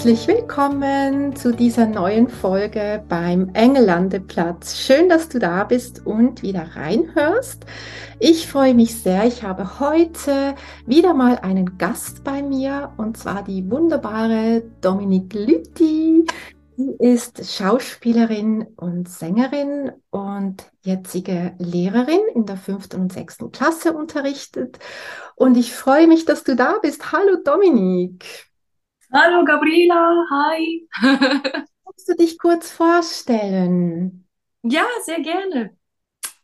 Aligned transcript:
Herzlich 0.00 0.28
willkommen 0.28 1.36
zu 1.36 1.52
dieser 1.52 1.84
neuen 1.84 2.30
Folge 2.30 3.04
beim 3.06 3.50
Engellandeplatz. 3.52 4.78
Schön, 4.78 5.10
dass 5.10 5.28
du 5.28 5.38
da 5.38 5.64
bist 5.64 6.06
und 6.06 6.40
wieder 6.40 6.74
reinhörst. 6.74 7.66
Ich 8.18 8.48
freue 8.48 8.72
mich 8.72 8.98
sehr. 8.98 9.26
Ich 9.26 9.42
habe 9.42 9.78
heute 9.78 10.54
wieder 10.86 11.12
mal 11.12 11.36
einen 11.40 11.76
Gast 11.76 12.24
bei 12.24 12.42
mir 12.42 12.94
und 12.96 13.18
zwar 13.18 13.44
die 13.44 13.70
wunderbare 13.70 14.62
Dominique 14.80 15.34
Lütti. 15.34 16.24
Sie 16.78 16.96
ist 16.98 17.54
Schauspielerin 17.54 18.68
und 18.76 19.06
Sängerin 19.06 19.92
und 20.08 20.64
jetzige 20.80 21.52
Lehrerin 21.58 22.22
in 22.34 22.46
der 22.46 22.56
fünften 22.56 23.02
und 23.02 23.12
sechsten 23.12 23.52
Klasse 23.52 23.92
unterrichtet. 23.92 24.78
Und 25.34 25.58
ich 25.58 25.74
freue 25.74 26.06
mich, 26.06 26.24
dass 26.24 26.42
du 26.42 26.56
da 26.56 26.78
bist. 26.80 27.12
Hallo 27.12 27.36
Dominique. 27.44 28.49
Hallo 29.12 29.44
Gabriela, 29.44 30.24
hi. 30.30 30.88
Kannst 31.84 32.08
du 32.08 32.14
dich 32.16 32.38
kurz 32.38 32.70
vorstellen? 32.70 34.24
Ja, 34.62 34.84
sehr 35.04 35.20
gerne. 35.20 35.76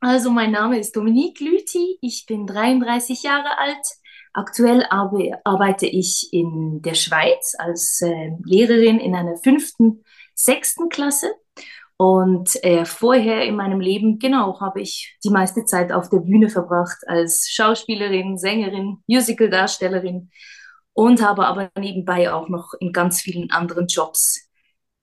Also 0.00 0.30
mein 0.30 0.50
Name 0.50 0.80
ist 0.80 0.96
Dominique 0.96 1.38
Lüthi, 1.38 1.98
ich 2.00 2.26
bin 2.26 2.44
33 2.44 3.22
Jahre 3.22 3.56
alt. 3.58 3.86
Aktuell 4.32 4.84
arbeite 4.90 5.86
ich 5.86 6.28
in 6.32 6.82
der 6.82 6.94
Schweiz 6.94 7.54
als 7.56 8.02
äh, 8.02 8.32
Lehrerin 8.44 8.98
in 8.98 9.14
einer 9.14 9.36
fünften, 9.36 10.02
sechsten 10.34 10.88
Klasse. 10.88 11.32
Und 11.98 12.62
äh, 12.64 12.84
vorher 12.84 13.44
in 13.44 13.54
meinem 13.54 13.80
Leben, 13.80 14.18
genau, 14.18 14.60
habe 14.60 14.80
ich 14.80 15.16
die 15.22 15.30
meiste 15.30 15.64
Zeit 15.66 15.92
auf 15.92 16.08
der 16.08 16.18
Bühne 16.18 16.48
verbracht 16.48 16.98
als 17.06 17.48
Schauspielerin, 17.48 18.36
Sängerin, 18.38 18.98
Musicaldarstellerin 19.06 20.30
und 20.96 21.20
habe 21.20 21.46
aber 21.46 21.70
nebenbei 21.78 22.32
auch 22.32 22.48
noch 22.48 22.72
in 22.80 22.90
ganz 22.90 23.20
vielen 23.20 23.50
anderen 23.50 23.86
Jobs 23.86 24.48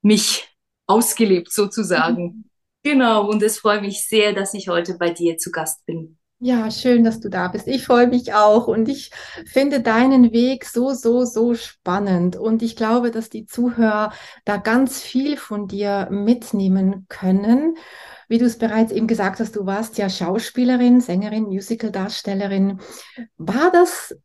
mich 0.02 0.50
ausgelebt 0.88 1.52
sozusagen. 1.54 2.24
Mhm. 2.24 2.44
Genau, 2.82 3.30
und 3.30 3.42
es 3.44 3.60
freut 3.60 3.84
mich 3.84 4.08
sehr, 4.08 4.34
dass 4.34 4.56
ich 4.56 4.68
heute 4.68 4.98
bei 4.98 5.12
dir 5.12 5.38
zu 5.38 5.52
Gast 5.52 5.86
bin. 5.86 6.18
Ja, 6.40 6.72
schön, 6.72 7.04
dass 7.04 7.20
du 7.20 7.30
da 7.30 7.48
bist. 7.48 7.68
Ich 7.68 7.86
freue 7.86 8.08
mich 8.08 8.34
auch 8.34 8.68
und 8.68 8.90
ich 8.90 9.12
finde 9.46 9.82
deinen 9.82 10.34
Weg 10.34 10.66
so, 10.66 10.94
so, 10.94 11.26
so 11.26 11.54
spannend. 11.54 12.36
Und 12.36 12.64
ich 12.64 12.76
glaube, 12.76 13.12
dass 13.12 13.30
die 13.30 13.46
Zuhörer 13.46 14.12
da 14.46 14.58
ganz 14.58 15.00
viel 15.00 15.38
von 15.38 15.68
dir 15.68 16.08
mitnehmen 16.10 17.06
können. 17.08 17.78
Wie 18.28 18.40
du 18.40 18.46
es 18.46 18.58
bereits 18.58 18.92
eben 18.92 19.08
gesagt 19.08 19.40
hast, 19.40 19.56
du 19.56 19.68
warst 19.68 20.00
ja 20.00 20.10
Schauspielerin, 20.10 21.02
Sängerin, 21.02 21.44
Musicaldarstellerin. 21.44 22.80
War 23.38 23.72
das 23.72 24.16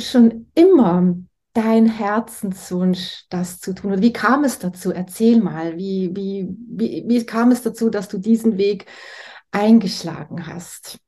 schon 0.00 0.50
immer 0.54 1.16
dein 1.52 1.86
Herzenswunsch, 1.86 3.24
das 3.30 3.60
zu 3.60 3.74
tun? 3.74 3.92
Oder 3.92 4.02
wie 4.02 4.12
kam 4.12 4.44
es 4.44 4.58
dazu? 4.58 4.92
Erzähl 4.92 5.40
mal, 5.40 5.76
wie, 5.76 6.14
wie, 6.14 6.48
wie, 6.68 7.04
wie 7.06 7.26
kam 7.26 7.50
es 7.50 7.62
dazu, 7.62 7.90
dass 7.90 8.08
du 8.08 8.18
diesen 8.18 8.58
Weg 8.58 8.86
eingeschlagen 9.50 10.46
hast? 10.46 10.98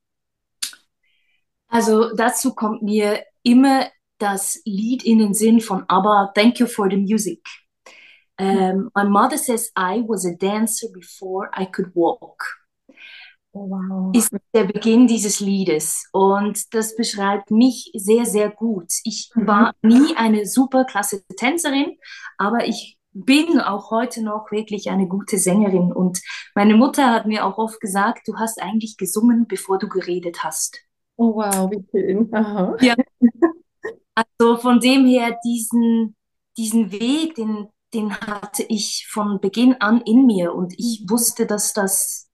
Also 1.68 2.14
dazu 2.14 2.54
kommt 2.54 2.82
mir 2.82 3.22
immer 3.42 3.86
das 4.18 4.60
Lied 4.64 5.04
in 5.04 5.18
den 5.18 5.34
Sinn 5.34 5.60
von 5.60 5.84
ABBA, 5.88 6.32
Thank 6.34 6.58
You 6.58 6.66
for 6.66 6.90
the 6.90 6.96
Music. 6.96 7.40
Um, 8.38 8.90
my 8.94 9.04
mother 9.04 9.36
says 9.36 9.70
I 9.76 10.02
was 10.06 10.24
a 10.24 10.34
dancer 10.34 10.88
before 10.92 11.50
I 11.54 11.66
could 11.66 11.94
walk. 11.94 12.59
Oh, 13.52 13.68
wow. 13.68 14.14
ist 14.14 14.32
der 14.54 14.64
Beginn 14.64 15.08
dieses 15.08 15.40
Liedes. 15.40 16.08
Und 16.12 16.72
das 16.72 16.94
beschreibt 16.94 17.50
mich 17.50 17.90
sehr, 17.94 18.24
sehr 18.24 18.50
gut. 18.50 18.92
Ich 19.04 19.30
mhm. 19.34 19.46
war 19.46 19.74
nie 19.82 20.14
eine 20.16 20.46
super 20.46 20.84
klasse 20.84 21.24
Tänzerin, 21.36 21.96
aber 22.38 22.66
ich 22.68 22.98
bin 23.12 23.60
auch 23.60 23.90
heute 23.90 24.22
noch 24.22 24.52
wirklich 24.52 24.90
eine 24.90 25.08
gute 25.08 25.38
Sängerin. 25.38 25.92
Und 25.92 26.20
meine 26.54 26.76
Mutter 26.76 27.10
hat 27.10 27.26
mir 27.26 27.44
auch 27.44 27.58
oft 27.58 27.80
gesagt, 27.80 28.28
du 28.28 28.36
hast 28.36 28.62
eigentlich 28.62 28.96
gesungen, 28.96 29.46
bevor 29.48 29.78
du 29.78 29.88
geredet 29.88 30.44
hast. 30.44 30.78
Oh, 31.16 31.34
wow, 31.34 31.70
wie 31.70 31.84
schön. 31.90 32.32
Aha. 32.32 32.76
Ja. 32.80 32.94
Also 34.14 34.58
von 34.58 34.80
dem 34.80 35.06
her, 35.06 35.38
diesen, 35.44 36.14
diesen 36.56 36.92
Weg, 36.92 37.34
den, 37.34 37.68
den 37.94 38.14
hatte 38.16 38.62
ich 38.62 39.08
von 39.10 39.40
Beginn 39.40 39.76
an 39.80 40.02
in 40.02 40.26
mir. 40.26 40.54
Und 40.54 40.74
ich 40.78 41.04
wusste, 41.08 41.46
dass 41.46 41.72
das 41.72 42.29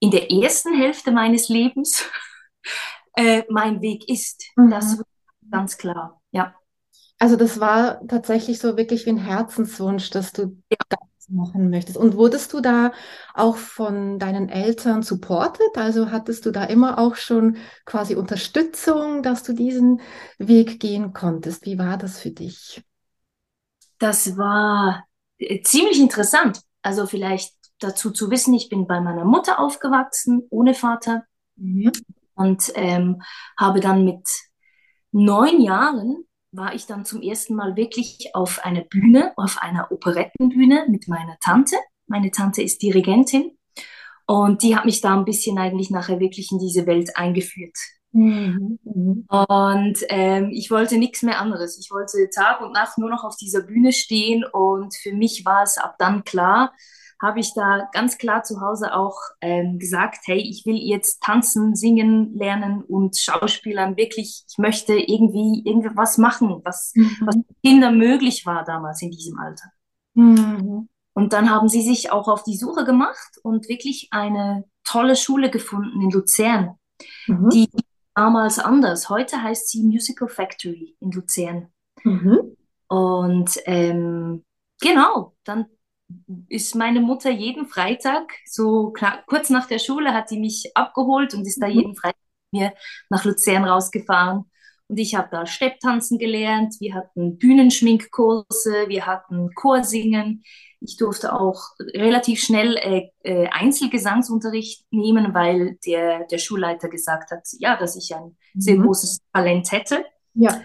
in 0.00 0.10
der 0.10 0.30
ersten 0.30 0.74
Hälfte 0.74 1.12
meines 1.12 1.48
Lebens 1.48 2.04
äh, 3.14 3.44
mein 3.48 3.80
Weg 3.80 4.08
ist. 4.08 4.44
Mhm. 4.56 4.70
Das 4.70 4.94
ist 4.94 5.04
ganz 5.50 5.78
klar, 5.78 6.20
ja. 6.32 6.54
Also 7.18 7.36
das 7.36 7.60
war 7.60 8.06
tatsächlich 8.08 8.58
so 8.58 8.78
wirklich 8.78 9.04
wie 9.04 9.10
ein 9.10 9.18
Herzenswunsch, 9.18 10.08
dass 10.08 10.32
du 10.32 10.56
ja. 10.70 10.78
das 10.88 11.28
machen 11.28 11.68
möchtest. 11.68 11.98
Und 11.98 12.16
wurdest 12.16 12.54
du 12.54 12.60
da 12.60 12.92
auch 13.34 13.56
von 13.56 14.18
deinen 14.18 14.48
Eltern 14.48 15.02
supportet? 15.02 15.76
Also 15.76 16.10
hattest 16.10 16.46
du 16.46 16.50
da 16.50 16.64
immer 16.64 16.98
auch 16.98 17.16
schon 17.16 17.58
quasi 17.84 18.14
Unterstützung, 18.14 19.22
dass 19.22 19.42
du 19.42 19.52
diesen 19.52 20.00
Weg 20.38 20.80
gehen 20.80 21.12
konntest? 21.12 21.66
Wie 21.66 21.78
war 21.78 21.98
das 21.98 22.18
für 22.18 22.30
dich? 22.30 22.82
Das 23.98 24.38
war 24.38 25.04
äh, 25.36 25.60
ziemlich 25.62 26.00
interessant. 26.00 26.60
Also 26.82 27.06
vielleicht 27.06 27.54
dazu 27.80 28.10
zu 28.10 28.30
wissen, 28.30 28.54
ich 28.54 28.68
bin 28.68 28.86
bei 28.86 29.00
meiner 29.00 29.24
Mutter 29.24 29.58
aufgewachsen, 29.58 30.46
ohne 30.50 30.74
Vater. 30.74 31.24
Mhm. 31.56 31.92
Und 32.34 32.72
ähm, 32.74 33.22
habe 33.58 33.80
dann 33.80 34.04
mit 34.04 34.28
neun 35.12 35.60
Jahren 35.60 36.24
war 36.52 36.74
ich 36.74 36.86
dann 36.86 37.04
zum 37.04 37.22
ersten 37.22 37.54
Mal 37.54 37.76
wirklich 37.76 38.30
auf 38.34 38.64
einer 38.64 38.82
Bühne, 38.82 39.32
auf 39.36 39.58
einer 39.60 39.92
Operettenbühne 39.92 40.86
mit 40.88 41.06
meiner 41.06 41.38
Tante. 41.40 41.76
Meine 42.06 42.30
Tante 42.30 42.62
ist 42.62 42.82
Dirigentin 42.82 43.56
und 44.26 44.62
die 44.62 44.74
hat 44.74 44.84
mich 44.84 45.00
da 45.00 45.16
ein 45.16 45.24
bisschen 45.24 45.58
eigentlich 45.58 45.90
nachher 45.90 46.18
wirklich 46.18 46.50
in 46.50 46.58
diese 46.58 46.86
Welt 46.86 47.16
eingeführt. 47.16 47.76
Mhm. 48.12 48.78
Und 49.28 49.98
ähm, 50.08 50.50
ich 50.52 50.70
wollte 50.72 50.98
nichts 50.98 51.22
mehr 51.22 51.40
anderes. 51.40 51.78
Ich 51.78 51.92
wollte 51.92 52.28
Tag 52.34 52.60
und 52.60 52.72
Nacht 52.72 52.98
nur 52.98 53.10
noch 53.10 53.22
auf 53.22 53.36
dieser 53.36 53.62
Bühne 53.62 53.92
stehen 53.92 54.44
und 54.44 54.96
für 54.96 55.12
mich 55.12 55.44
war 55.44 55.62
es 55.62 55.78
ab 55.78 55.94
dann 55.98 56.24
klar, 56.24 56.72
habe 57.20 57.40
ich 57.40 57.52
da 57.54 57.88
ganz 57.92 58.16
klar 58.16 58.42
zu 58.42 58.60
Hause 58.60 58.94
auch 58.94 59.16
ähm, 59.40 59.78
gesagt, 59.78 60.20
hey, 60.24 60.38
ich 60.38 60.64
will 60.64 60.76
jetzt 60.76 61.22
tanzen, 61.22 61.74
singen 61.74 62.34
lernen 62.34 62.82
und 62.82 63.18
Schauspielern 63.18 63.96
wirklich, 63.96 64.44
ich 64.48 64.58
möchte 64.58 64.94
irgendwie 64.94 65.62
irgendwas 65.64 66.16
machen, 66.16 66.60
was, 66.64 66.92
mhm. 66.94 67.16
was 67.20 67.36
Kindern 67.62 67.98
möglich 67.98 68.46
war 68.46 68.64
damals 68.64 69.02
in 69.02 69.10
diesem 69.10 69.38
Alter. 69.38 69.70
Mhm. 70.14 70.88
Und 71.12 71.32
dann 71.32 71.50
haben 71.50 71.68
sie 71.68 71.82
sich 71.82 72.10
auch 72.10 72.28
auf 72.28 72.44
die 72.44 72.56
Suche 72.56 72.84
gemacht 72.84 73.38
und 73.42 73.68
wirklich 73.68 74.08
eine 74.10 74.64
tolle 74.84 75.16
Schule 75.16 75.50
gefunden 75.50 76.00
in 76.00 76.10
Luzern, 76.10 76.76
mhm. 77.26 77.50
die 77.50 77.68
damals 78.14 78.58
anders. 78.58 79.10
Heute 79.10 79.42
heißt 79.42 79.68
sie 79.68 79.82
Musical 79.82 80.28
Factory 80.28 80.96
in 81.00 81.10
Luzern. 81.10 81.68
Mhm. 82.02 82.56
Und 82.88 83.60
ähm, 83.66 84.44
genau, 84.80 85.34
dann 85.44 85.66
ist 86.48 86.74
meine 86.74 87.00
Mutter 87.00 87.30
jeden 87.30 87.66
Freitag, 87.66 88.32
so 88.46 88.92
kurz 89.26 89.50
nach 89.50 89.66
der 89.66 89.78
Schule, 89.78 90.12
hat 90.14 90.28
sie 90.28 90.38
mich 90.38 90.70
abgeholt 90.74 91.34
und 91.34 91.46
ist 91.46 91.60
da 91.62 91.68
mhm. 91.68 91.72
jeden 91.72 91.96
Freitag 91.96 92.20
mit 92.52 92.60
mir 92.60 92.72
nach 93.08 93.24
Luzern 93.24 93.64
rausgefahren. 93.64 94.44
Und 94.88 94.98
ich 94.98 95.14
habe 95.14 95.28
da 95.30 95.46
Stepptanzen 95.46 96.18
gelernt, 96.18 96.74
wir 96.80 96.94
hatten 96.94 97.38
Bühnenschminkkurse, 97.38 98.88
wir 98.88 99.06
hatten 99.06 99.54
Chorsingen. 99.54 100.42
Ich 100.80 100.96
durfte 100.96 101.32
auch 101.32 101.62
relativ 101.94 102.40
schnell 102.40 102.76
äh, 102.76 103.10
äh, 103.22 103.46
Einzelgesangsunterricht 103.50 104.86
nehmen, 104.90 105.32
weil 105.32 105.78
der, 105.86 106.26
der 106.26 106.38
Schulleiter 106.38 106.88
gesagt 106.88 107.30
hat, 107.30 107.46
ja, 107.60 107.76
dass 107.76 107.94
ich 107.94 108.12
ein 108.16 108.36
sehr 108.54 108.78
mhm. 108.78 108.86
großes 108.86 109.20
Talent 109.32 109.70
hätte. 109.70 110.04
Ja. 110.34 110.60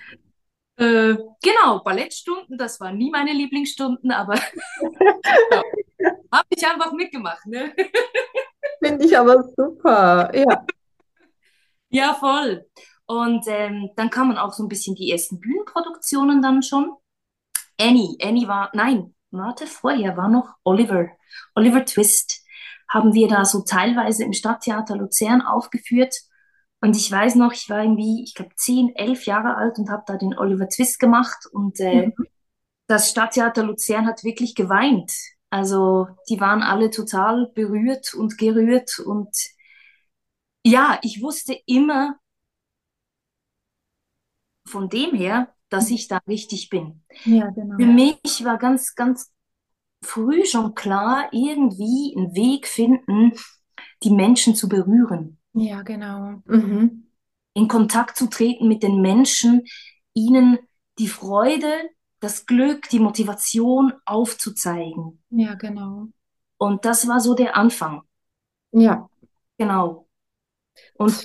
Äh, 0.77 1.15
genau, 1.41 1.79
Ballettstunden, 1.83 2.57
das 2.57 2.79
waren 2.81 2.97
nie 2.97 3.09
meine 3.09 3.31
Lieblingsstunden, 3.31 4.11
aber 4.11 4.35
ja, 5.51 5.63
habe 6.31 6.47
ich 6.49 6.67
einfach 6.67 6.91
mitgemacht. 6.91 7.45
Ne? 7.45 7.73
Finde 8.83 9.05
ich 9.05 9.17
aber 9.17 9.43
super, 9.55 10.31
ja. 10.33 10.65
Ja, 11.89 12.13
voll. 12.13 12.65
Und 13.05 13.45
ähm, 13.47 13.91
dann 13.95 14.09
kamen 14.09 14.37
auch 14.37 14.51
so 14.51 14.63
ein 14.63 14.67
bisschen 14.67 14.95
die 14.95 15.11
ersten 15.11 15.39
Bühnenproduktionen 15.39 16.41
dann 16.41 16.61
schon. 16.61 16.91
Annie, 17.79 18.17
Annie 18.21 18.49
war, 18.49 18.69
nein, 18.73 19.15
warte, 19.31 19.65
vorher 19.65 20.17
war 20.17 20.27
noch 20.27 20.55
Oliver, 20.65 21.07
Oliver 21.53 21.85
Twist, 21.85 22.43
haben 22.89 23.13
wir 23.13 23.29
da 23.29 23.45
so 23.45 23.61
teilweise 23.61 24.25
im 24.25 24.33
Stadttheater 24.33 24.97
Luzern 24.97 25.41
aufgeführt. 25.41 26.15
Und 26.85 26.95
ich 26.95 27.11
weiß 27.11 27.33
noch, 27.33 27.51
ich 27.51 27.67
war 27.67 27.81
irgendwie, 27.81 28.23
ich 28.23 28.35
glaube, 28.35 28.53
zehn, 28.57 28.95
elf 28.95 29.25
Jahre 29.25 29.57
alt 29.57 29.79
und 29.79 29.89
habe 29.89 30.03
da 30.05 30.17
den 30.17 30.37
Oliver 30.37 30.69
Twist 30.69 30.99
gemacht. 30.99 31.47
Und 31.51 31.79
äh, 31.79 32.07
mhm. 32.09 32.13
das 32.85 33.09
Stadttheater 33.09 33.63
Luzern 33.63 34.05
hat 34.05 34.23
wirklich 34.23 34.53
geweint. 34.53 35.11
Also 35.49 36.07
die 36.29 36.39
waren 36.39 36.61
alle 36.61 36.91
total 36.91 37.47
berührt 37.55 38.13
und 38.13 38.37
gerührt. 38.37 38.99
Und 38.99 39.35
ja, 40.63 40.99
ich 41.01 41.23
wusste 41.23 41.57
immer 41.65 42.19
von 44.67 44.87
dem 44.87 45.15
her, 45.15 45.55
dass 45.69 45.89
ich 45.89 46.07
da 46.07 46.19
richtig 46.27 46.69
bin. 46.69 47.03
Ja, 47.23 47.49
genau. 47.49 47.77
Für 47.77 47.87
mich 47.87 48.45
war 48.45 48.59
ganz, 48.59 48.93
ganz 48.93 49.33
früh 50.03 50.45
schon 50.45 50.75
klar, 50.75 51.29
irgendwie 51.31 52.13
einen 52.15 52.35
Weg 52.35 52.67
finden, 52.67 53.31
die 54.03 54.11
Menschen 54.11 54.53
zu 54.53 54.69
berühren. 54.69 55.39
Ja, 55.55 55.81
genau. 55.81 56.41
Mhm. 56.45 57.07
In 57.53 57.67
Kontakt 57.67 58.17
zu 58.17 58.27
treten 58.27 58.67
mit 58.67 58.83
den 58.83 59.01
Menschen, 59.01 59.63
ihnen 60.13 60.59
die 60.99 61.07
Freude, 61.07 61.71
das 62.19 62.45
Glück, 62.45 62.89
die 62.89 62.99
Motivation 62.99 63.93
aufzuzeigen. 64.05 65.23
Ja, 65.29 65.55
genau. 65.55 66.07
Und 66.57 66.85
das 66.85 67.07
war 67.07 67.19
so 67.19 67.33
der 67.33 67.55
Anfang. 67.55 68.01
Ja. 68.71 69.09
Genau. 69.57 70.07
Und 70.95 71.23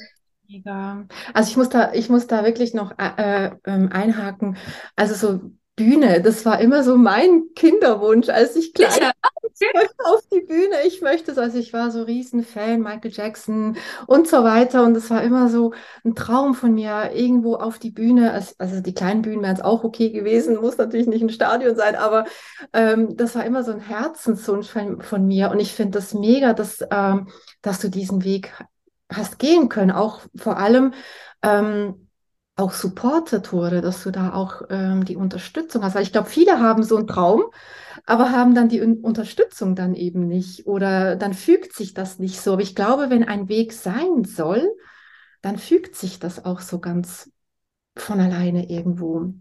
Mega. 0.51 1.07
Also 1.33 1.51
ich 1.51 1.57
muss 1.57 1.69
da, 1.69 1.93
ich 1.93 2.09
muss 2.09 2.27
da 2.27 2.45
wirklich 2.45 2.75
noch 2.75 2.93
äh, 2.99 3.47
äh, 3.47 3.57
ähm, 3.65 3.89
einhaken. 3.93 4.57
Also 4.97 5.15
so 5.15 5.51
Bühne, 5.81 6.21
das 6.21 6.45
war 6.45 6.61
immer 6.61 6.85
so 6.85 6.99
mein 6.99 7.55
Kinderwunsch, 7.57 8.29
als 8.29 8.55
ich 8.55 8.75
klein 8.75 9.01
war. 9.01 9.13
Ich 9.59 9.67
möchte 9.73 9.95
auf 10.05 10.21
die 10.31 10.43
Bühne, 10.43 10.77
ich 10.87 11.01
möchte 11.01 11.33
so, 11.33 11.41
also 11.41 11.57
ich 11.57 11.73
war 11.73 11.91
so 11.91 12.03
Riesenfan, 12.03 12.83
Michael 12.83 13.11
Jackson 13.11 13.79
und 14.07 14.29
so 14.29 14.45
weiter. 14.45 14.85
Und 14.85 14.95
es 14.95 15.09
war 15.09 15.23
immer 15.23 15.49
so 15.49 15.73
ein 16.05 16.15
Traum 16.15 16.53
von 16.53 16.75
mir, 16.75 17.13
irgendwo 17.15 17.55
auf 17.55 17.79
die 17.79 17.91
Bühne, 17.91 18.35
also 18.59 18.81
die 18.83 18.93
kleinen 18.93 19.23
Bühnen 19.23 19.43
wären 19.43 19.57
es 19.57 19.63
auch 19.63 19.83
okay 19.83 20.11
gewesen, 20.11 20.61
muss 20.61 20.77
natürlich 20.77 21.07
nicht 21.07 21.23
ein 21.23 21.31
Stadion 21.31 21.75
sein, 21.75 21.97
aber 21.97 22.27
ähm, 22.75 23.17
das 23.17 23.35
war 23.35 23.47
immer 23.47 23.65
so 23.65 23.73
ein 23.73 23.81
Herzenswunsch 23.81 24.69
von, 24.69 25.01
von 25.01 25.27
mir. 25.27 25.51
Und 25.51 25.61
ich 25.61 25.73
finde 25.73 25.93
das 25.93 26.13
mega, 26.13 26.53
dass, 26.53 26.85
ähm, 26.91 27.29
dass 27.63 27.81
du 27.81 27.89
diesen 27.89 28.23
Weg 28.23 28.53
hast 29.11 29.39
gehen 29.39 29.71
können, 29.71 29.93
auch 29.93 30.21
vor 30.37 30.59
allem 30.59 30.93
ähm, 31.43 32.10
auch 32.61 32.73
supported 32.73 33.53
wurde, 33.53 33.81
dass 33.81 34.03
du 34.03 34.11
da 34.11 34.35
auch 34.35 34.63
ähm, 34.71 35.05
die 35.05 35.17
Unterstützung 35.17 35.83
hast. 35.83 35.95
Weil 35.95 36.03
ich 36.03 36.13
glaube, 36.13 36.29
viele 36.29 36.61
haben 36.61 36.83
so 36.83 36.97
einen 36.97 37.07
Traum, 37.07 37.45
aber 38.07 38.31
haben 38.31 38.55
dann 38.55 38.69
die 38.69 38.81
Unterstützung 38.81 39.75
dann 39.75 39.95
eben 39.95 40.27
nicht 40.27 40.67
oder 40.67 41.17
dann 41.17 41.35
fügt 41.35 41.75
sich 41.75 41.95
das 41.95 42.19
nicht 42.19 42.41
so. 42.41 42.53
Aber 42.53 42.63
ich 42.63 42.75
glaube, 42.75 43.11
wenn 43.11 43.25
ein 43.25 43.49
Weg 43.49 43.73
sein 43.73 44.25
soll, 44.25 44.69
dann 45.43 45.59
fügt 45.59 45.97
sich 45.97 46.19
das 46.19 46.45
auch 46.45 46.61
so 46.61 46.79
ganz 46.79 47.31
von 47.97 48.21
alleine 48.21 48.71
irgendwo. 48.71 49.33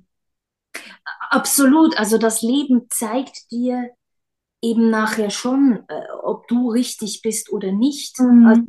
Absolut. 1.30 1.98
Also 1.98 2.18
das 2.18 2.42
Leben 2.42 2.88
zeigt 2.90 3.52
dir 3.52 3.90
eben 4.62 4.90
nachher 4.90 5.30
schon, 5.30 5.84
äh, 5.88 6.02
ob 6.24 6.48
du 6.48 6.70
richtig 6.70 7.22
bist 7.22 7.52
oder 7.52 7.72
nicht. 7.72 8.20
Mhm. 8.20 8.46
Also 8.48 8.64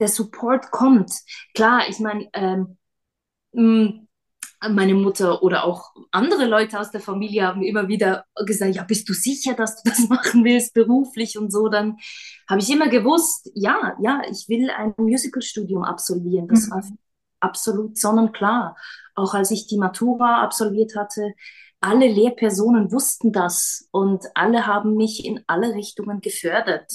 der 0.00 0.08
Support 0.08 0.70
kommt. 0.70 1.12
Klar, 1.54 1.88
ich 1.88 1.98
meine, 1.98 2.28
ähm, 2.32 2.76
meine 3.54 4.94
Mutter 4.94 5.42
oder 5.42 5.64
auch 5.64 5.92
andere 6.10 6.46
Leute 6.46 6.78
aus 6.78 6.90
der 6.90 7.00
Familie 7.00 7.46
haben 7.46 7.62
immer 7.62 7.88
wieder 7.88 8.24
gesagt, 8.46 8.74
ja, 8.74 8.84
bist 8.84 9.08
du 9.08 9.12
sicher, 9.12 9.54
dass 9.54 9.82
du 9.82 9.90
das 9.90 9.98
machen 10.08 10.44
willst, 10.44 10.74
beruflich 10.74 11.38
und 11.38 11.52
so. 11.52 11.68
Dann 11.68 11.98
habe 12.48 12.60
ich 12.60 12.70
immer 12.70 12.88
gewusst, 12.88 13.50
ja, 13.54 13.96
ja, 14.00 14.22
ich 14.30 14.48
will 14.48 14.70
ein 14.70 14.94
Musicalstudium 14.96 15.84
absolvieren. 15.84 16.48
Das 16.48 16.66
mhm. 16.66 16.70
war 16.70 16.84
absolut 17.40 17.98
sonnenklar. 17.98 18.76
Auch 19.14 19.34
als 19.34 19.50
ich 19.50 19.66
die 19.66 19.78
Matura 19.78 20.42
absolviert 20.42 20.96
hatte, 20.96 21.34
alle 21.80 22.08
Lehrpersonen 22.08 22.90
wussten 22.90 23.32
das 23.32 23.88
und 23.90 24.24
alle 24.34 24.66
haben 24.66 24.96
mich 24.96 25.24
in 25.26 25.44
alle 25.46 25.74
Richtungen 25.74 26.20
gefördert. 26.20 26.90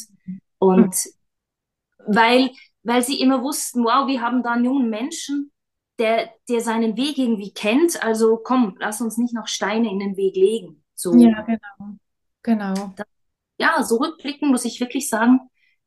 Und 0.58 0.96
mhm. 0.96 2.16
weil 2.16 2.50
weil 2.82 3.04
sie 3.04 3.20
immer 3.20 3.44
wussten, 3.44 3.84
wow, 3.84 4.08
wir 4.08 4.22
haben 4.22 4.42
da 4.42 4.52
einen 4.52 4.66
jungen 4.66 4.90
Menschen, 4.90 5.52
der, 6.00 6.30
der 6.48 6.62
seinen 6.62 6.98
Weg 6.98 7.18
irgendwie 7.18 7.54
kennt. 7.54 8.02
Also 8.04 8.38
komm, 8.38 8.76
lass 8.80 9.02
uns 9.02 9.18
nicht 9.18 9.34
noch 9.34 9.48
Steine 9.48 9.92
in 9.92 10.00
den 10.00 10.18
Weg 10.18 10.36
legen. 10.36 10.84
So. 10.96 11.14
Ja, 11.16 11.42
genau. 11.42 11.98
Genau. 12.44 12.94
Ja, 13.58 13.84
so 13.84 13.98
rückblickend 13.98 14.50
muss 14.50 14.66
ich 14.66 14.80
wirklich 14.80 15.10
sagen, 15.10 15.40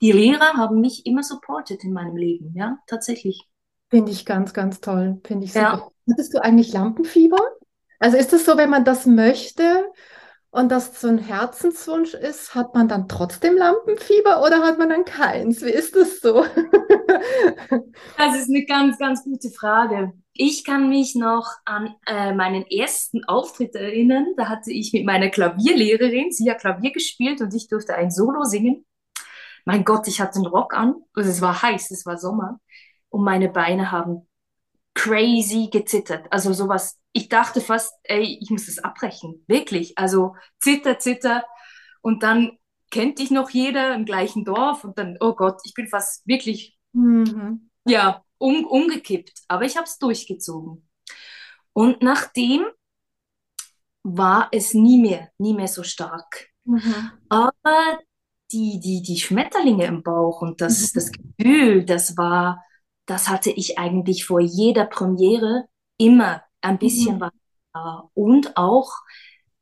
die 0.02 0.12
Lehrer 0.12 0.54
haben 0.54 0.80
mich 0.80 1.06
immer 1.06 1.22
supportet 1.22 1.84
in 1.84 1.92
meinem 1.92 2.16
Leben. 2.16 2.52
Ja, 2.54 2.78
tatsächlich. 2.86 3.48
Finde 3.88 4.12
ich 4.12 4.26
ganz, 4.26 4.52
ganz 4.52 4.80
toll. 4.80 5.20
Finde 5.24 5.44
ich 5.44 5.52
super. 5.52 5.90
Ja. 6.06 6.12
Hattest 6.12 6.34
du 6.34 6.42
eigentlich 6.42 6.72
Lampenfieber? 6.72 7.38
Also 7.98 8.16
ist 8.16 8.32
es 8.32 8.44
so, 8.44 8.56
wenn 8.56 8.70
man 8.70 8.84
das 8.84 9.06
möchte, 9.06 9.86
und 10.52 10.68
das 10.70 11.00
so 11.00 11.08
ein 11.08 11.16
Herzenswunsch 11.16 12.12
ist, 12.12 12.54
hat 12.54 12.74
man 12.74 12.86
dann 12.86 13.08
trotzdem 13.08 13.56
Lampenfieber 13.56 14.42
oder 14.44 14.62
hat 14.62 14.78
man 14.78 14.90
dann 14.90 15.06
keins? 15.06 15.62
Wie 15.62 15.70
ist 15.70 15.96
das 15.96 16.20
so? 16.20 16.44
das 18.18 18.36
ist 18.36 18.50
eine 18.50 18.66
ganz, 18.66 18.98
ganz 18.98 19.24
gute 19.24 19.50
Frage. 19.50 20.12
Ich 20.34 20.62
kann 20.64 20.90
mich 20.90 21.14
noch 21.14 21.48
an 21.64 21.94
äh, 22.06 22.34
meinen 22.34 22.66
ersten 22.66 23.24
Auftritt 23.24 23.74
erinnern. 23.74 24.26
Da 24.36 24.50
hatte 24.50 24.70
ich 24.70 24.92
mit 24.92 25.06
meiner 25.06 25.30
Klavierlehrerin, 25.30 26.30
sie 26.30 26.50
hat 26.50 26.60
Klavier 26.60 26.92
gespielt 26.92 27.40
und 27.40 27.54
ich 27.54 27.68
durfte 27.68 27.94
ein 27.94 28.10
Solo 28.10 28.44
singen. 28.44 28.84
Mein 29.64 29.84
Gott, 29.84 30.06
ich 30.06 30.20
hatte 30.20 30.36
einen 30.36 30.46
Rock 30.46 30.74
an. 30.74 30.96
Also 31.14 31.30
es 31.30 31.40
war 31.40 31.62
heiß, 31.62 31.90
es 31.92 32.04
war 32.04 32.18
Sommer. 32.18 32.60
Und 33.08 33.24
meine 33.24 33.48
Beine 33.48 33.90
haben 33.90 34.28
crazy 34.94 35.68
gezittert. 35.70 36.26
Also 36.30 36.52
sowas 36.52 37.02
ich 37.12 37.28
dachte 37.28 37.60
fast, 37.60 37.94
ey, 38.04 38.38
ich 38.40 38.50
muss 38.50 38.66
das 38.66 38.78
abbrechen. 38.78 39.44
Wirklich. 39.46 39.96
Also 39.98 40.34
zitter, 40.60 40.98
zitter. 40.98 41.44
Und 42.00 42.22
dann 42.22 42.58
kennt 42.90 43.18
dich 43.18 43.30
noch 43.30 43.50
jeder 43.50 43.94
im 43.94 44.04
gleichen 44.04 44.44
Dorf 44.44 44.84
und 44.84 44.98
dann, 44.98 45.16
oh 45.20 45.34
Gott, 45.34 45.60
ich 45.64 45.74
bin 45.74 45.88
fast 45.88 46.26
wirklich, 46.26 46.76
mhm. 46.92 47.70
ja, 47.84 48.24
um, 48.38 48.64
umgekippt. 48.66 49.42
Aber 49.48 49.64
ich 49.64 49.76
habe 49.76 49.86
es 49.86 49.98
durchgezogen. 49.98 50.88
Und 51.74 52.02
nachdem 52.02 52.64
war 54.02 54.48
es 54.52 54.74
nie 54.74 55.00
mehr, 55.00 55.30
nie 55.38 55.54
mehr 55.54 55.68
so 55.68 55.82
stark. 55.82 56.48
Mhm. 56.64 57.12
Aber 57.28 57.98
die, 58.50 58.80
die, 58.80 59.02
die 59.02 59.18
Schmetterlinge 59.18 59.86
im 59.86 60.02
Bauch 60.02 60.42
und 60.42 60.60
das, 60.60 60.80
mhm. 60.80 60.88
das 60.94 61.12
Gefühl, 61.12 61.84
das 61.84 62.16
war, 62.16 62.62
das 63.06 63.28
hatte 63.28 63.50
ich 63.50 63.78
eigentlich 63.78 64.24
vor 64.24 64.40
jeder 64.40 64.84
Premiere 64.86 65.64
immer 65.98 66.42
ein 66.60 66.78
bisschen 66.78 67.16
mhm. 67.16 67.20
was 67.20 67.32
da. 67.72 68.08
Und 68.14 68.56
auch, 68.56 68.92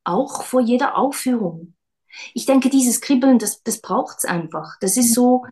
auch 0.05 0.43
vor 0.43 0.61
jeder 0.61 0.97
Aufführung. 0.97 1.75
Ich 2.35 2.47
denke, 2.47 2.71
dieses 2.71 3.01
Kribbeln, 3.01 3.39
das, 3.39 3.63
das 3.63 3.81
braucht 3.81 4.19
es 4.19 4.25
einfach. 4.25 4.77
Das 4.81 4.97
ist 4.97 5.15
so, 5.15 5.45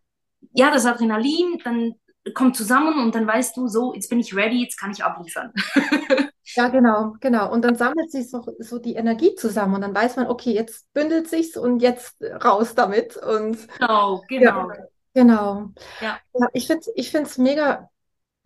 ja, 0.53 0.71
das 0.71 0.87
Adrenalin, 0.87 1.61
dann 1.65 1.95
kommt 2.35 2.57
zusammen 2.57 2.99
und 3.03 3.15
dann 3.15 3.27
weißt 3.27 3.57
du, 3.57 3.69
so, 3.69 3.95
jetzt 3.95 4.09
bin 4.11 4.21
ich 4.21 4.35
ready, 4.35 4.63
jetzt 4.63 4.79
kann 4.79 4.91
ich 4.91 5.05
abliefern. 5.05 5.53
ja, 6.45 6.69
genau, 6.69 7.15
genau. 7.21 7.51
Und 7.51 7.63
dann 7.63 7.77
sammelt 7.77 8.11
sich 8.11 8.29
so, 8.29 8.45
so 8.59 8.79
die 8.79 8.95
Energie 8.95 9.35
zusammen 9.35 9.77
und 9.77 9.81
dann 9.83 9.95
weiß 9.95 10.17
man, 10.17 10.27
okay, 10.27 10.53
jetzt 10.53 10.93
bündelt 10.93 11.29
sich's 11.29 11.57
und 11.57 11.81
jetzt 11.81 12.17
raus 12.45 12.75
damit. 12.75 13.17
Und, 13.17 13.69
genau, 13.79 14.25
genau. 14.29 14.71
Ja, 14.71 14.77
genau. 15.15 15.71
Ja. 16.01 16.19
ja 16.35 16.49
ich 16.53 16.67
finde 16.67 16.83
es 16.87 16.93
ich 16.95 17.39
mega 17.39 17.91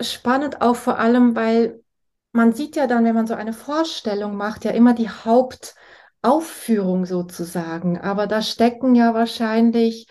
spannend, 0.00 0.60
auch 0.60 0.76
vor 0.76 0.98
allem, 0.98 1.36
weil 1.36 1.82
man 2.32 2.52
sieht 2.54 2.76
ja 2.76 2.86
dann, 2.86 3.04
wenn 3.04 3.14
man 3.14 3.26
so 3.26 3.34
eine 3.34 3.52
Vorstellung 3.52 4.36
macht, 4.36 4.64
ja 4.64 4.70
immer 4.72 4.94
die 4.94 5.10
Hauptaufführung 5.10 7.04
sozusagen. 7.06 8.00
Aber 8.00 8.26
da 8.26 8.42
stecken 8.42 8.94
ja 8.94 9.14
wahrscheinlich 9.14 10.06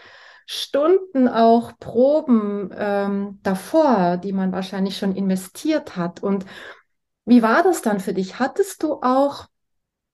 Stunden 0.46 1.28
auch 1.28 1.72
Proben 1.80 2.72
ähm, 2.76 3.40
davor, 3.42 4.18
die 4.18 4.34
man 4.34 4.52
wahrscheinlich 4.52 4.98
schon 4.98 5.16
investiert 5.16 5.96
hat. 5.96 6.22
Und 6.22 6.46
wie 7.26 7.42
war 7.42 7.64
das 7.64 7.82
dann 7.82 8.00
für 8.00 8.14
dich? 8.14 8.40
Hattest 8.40 8.84
du 8.84 8.96
auch 9.02 9.46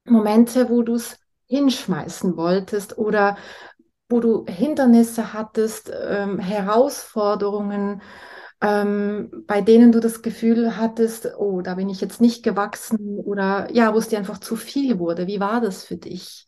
Momente, 0.05 0.69
wo 0.69 0.83
du 0.83 0.95
es 0.95 1.19
hinschmeißen 1.47 2.37
wolltest 2.37 2.97
oder 2.97 3.37
wo 4.09 4.19
du 4.19 4.45
Hindernisse 4.47 5.33
hattest, 5.33 5.91
ähm, 5.93 6.39
Herausforderungen? 6.39 8.01
ähm, 8.61 9.45
bei 9.47 9.61
denen 9.61 9.91
du 9.91 9.99
das 9.99 10.21
Gefühl 10.21 10.77
hattest, 10.77 11.27
oh, 11.37 11.61
da 11.61 11.75
bin 11.75 11.89
ich 11.89 12.01
jetzt 12.01 12.21
nicht 12.21 12.43
gewachsen 12.43 13.19
oder 13.19 13.71
ja, 13.73 13.93
wo 13.93 13.99
es 13.99 14.07
dir 14.09 14.17
einfach 14.17 14.39
zu 14.39 14.55
viel 14.55 14.99
wurde. 14.99 15.27
Wie 15.27 15.39
war 15.39 15.61
das 15.61 15.83
für 15.83 15.97
dich? 15.97 16.47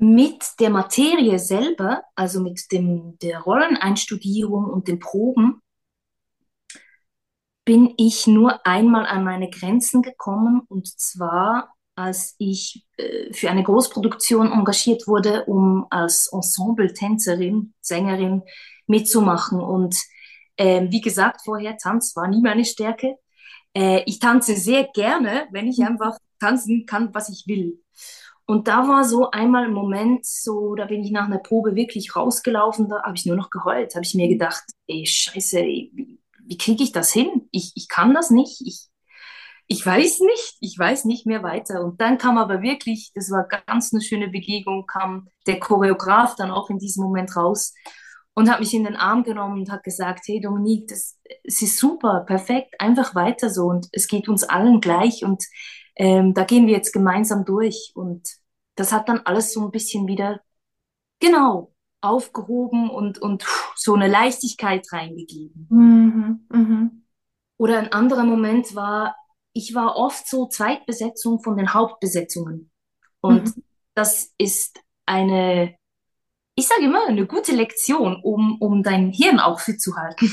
Mit 0.00 0.44
der 0.60 0.70
Materie 0.70 1.38
selber, 1.38 2.02
also 2.14 2.40
mit 2.40 2.70
dem, 2.72 3.18
der 3.20 3.40
Rolleneinstudierung 3.40 4.64
und 4.66 4.86
den 4.86 5.00
Proben, 5.00 5.60
bin 7.64 7.92
ich 7.96 8.26
nur 8.26 8.64
einmal 8.66 9.06
an 9.06 9.24
meine 9.24 9.50
Grenzen 9.50 10.02
gekommen 10.02 10.62
und 10.68 10.86
zwar 10.98 11.74
als 11.98 12.36
ich 12.38 12.86
äh, 12.96 13.32
für 13.32 13.50
eine 13.50 13.64
Großproduktion 13.64 14.52
engagiert 14.52 15.08
wurde, 15.08 15.44
um 15.46 15.86
als 15.90 16.28
Ensemble-Tänzerin, 16.32 17.74
Sängerin 17.80 18.42
mitzumachen. 18.86 19.60
Und 19.60 19.96
äh, 20.56 20.86
wie 20.90 21.00
gesagt, 21.00 21.40
vorher 21.44 21.76
Tanz 21.76 22.14
war 22.14 22.28
nie 22.28 22.40
meine 22.40 22.64
Stärke. 22.64 23.16
Äh, 23.74 24.04
ich 24.06 24.20
tanze 24.20 24.54
sehr 24.54 24.84
gerne, 24.94 25.48
wenn 25.50 25.66
ich 25.66 25.80
einfach 25.80 26.16
tanzen 26.38 26.86
kann, 26.86 27.12
was 27.14 27.30
ich 27.30 27.44
will. 27.48 27.82
Und 28.46 28.68
da 28.68 28.86
war 28.88 29.04
so 29.04 29.30
einmal 29.32 29.64
ein 29.64 29.72
Moment, 29.72 30.24
so, 30.24 30.76
da 30.76 30.86
bin 30.86 31.02
ich 31.02 31.10
nach 31.10 31.26
einer 31.26 31.38
Probe 31.38 31.74
wirklich 31.74 32.14
rausgelaufen, 32.14 32.88
da 32.88 33.02
habe 33.02 33.16
ich 33.16 33.26
nur 33.26 33.36
noch 33.36 33.50
geheult, 33.50 33.94
habe 33.94 34.06
ich 34.06 34.14
mir 34.14 34.28
gedacht, 34.28 34.62
ey, 34.86 35.04
scheiße, 35.04 35.58
wie, 35.58 36.20
wie 36.46 36.56
kriege 36.56 36.82
ich 36.84 36.92
das 36.92 37.12
hin? 37.12 37.48
Ich, 37.50 37.72
ich 37.74 37.88
kann 37.88 38.14
das 38.14 38.30
nicht, 38.30 38.62
ich, 38.64 38.87
ich 39.68 39.84
weiß 39.84 40.20
nicht, 40.20 40.56
ich 40.60 40.78
weiß 40.78 41.04
nicht 41.04 41.26
mehr 41.26 41.42
weiter. 41.42 41.84
Und 41.84 42.00
dann 42.00 42.16
kam 42.18 42.38
aber 42.38 42.62
wirklich, 42.62 43.12
das 43.14 43.30
war 43.30 43.46
ganz 43.66 43.92
eine 43.92 44.02
schöne 44.02 44.28
Begegnung, 44.28 44.86
kam 44.86 45.28
der 45.46 45.60
Choreograf 45.60 46.34
dann 46.36 46.50
auch 46.50 46.70
in 46.70 46.78
diesem 46.78 47.04
Moment 47.04 47.36
raus 47.36 47.74
und 48.34 48.50
hat 48.50 48.60
mich 48.60 48.72
in 48.72 48.84
den 48.84 48.96
Arm 48.96 49.24
genommen 49.24 49.60
und 49.60 49.70
hat 49.70 49.84
gesagt, 49.84 50.22
hey 50.26 50.40
Dominique, 50.40 50.88
das, 50.88 51.18
es 51.44 51.60
ist 51.60 51.78
super, 51.78 52.24
perfekt, 52.26 52.80
einfach 52.80 53.14
weiter 53.14 53.50
so 53.50 53.66
und 53.66 53.88
es 53.92 54.08
geht 54.08 54.28
uns 54.28 54.42
allen 54.42 54.80
gleich 54.80 55.22
und 55.22 55.44
ähm, 55.96 56.32
da 56.32 56.44
gehen 56.44 56.66
wir 56.66 56.74
jetzt 56.74 56.92
gemeinsam 56.92 57.44
durch. 57.44 57.92
Und 57.94 58.26
das 58.76 58.92
hat 58.92 59.08
dann 59.08 59.20
alles 59.24 59.52
so 59.52 59.64
ein 59.64 59.70
bisschen 59.70 60.06
wieder, 60.06 60.40
genau, 61.20 61.74
aufgehoben 62.00 62.88
und, 62.88 63.18
und 63.18 63.44
so 63.76 63.94
eine 63.94 64.08
Leichtigkeit 64.08 64.86
reingegeben. 64.92 65.66
Mhm, 65.68 66.46
mh. 66.48 66.90
Oder 67.58 67.80
ein 67.80 67.92
anderer 67.92 68.24
Moment 68.24 68.74
war, 68.76 69.16
ich 69.52 69.74
war 69.74 69.96
oft 69.96 70.28
so 70.28 70.46
Zweitbesetzung 70.46 71.40
von 71.40 71.56
den 71.56 71.74
Hauptbesetzungen. 71.74 72.70
Und 73.20 73.56
mhm. 73.56 73.64
das 73.94 74.32
ist 74.38 74.80
eine, 75.06 75.76
ich 76.54 76.68
sage 76.68 76.84
immer, 76.84 77.06
eine 77.06 77.26
gute 77.26 77.52
Lektion, 77.52 78.20
um, 78.22 78.56
um 78.60 78.82
dein 78.82 79.10
Hirn 79.10 79.40
auch 79.40 79.60
fit 79.60 79.80
zu 79.80 79.96
halten. 79.96 80.30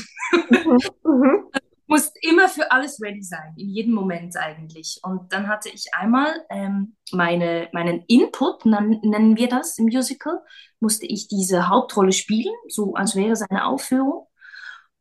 Mhm. 0.50 0.78
mhm 1.04 1.50
musst 1.86 2.16
immer 2.22 2.48
für 2.48 2.70
alles 2.72 3.00
ready 3.00 3.22
sein, 3.22 3.54
in 3.56 3.68
jedem 3.68 3.94
Moment 3.94 4.36
eigentlich. 4.36 5.00
Und 5.02 5.32
dann 5.32 5.48
hatte 5.48 5.68
ich 5.68 5.86
einmal 5.94 6.44
ähm, 6.50 6.96
meine, 7.12 7.68
meinen 7.72 8.02
Input, 8.08 8.66
nennen 8.66 9.36
wir 9.36 9.48
das 9.48 9.78
im 9.78 9.86
Musical, 9.86 10.40
musste 10.80 11.06
ich 11.06 11.28
diese 11.28 11.68
Hauptrolle 11.68 12.12
spielen, 12.12 12.54
so 12.68 12.94
als 12.94 13.14
wäre 13.14 13.32
es 13.32 13.42
eine 13.42 13.66
Aufführung. 13.66 14.26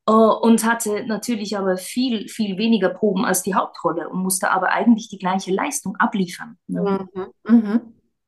Uh, 0.07 0.38
und 0.39 0.63
hatte 0.63 1.03
natürlich 1.07 1.57
aber 1.57 1.77
viel, 1.77 2.27
viel 2.27 2.59
weniger 2.59 2.89
Proben 2.89 3.25
als 3.25 3.41
die 3.41 3.55
Hauptrolle 3.55 4.07
und 4.07 4.21
musste 4.21 4.51
aber 4.51 4.69
eigentlich 4.69 5.09
die 5.09 5.17
gleiche 5.17 5.51
Leistung 5.51 5.95
abliefern. 5.95 6.59
Ne? 6.67 7.07
Mhm. 7.15 7.27
Mhm. 7.47 7.81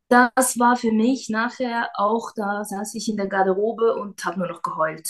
Das 0.10 0.57
war 0.57 0.75
für 0.75 0.91
mich 0.91 1.29
nachher 1.29 1.89
auch, 1.93 2.31
da 2.36 2.63
saß 2.63 2.96
ich 2.96 3.10
in 3.10 3.17
der 3.17 3.27
Garderobe 3.27 3.96
und 3.96 4.25
habe 4.25 4.39
nur 4.39 4.48
noch 4.48 4.63
geheult. 4.63 5.07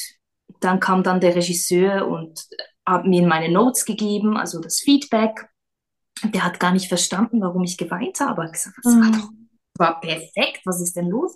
Dann 0.59 0.81
kam 0.81 1.03
dann 1.03 1.21
der 1.21 1.35
Regisseur 1.35 2.05
und 2.05 2.45
hat 2.85 3.05
mir 3.05 3.25
meine 3.25 3.49
Notes 3.49 3.85
gegeben, 3.85 4.35
also 4.35 4.59
das 4.59 4.81
Feedback. 4.81 5.47
Der 6.23 6.43
hat 6.43 6.59
gar 6.59 6.73
nicht 6.73 6.89
verstanden, 6.89 7.39
warum 7.39 7.63
ich 7.63 7.77
geweint 7.77 8.19
habe. 8.19 8.41
Er 8.41 8.51
gesagt, 8.51 8.75
das 8.83 8.93
war 8.93 9.03
mhm. 9.03 9.11
doch 9.13 9.29
war 9.79 9.99
perfekt, 9.99 10.61
was 10.65 10.81
ist 10.81 10.95
denn 10.95 11.07
los? 11.07 11.35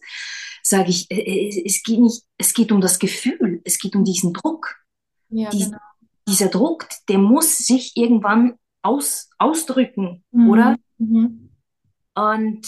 Sage 0.64 0.90
ich, 0.90 1.10
äh, 1.12 1.20
äh, 1.20 1.64
es 1.66 1.84
geht 1.84 2.00
nicht, 2.00 2.24
es 2.38 2.54
geht 2.54 2.72
um 2.72 2.82
das 2.82 3.00
Gefühl, 3.00 3.62
es 3.64 3.80
geht 3.80 3.96
um 3.96 4.04
diesen 4.04 4.34
Druck. 4.34 4.81
Ja, 5.32 5.50
Dies, 5.50 5.66
genau. 5.66 5.78
Dieser 6.28 6.50
Druck, 6.50 6.88
der 7.10 7.18
muss 7.18 7.58
sich 7.58 7.98
irgendwann 7.98 8.58
aus, 8.84 9.30
ausdrücken, 9.38 10.24
mhm. 10.32 10.50
oder? 10.50 10.76
Mhm. 10.98 11.50
Und 12.14 12.68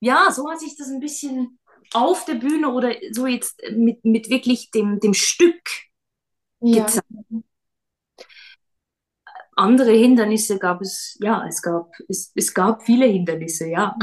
ja, 0.00 0.30
so 0.30 0.50
hat 0.50 0.60
sich 0.60 0.76
das 0.76 0.88
ein 0.88 1.00
bisschen 1.00 1.58
auf 1.94 2.24
der 2.24 2.34
Bühne 2.34 2.72
oder 2.72 2.94
so 3.12 3.26
jetzt 3.26 3.60
mit, 3.72 4.04
mit 4.04 4.28
wirklich 4.28 4.70
dem, 4.70 5.00
dem 5.00 5.14
Stück 5.14 5.62
ja. 6.60 6.84
gezeigt 6.84 7.06
andere 9.56 9.92
Hindernisse 9.92 10.58
gab 10.58 10.82
es, 10.82 11.16
ja, 11.20 11.44
es 11.48 11.62
gab, 11.62 11.90
es, 12.08 12.30
es 12.34 12.52
gab 12.52 12.82
viele 12.82 13.06
Hindernisse, 13.06 13.68
ja. 13.68 13.96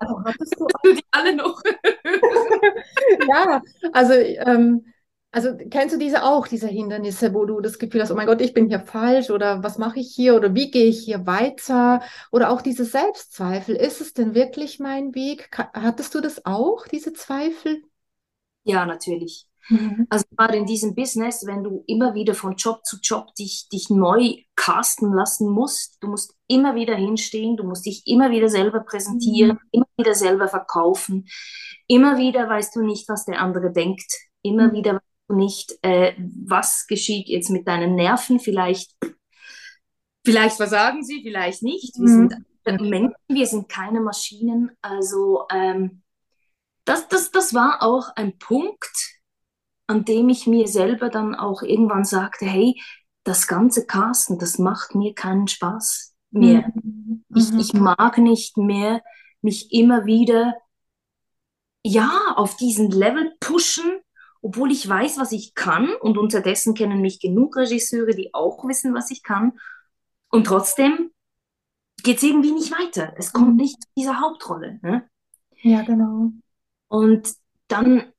Also 0.00 0.24
hattest 0.24 0.58
du, 0.58 0.66
du 0.82 0.94
die 0.94 1.04
alle 1.10 1.36
noch? 1.36 1.62
ja, 3.28 3.62
also, 3.92 4.14
ähm, 4.14 4.89
also 5.32 5.56
kennst 5.70 5.94
du 5.94 5.98
diese 5.98 6.24
auch, 6.24 6.48
diese 6.48 6.66
Hindernisse, 6.66 7.32
wo 7.34 7.44
du 7.44 7.60
das 7.60 7.78
Gefühl 7.78 8.02
hast, 8.02 8.10
oh 8.10 8.16
mein 8.16 8.26
Gott, 8.26 8.40
ich 8.40 8.52
bin 8.52 8.68
hier 8.68 8.80
falsch 8.80 9.30
oder 9.30 9.62
was 9.62 9.78
mache 9.78 10.00
ich 10.00 10.12
hier 10.12 10.34
oder 10.34 10.54
wie 10.54 10.70
gehe 10.70 10.86
ich 10.86 11.04
hier 11.04 11.26
weiter? 11.26 12.02
Oder 12.32 12.50
auch 12.50 12.62
diese 12.62 12.84
Selbstzweifel, 12.84 13.76
ist 13.76 14.00
es 14.00 14.12
denn 14.12 14.34
wirklich 14.34 14.80
mein 14.80 15.14
Weg? 15.14 15.50
Hattest 15.72 16.14
du 16.14 16.20
das 16.20 16.44
auch, 16.46 16.86
diese 16.88 17.12
Zweifel? 17.12 17.82
Ja, 18.64 18.84
natürlich. 18.86 19.46
Mhm. 19.68 20.06
Also 20.10 20.24
gerade 20.36 20.56
in 20.56 20.66
diesem 20.66 20.96
Business, 20.96 21.46
wenn 21.46 21.62
du 21.62 21.84
immer 21.86 22.14
wieder 22.14 22.34
von 22.34 22.56
Job 22.56 22.84
zu 22.84 22.96
Job 23.00 23.32
dich, 23.36 23.68
dich 23.68 23.88
neu 23.88 24.34
casten 24.56 25.12
lassen 25.12 25.48
musst, 25.48 25.98
du 26.00 26.08
musst 26.08 26.34
immer 26.48 26.74
wieder 26.74 26.96
hinstehen, 26.96 27.56
du 27.56 27.62
musst 27.62 27.86
dich 27.86 28.02
immer 28.06 28.30
wieder 28.30 28.48
selber 28.48 28.80
präsentieren, 28.80 29.52
mhm. 29.52 29.68
immer 29.70 29.86
wieder 29.96 30.14
selber 30.14 30.48
verkaufen, 30.48 31.28
immer 31.86 32.18
wieder 32.18 32.48
weißt 32.48 32.74
du 32.74 32.82
nicht, 32.82 33.08
was 33.08 33.26
der 33.26 33.40
andere 33.40 33.70
denkt, 33.70 34.12
immer 34.42 34.68
mhm. 34.68 34.72
wieder 34.72 35.00
nicht, 35.32 35.78
äh, 35.82 36.14
was 36.18 36.86
geschieht 36.86 37.28
jetzt 37.28 37.50
mit 37.50 37.66
deinen 37.66 37.94
Nerven, 37.94 38.40
vielleicht, 38.40 38.94
vielleicht 40.24 40.56
versagen 40.56 41.02
sie, 41.02 41.22
vielleicht 41.22 41.62
nicht. 41.62 41.98
Wir 41.98 42.08
sind 42.08 42.34
mhm. 42.66 42.88
Menschen, 42.88 43.14
wir 43.28 43.46
sind 43.46 43.68
keine 43.68 44.00
Maschinen, 44.00 44.70
also 44.82 45.44
ähm, 45.52 46.02
das, 46.84 47.08
das, 47.08 47.30
das 47.30 47.54
war 47.54 47.82
auch 47.82 48.08
ein 48.16 48.38
Punkt, 48.38 49.20
an 49.86 50.04
dem 50.04 50.28
ich 50.28 50.46
mir 50.46 50.68
selber 50.68 51.08
dann 51.08 51.34
auch 51.34 51.62
irgendwann 51.62 52.04
sagte, 52.04 52.46
hey, 52.46 52.80
das 53.24 53.46
ganze 53.46 53.86
Casten, 53.86 54.38
das 54.38 54.58
macht 54.58 54.94
mir 54.94 55.14
keinen 55.14 55.46
Spaß 55.46 56.14
mehr. 56.30 56.72
Mhm. 56.74 57.24
Ich, 57.34 57.52
mhm. 57.52 57.58
ich 57.58 57.72
mag 57.74 58.18
nicht 58.18 58.56
mehr 58.56 59.02
mich 59.42 59.72
immer 59.72 60.04
wieder, 60.04 60.54
ja, 61.84 62.34
auf 62.36 62.56
diesen 62.56 62.90
Level 62.90 63.34
pushen, 63.40 63.99
obwohl 64.42 64.70
ich 64.72 64.88
weiß, 64.88 65.18
was 65.18 65.32
ich 65.32 65.54
kann. 65.54 65.94
Und 66.00 66.18
unterdessen 66.18 66.74
kennen 66.74 67.00
mich 67.00 67.20
genug 67.20 67.56
Regisseure, 67.56 68.14
die 68.14 68.34
auch 68.34 68.64
wissen, 68.64 68.94
was 68.94 69.10
ich 69.10 69.22
kann. 69.22 69.58
Und 70.30 70.46
trotzdem 70.46 71.10
geht 72.02 72.18
es 72.18 72.22
irgendwie 72.22 72.52
nicht 72.52 72.72
weiter. 72.72 73.14
Es 73.16 73.32
kommt 73.32 73.50
mhm. 73.50 73.56
nicht 73.56 73.82
zu 73.82 73.88
dieser 73.96 74.20
Hauptrolle. 74.20 74.78
Ne? 74.82 75.08
Ja, 75.62 75.82
genau. 75.82 76.32
Und 76.88 77.34
dann 77.68 78.12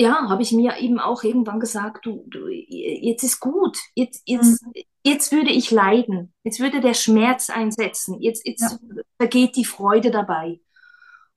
ja, 0.00 0.28
habe 0.28 0.42
ich 0.42 0.52
mir 0.52 0.78
eben 0.78 0.98
auch 0.98 1.22
irgendwann 1.22 1.60
gesagt, 1.60 2.06
du, 2.06 2.24
du 2.28 2.48
jetzt 2.48 3.22
ist 3.22 3.38
gut, 3.38 3.78
jetzt, 3.94 4.22
jetzt, 4.26 4.64
mhm. 4.66 4.72
jetzt 5.04 5.30
würde 5.30 5.50
ich 5.50 5.70
leiden, 5.70 6.34
jetzt 6.42 6.58
würde 6.58 6.80
der 6.80 6.94
Schmerz 6.94 7.50
einsetzen, 7.50 8.20
jetzt, 8.20 8.46
jetzt 8.46 8.62
ja. 8.62 9.02
vergeht 9.18 9.54
die 9.54 9.64
Freude 9.64 10.10
dabei. 10.10 10.60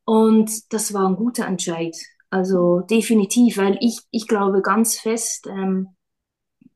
Und 0.03 0.73
das 0.73 0.93
war 0.93 1.07
ein 1.07 1.15
guter 1.15 1.45
Entscheid. 1.45 1.95
Also 2.35 2.81
definitiv, 2.81 3.55
weil 3.55 3.77
ich, 3.79 4.01
ich 4.11 4.27
glaube 4.27 4.61
ganz 4.61 4.99
fest, 4.99 5.47
ähm, 5.47 5.95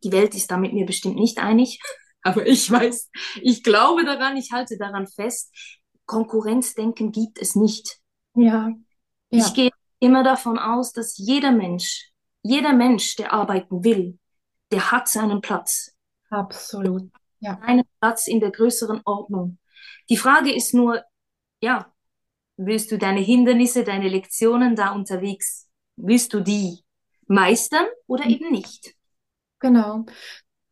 die 0.06 0.14
Welt 0.14 0.34
ist 0.34 0.50
da 0.52 0.56
mit 0.56 0.72
mir 0.72 0.86
bestimmt 0.86 1.18
nicht 1.18 1.38
einig, 1.38 1.82
aber 2.22 2.48
ich 2.48 2.72
weiß, 2.72 3.10
ich 3.42 3.62
glaube 3.62 4.06
daran, 4.06 4.38
ich 4.38 4.54
halte 4.54 4.78
daran 4.78 5.06
fest, 5.06 5.54
Konkurrenzdenken 6.06 7.12
gibt 7.12 7.42
es 7.42 7.58
nicht. 7.58 8.00
Ja. 8.36 8.70
ja. 8.70 8.74
Ich 9.32 9.54
gehe 9.54 9.72
immer 10.00 10.24
davon 10.24 10.58
aus, 10.58 10.94
dass 10.94 11.18
jeder 11.18 11.52
Mensch, 11.52 12.10
jeder 12.42 12.72
Mensch, 12.72 13.18
der 13.18 13.34
arbeiten 13.34 13.84
will, 13.84 14.18
der 14.72 14.94
hat 14.94 15.10
seinen 15.10 15.42
Platz. 15.42 15.94
Absolut. 16.30 17.12
Ja. 17.42 17.60
Einen 17.60 17.84
Platz 18.00 18.30
in 18.30 18.40
der 18.40 18.52
größeren 18.52 19.02
Ordnung. 19.04 19.58
Die 20.10 20.16
Frage 20.16 20.56
ist 20.56 20.74
nur, 20.74 21.04
ja, 21.62 21.92
willst 22.60 22.92
du 22.92 22.98
deine 22.98 23.22
Hindernisse, 23.22 23.84
deine 23.84 24.10
Lektionen 24.10 24.76
da 24.76 24.92
unterwegs, 24.92 25.68
willst 25.96 26.34
du 26.34 26.42
die 26.42 26.80
meistern 27.28 27.86
oder 28.06 28.26
eben 28.26 28.52
nicht? 28.52 28.96
Genau. 29.60 30.06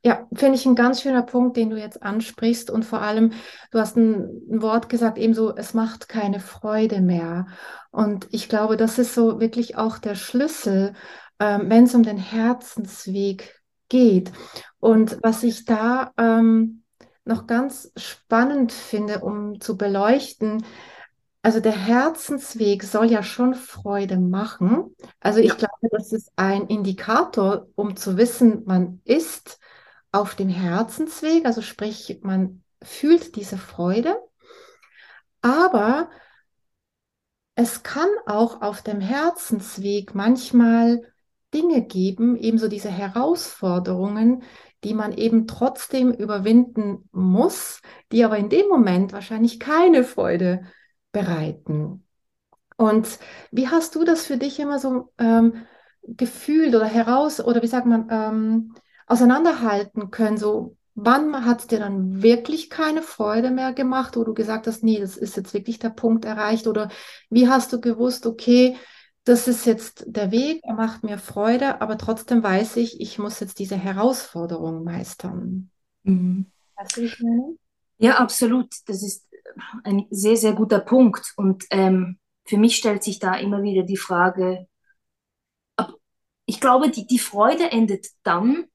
Ja, 0.03 0.27
finde 0.33 0.55
ich 0.55 0.65
ein 0.65 0.75
ganz 0.75 1.01
schöner 1.01 1.23
Punkt, 1.23 1.57
den 1.57 1.69
du 1.69 1.77
jetzt 1.77 2.03
ansprichst. 2.03 2.69
Und 2.69 2.85
vor 2.85 3.01
allem, 3.01 3.33
du 3.71 3.79
hast 3.79 3.97
ein, 3.97 4.41
ein, 4.49 4.61
Wort 4.61 4.89
gesagt, 4.89 5.17
ebenso, 5.17 5.55
es 5.55 5.73
macht 5.73 6.07
keine 6.07 6.39
Freude 6.39 7.01
mehr. 7.01 7.47
Und 7.91 8.27
ich 8.31 8.47
glaube, 8.47 8.77
das 8.77 8.99
ist 8.99 9.13
so 9.13 9.39
wirklich 9.39 9.75
auch 9.75 9.97
der 9.97 10.15
Schlüssel, 10.15 10.93
ähm, 11.39 11.69
wenn 11.69 11.85
es 11.85 11.95
um 11.95 12.03
den 12.03 12.17
Herzensweg 12.17 13.61
geht. 13.89 14.31
Und 14.79 15.17
was 15.23 15.43
ich 15.43 15.65
da 15.65 16.11
ähm, 16.17 16.83
noch 17.25 17.47
ganz 17.47 17.91
spannend 17.97 18.71
finde, 18.71 19.19
um 19.19 19.59
zu 19.59 19.77
beleuchten, 19.77 20.63
also 21.41 21.59
der 21.59 21.77
Herzensweg 21.77 22.83
soll 22.83 23.11
ja 23.11 23.23
schon 23.23 23.53
Freude 23.53 24.17
machen. 24.17 24.95
Also 25.19 25.39
ich 25.39 25.49
ja. 25.49 25.55
glaube, 25.55 25.87
das 25.91 26.11
ist 26.11 26.31
ein 26.35 26.67
Indikator, 26.67 27.67
um 27.75 27.95
zu 27.95 28.17
wissen, 28.17 28.63
man 28.65 29.01
ist 29.05 29.59
auf 30.11 30.35
dem 30.35 30.49
Herzensweg, 30.49 31.45
also 31.45 31.61
sprich, 31.61 32.19
man 32.21 32.63
fühlt 32.81 33.35
diese 33.35 33.57
Freude. 33.57 34.17
Aber 35.41 36.09
es 37.55 37.83
kann 37.83 38.09
auch 38.25 38.61
auf 38.61 38.81
dem 38.81 38.99
Herzensweg 38.99 40.15
manchmal 40.15 41.01
Dinge 41.53 41.81
geben, 41.81 42.35
ebenso 42.35 42.67
diese 42.67 42.89
Herausforderungen, 42.89 44.43
die 44.83 44.93
man 44.93 45.13
eben 45.13 45.47
trotzdem 45.47 46.11
überwinden 46.11 47.09
muss, 47.11 47.81
die 48.11 48.23
aber 48.23 48.37
in 48.37 48.49
dem 48.49 48.67
Moment 48.67 49.13
wahrscheinlich 49.13 49.59
keine 49.59 50.03
Freude 50.03 50.65
bereiten. 51.17 52.03
Und 52.77 53.19
wie 53.51 53.67
hast 53.67 53.95
du 53.95 54.03
das 54.03 54.25
für 54.25 54.37
dich 54.37 54.59
immer 54.59 54.77
so 54.77 55.11
ähm, 55.17 55.65
gefühlt 56.03 56.75
oder 56.75 56.85
heraus 56.85 57.39
oder 57.39 57.63
wie 57.63 57.67
sagt 57.67 57.87
man 57.87 58.07
ähm, 58.11 58.75
auseinanderhalten 59.07 60.11
können? 60.11 60.37
So, 60.37 60.77
wann 60.93 61.45
hat 61.45 61.61
es 61.61 61.67
dir 61.67 61.79
dann 61.79 62.21
wirklich 62.21 62.69
keine 62.69 63.01
Freude 63.01 63.49
mehr 63.49 63.73
gemacht, 63.73 64.15
wo 64.15 64.23
du 64.23 64.35
gesagt 64.35 64.67
hast, 64.67 64.83
nee, 64.83 64.99
das 64.99 65.17
ist 65.17 65.35
jetzt 65.35 65.55
wirklich 65.55 65.79
der 65.79 65.89
Punkt 65.89 66.25
erreicht? 66.25 66.67
Oder 66.67 66.89
wie 67.31 67.49
hast 67.49 67.73
du 67.73 67.81
gewusst, 67.81 68.27
okay, 68.27 68.77
das 69.23 69.47
ist 69.47 69.65
jetzt 69.65 70.05
der 70.07 70.31
Weg, 70.31 70.61
er 70.63 70.75
macht 70.75 71.03
mir 71.03 71.17
Freude, 71.17 71.81
aber 71.81 71.97
trotzdem 71.97 72.43
weiß 72.43 72.77
ich, 72.77 73.01
ich 73.01 73.17
muss 73.17 73.39
jetzt 73.39 73.59
diese 73.59 73.75
Herausforderung 73.75 74.83
meistern. 74.83 75.71
Mhm. 76.03 76.45
Weißt 76.75 76.95
du, 76.95 77.01
wie 77.01 77.05
ich 77.05 77.19
meine? 77.21 77.57
Ja, 77.97 78.17
absolut. 78.19 78.67
Das 78.85 79.01
ist 79.01 79.26
ein 79.83 80.05
sehr, 80.09 80.37
sehr 80.37 80.53
guter 80.53 80.79
Punkt. 80.79 81.33
Und 81.37 81.65
ähm, 81.71 82.19
für 82.45 82.57
mich 82.57 82.75
stellt 82.75 83.03
sich 83.03 83.19
da 83.19 83.35
immer 83.35 83.63
wieder 83.63 83.83
die 83.83 83.97
Frage, 83.97 84.67
ich 86.49 86.61
glaube, 86.61 86.89
die, 86.89 87.05
die 87.05 87.19
Freude 87.19 87.71
endet 87.71 88.07
dann, 88.23 88.67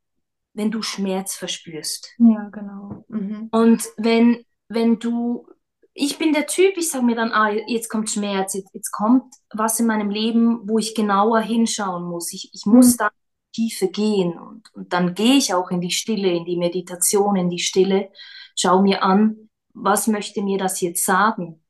wenn 0.53 0.71
du 0.71 0.83
Schmerz 0.83 1.35
verspürst. 1.35 2.15
Ja, 2.19 2.51
genau. 2.51 3.05
Mhm. 3.09 3.49
Und 3.51 3.89
wenn, 3.97 4.45
wenn 4.69 4.99
du 4.99 5.47
ich 5.95 6.19
bin 6.19 6.33
der 6.33 6.47
Typ, 6.47 6.77
ich 6.77 6.91
sage 6.91 7.05
mir 7.05 7.17
dann, 7.17 7.33
ah, 7.33 7.51
jetzt 7.51 7.89
kommt 7.91 8.11
Schmerz, 8.11 8.55
jetzt, 8.55 8.75
jetzt 8.75 8.91
kommt 8.93 9.35
was 9.53 9.79
in 9.79 9.87
meinem 9.87 10.11
Leben, 10.11 10.61
wo 10.69 10.79
ich 10.79 10.95
genauer 10.95 11.41
hinschauen 11.41 12.05
muss. 12.05 12.33
Ich, 12.33 12.51
ich 12.53 12.65
muss 12.65 12.95
mhm. 12.95 12.97
da 12.99 13.07
in 13.07 13.11
die 13.13 13.63
Tiefe 13.63 13.89
gehen 13.89 14.39
und, 14.39 14.75
und 14.75 14.93
dann 14.93 15.15
gehe 15.15 15.37
ich 15.37 15.53
auch 15.53 15.71
in 15.71 15.81
die 15.81 15.91
Stille, 15.91 16.31
in 16.31 16.45
die 16.45 16.57
Meditation, 16.57 17.37
in 17.37 17.51
die 17.51 17.59
Stille, 17.59 18.11
schau 18.57 18.81
mir 18.81 19.03
an, 19.03 19.51
was 19.75 20.07
möchte 20.07 20.43
mir 20.43 20.59
das 20.59 20.81
jetzt 20.81 21.05
sagen? 21.05 21.65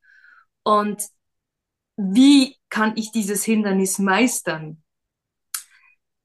Und 0.64 1.02
wie 1.97 2.56
kann 2.68 2.97
ich 2.97 3.12
dieses 3.12 3.44
Hindernis 3.44 3.99
meistern? 3.99 4.82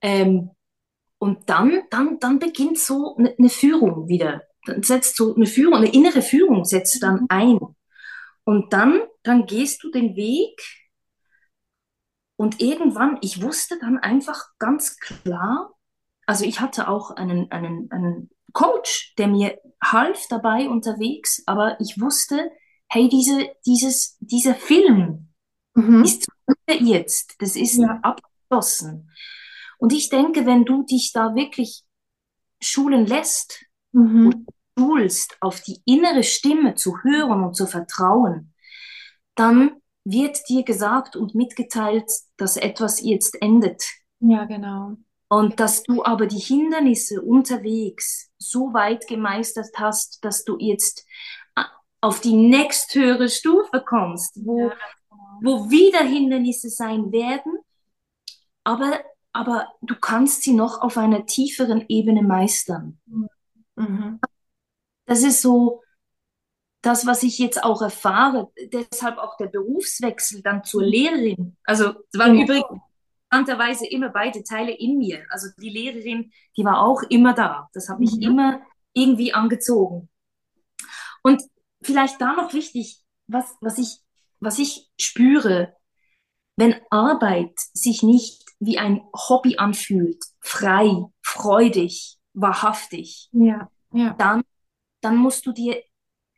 Ähm, 0.02 0.52
und 1.20 1.50
dann, 1.50 1.82
dann, 1.90 2.20
dann 2.20 2.40
beginnt 2.40 2.80
so 2.80 3.16
eine, 3.18 3.36
eine 3.38 3.50
Führung 3.50 4.08
wieder. 4.08 4.44
Dann 4.66 4.84
setzt 4.84 5.16
so 5.16 5.36
eine 5.36 5.48
Führung, 5.48 5.76
eine 5.76 5.92
innere 5.92 6.22
Führung 6.22 6.66
setzt 6.66 7.02
dann 7.02 7.22
mhm. 7.22 7.28
ein. 7.30 7.60
Und 8.44 8.72
dann, 8.72 9.02
dann 9.24 9.46
gehst 9.46 9.84
du 9.84 9.92
den 9.92 10.16
Weg 10.16 10.62
und 12.38 12.62
irgendwann, 12.62 13.18
ich 13.22 13.42
wusste 13.42 13.80
dann 13.80 13.98
einfach 13.98 14.46
ganz 14.60 14.98
klar, 15.00 15.74
also 16.28 16.46
ich 16.46 16.60
hatte 16.60 16.88
auch 16.88 17.12
einen, 17.12 17.52
einen, 17.52 17.92
einen 17.92 18.30
Coach, 18.58 19.14
der 19.20 19.28
mir 19.28 19.60
half 19.84 20.26
dabei 20.30 20.68
unterwegs, 20.68 21.44
aber 21.46 21.80
ich 21.80 22.02
wusste, 22.02 22.50
hey, 22.90 23.08
diese, 23.08 23.50
dieses, 23.68 24.18
dieser 24.20 24.56
Film 24.56 25.28
mhm. 25.76 26.04
ist 26.04 26.28
jetzt, 26.68 27.36
das 27.38 27.56
ist 27.56 27.78
ja. 27.78 28.00
abgeschlossen. 28.02 29.12
Und 29.78 29.94
ich 29.94 30.10
denke, 30.10 30.48
wenn 30.48 30.66
du 30.66 30.82
dich 30.82 31.12
da 31.14 31.36
wirklich 31.36 31.84
schulen 32.60 33.06
lässt 33.06 33.64
mhm. 33.92 34.26
und 34.26 34.48
schulst, 34.76 35.38
auf 35.40 35.62
die 35.62 35.80
innere 35.86 36.24
Stimme 36.24 36.74
zu 36.74 36.98
hören 37.04 37.44
und 37.44 37.56
zu 37.56 37.68
vertrauen, 37.68 38.56
dann 39.36 39.70
wird 40.04 40.50
dir 40.50 40.64
gesagt 40.64 41.16
und 41.16 41.36
mitgeteilt, 41.36 42.10
dass 42.38 42.58
etwas 42.58 43.04
jetzt 43.04 43.40
endet. 43.40 43.84
Ja, 44.20 44.46
genau. 44.46 44.98
Und 45.30 45.60
dass 45.60 45.84
du 45.84 46.06
aber 46.06 46.26
die 46.26 46.40
Hindernisse 46.40 47.22
unterwegs 47.22 48.32
so 48.38 48.74
weit 48.74 49.08
gemeistert 49.08 49.70
hast, 49.76 50.24
dass 50.24 50.46
du 50.46 50.58
jetzt 50.60 51.06
auf 52.00 52.22
die 52.22 52.36
nächsthöhere 52.36 53.28
Stufe 53.28 53.84
kommst, 53.86 54.40
wo, 54.46 54.70
ja, 54.70 54.76
genau. 55.10 55.40
wo 55.42 55.70
wieder 55.70 56.00
Hindernisse 56.00 56.70
sein 56.70 57.12
werden, 57.12 57.58
aber, 58.64 59.02
aber 59.34 59.68
du 59.82 59.96
kannst 59.96 60.44
sie 60.44 60.54
noch 60.54 60.82
auf 60.82 60.98
einer 60.98 61.26
tieferen 61.26 61.86
Ebene 61.90 62.22
meistern. 62.22 63.00
Mhm 63.76 64.20
das 65.08 65.24
ist 65.24 65.42
so 65.42 65.82
das, 66.84 67.08
was 67.08 67.24
ich 67.24 67.40
jetzt 67.40 67.64
auch 67.64 67.82
erfahre. 67.82 68.52
Deshalb 68.72 69.18
auch 69.18 69.36
der 69.38 69.48
Berufswechsel 69.48 70.44
dann 70.44 70.64
zur 70.64 70.84
mhm. 70.84 70.88
Lehrerin. 70.88 71.58
Also 71.64 71.94
es 72.12 72.20
waren 72.20 72.36
ja. 72.36 72.44
übrigens 72.44 72.82
interessanterweise 73.30 73.88
immer 73.88 74.10
beide 74.10 74.44
Teile 74.44 74.72
in 74.72 74.98
mir. 74.98 75.26
Also 75.30 75.48
die 75.60 75.70
Lehrerin, 75.70 76.32
die 76.56 76.64
war 76.64 76.82
auch 76.82 77.04
immer 77.10 77.34
da. 77.34 77.70
Das 77.74 77.90
hat 77.90 78.00
mich 78.00 78.14
mhm. 78.14 78.22
immer 78.22 78.62
irgendwie 78.94 79.34
angezogen. 79.34 80.10
Und 81.24 81.42
vielleicht 81.82 82.22
da 82.22 82.34
noch 82.34 82.54
wichtig, 82.54 83.02
was, 83.28 83.56
was, 83.62 83.78
ich, 83.78 84.00
was 84.40 84.60
ich 84.60 84.90
spüre, 85.00 85.76
wenn 86.56 86.76
Arbeit 86.90 87.54
sich 87.74 88.02
nicht 88.02 88.44
wie 88.60 88.78
ein 88.80 89.02
Hobby 89.14 89.58
anfühlt, 89.58 90.24
frei, 90.40 91.06
freudig, 91.22 92.18
wahrhaftig, 92.34 93.30
ja, 93.32 93.70
ja. 93.92 94.14
dann 94.14 94.44
dann 95.02 95.18
musst 95.18 95.46
du 95.46 95.52
dir 95.52 95.82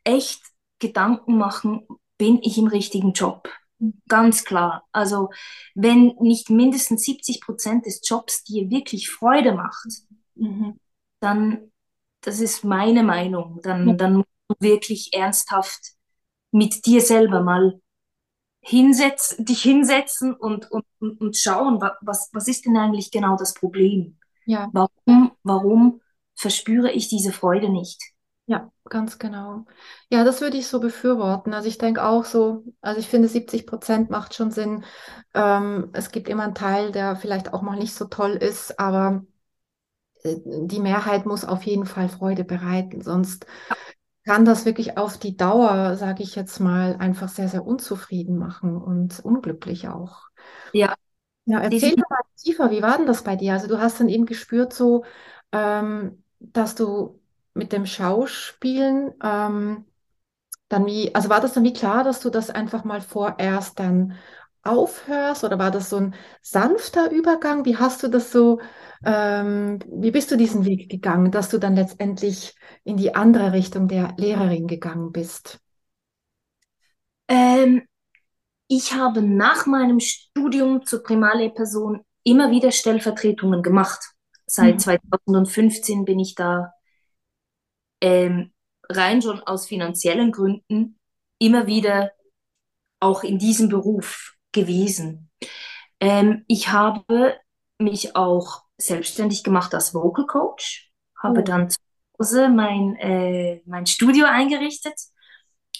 echt 0.04 0.40
Gedanken 0.78 1.36
machen, 1.36 1.86
bin 2.18 2.40
ich 2.42 2.58
im 2.58 2.66
richtigen 2.66 3.12
Job? 3.12 3.48
Ganz 4.08 4.44
klar. 4.44 4.86
Also 4.92 5.30
wenn 5.74 6.14
nicht 6.20 6.50
mindestens 6.50 7.02
70 7.04 7.40
Prozent 7.40 7.86
des 7.86 8.00
Jobs 8.06 8.44
dir 8.44 8.68
wirklich 8.70 9.08
Freude 9.08 9.54
macht, 9.54 9.88
mhm. 10.34 10.78
dann, 11.20 11.72
das 12.20 12.40
ist 12.40 12.62
meine 12.62 13.02
Meinung, 13.02 13.60
dann, 13.62 13.86
mhm. 13.86 13.96
dann 13.96 14.12
musst 14.14 14.28
du 14.48 14.54
wirklich 14.60 15.14
ernsthaft 15.14 15.94
mit 16.50 16.84
dir 16.84 17.00
selber 17.00 17.42
mal 17.42 17.80
hinsetzen, 18.60 19.44
dich 19.44 19.62
hinsetzen 19.62 20.34
und, 20.34 20.70
und, 20.70 20.84
und 21.00 21.36
schauen, 21.36 21.80
was, 21.80 22.28
was 22.32 22.48
ist 22.48 22.66
denn 22.66 22.76
eigentlich 22.76 23.10
genau 23.10 23.36
das 23.36 23.54
Problem? 23.54 24.18
Ja. 24.44 24.68
Warum, 24.72 25.32
warum 25.42 26.00
verspüre 26.34 26.90
ich 26.90 27.08
diese 27.08 27.32
Freude 27.32 27.70
nicht? 27.70 28.09
Ja, 28.50 28.72
ganz 28.88 29.18
genau. 29.20 29.64
Ja, 30.10 30.24
das 30.24 30.40
würde 30.40 30.56
ich 30.56 30.66
so 30.66 30.80
befürworten. 30.80 31.54
Also 31.54 31.68
ich 31.68 31.78
denke 31.78 32.04
auch 32.04 32.24
so, 32.24 32.64
also 32.80 32.98
ich 32.98 33.08
finde 33.08 33.28
70 33.28 33.64
Prozent 33.66 34.10
macht 34.10 34.34
schon 34.34 34.50
Sinn. 34.50 34.84
Ähm, 35.34 35.90
es 35.92 36.10
gibt 36.10 36.28
immer 36.28 36.42
einen 36.44 36.54
Teil, 36.56 36.90
der 36.90 37.14
vielleicht 37.14 37.52
auch 37.54 37.62
mal 37.62 37.76
nicht 37.78 37.94
so 37.94 38.06
toll 38.06 38.32
ist, 38.32 38.80
aber 38.80 39.24
äh, 40.24 40.36
die 40.44 40.80
Mehrheit 40.80 41.26
muss 41.26 41.44
auf 41.44 41.64
jeden 41.64 41.86
Fall 41.86 42.08
Freude 42.08 42.44
bereiten. 42.44 43.02
Sonst 43.02 43.46
kann 44.26 44.44
das 44.46 44.64
wirklich 44.66 44.98
auf 44.98 45.18
die 45.18 45.36
Dauer, 45.36 45.96
sage 45.96 46.22
ich 46.24 46.36
jetzt 46.36 46.60
mal, 46.60 46.96
einfach 46.98 47.28
sehr, 47.28 47.48
sehr 47.48 47.66
unzufrieden 47.66 48.38
machen 48.38 48.76
und 48.76 49.20
unglücklich 49.24 49.88
auch. 49.88 50.28
Ja. 50.72 50.94
Ja, 51.46 51.60
erzähl 51.60 51.96
mal 51.96 52.20
tiefer, 52.36 52.70
wie 52.70 52.82
war 52.82 52.98
denn 52.98 53.06
das 53.06 53.24
bei 53.24 53.36
dir? 53.36 53.54
Also 53.54 53.66
du 53.68 53.80
hast 53.80 54.00
dann 54.00 54.08
eben 54.08 54.26
gespürt 54.26 54.72
so, 54.72 55.04
ähm, 55.52 56.22
dass 56.40 56.74
du 56.76 57.19
mit 57.54 57.72
dem 57.72 57.86
Schauspielen 57.86 59.12
ähm, 59.22 59.86
dann 60.70 60.86
wie, 60.86 61.14
also 61.14 61.28
war 61.28 61.40
das 61.40 61.52
dann 61.52 61.64
wie 61.64 61.72
klar, 61.72 62.04
dass 62.04 62.20
du 62.20 62.30
das 62.30 62.48
einfach 62.48 62.84
mal 62.84 63.00
vorerst 63.00 63.78
dann 63.78 64.16
aufhörst 64.62 65.42
oder 65.42 65.58
war 65.58 65.70
das 65.70 65.90
so 65.90 65.96
ein 65.96 66.14
sanfter 66.42 67.10
Übergang? 67.10 67.64
Wie 67.64 67.76
hast 67.76 68.02
du 68.02 68.08
das 68.08 68.30
so, 68.30 68.60
ähm, 69.04 69.80
wie 69.90 70.12
bist 70.12 70.30
du 70.30 70.36
diesen 70.36 70.64
Weg 70.64 70.88
gegangen, 70.88 71.32
dass 71.32 71.48
du 71.48 71.58
dann 71.58 71.74
letztendlich 71.74 72.54
in 72.84 72.96
die 72.96 73.14
andere 73.14 73.52
Richtung 73.52 73.88
der 73.88 74.14
Lehrerin 74.16 74.66
gegangen 74.68 75.12
bist? 75.12 75.58
Ähm, 77.26 77.82
ich 78.68 78.94
habe 78.94 79.22
nach 79.22 79.66
meinem 79.66 79.98
Studium 79.98 80.86
zur 80.86 81.02
Primarlehrperson 81.02 82.04
immer 82.22 82.50
wieder 82.52 82.70
Stellvertretungen 82.70 83.62
gemacht. 83.62 84.12
Seit 84.46 84.74
mhm. 84.74 84.78
2015 84.78 86.04
bin 86.04 86.20
ich 86.20 86.34
da 86.34 86.72
ähm, 88.00 88.52
rein 88.88 89.22
schon 89.22 89.40
aus 89.40 89.66
finanziellen 89.66 90.32
Gründen 90.32 90.98
immer 91.38 91.66
wieder 91.66 92.12
auch 93.00 93.22
in 93.22 93.38
diesem 93.38 93.68
Beruf 93.68 94.36
gewesen. 94.52 95.30
Ähm, 96.00 96.44
ich 96.48 96.68
habe 96.68 97.38
mich 97.78 98.16
auch 98.16 98.62
selbstständig 98.78 99.44
gemacht 99.44 99.74
als 99.74 99.94
Vocal 99.94 100.26
Coach, 100.26 100.90
habe 101.22 101.40
oh. 101.40 101.44
dann 101.44 101.70
zu 101.70 101.78
Hause 102.18 102.48
mein, 102.48 102.96
äh, 102.96 103.62
mein 103.64 103.86
Studio 103.86 104.26
eingerichtet 104.26 104.94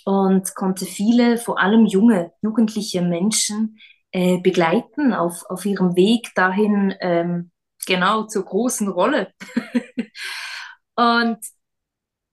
und 0.04 0.54
konnte 0.54 0.86
viele, 0.86 1.36
vor 1.36 1.60
allem 1.60 1.86
junge, 1.86 2.32
jugendliche 2.42 3.02
Menschen 3.02 3.78
äh, 4.12 4.38
begleiten 4.38 5.12
auf, 5.12 5.44
auf 5.48 5.64
ihrem 5.66 5.96
Weg 5.96 6.32
dahin, 6.34 6.94
ähm, 7.00 7.50
genau 7.86 8.24
zur 8.24 8.44
großen 8.44 8.88
Rolle. 8.88 9.32
und 10.96 11.38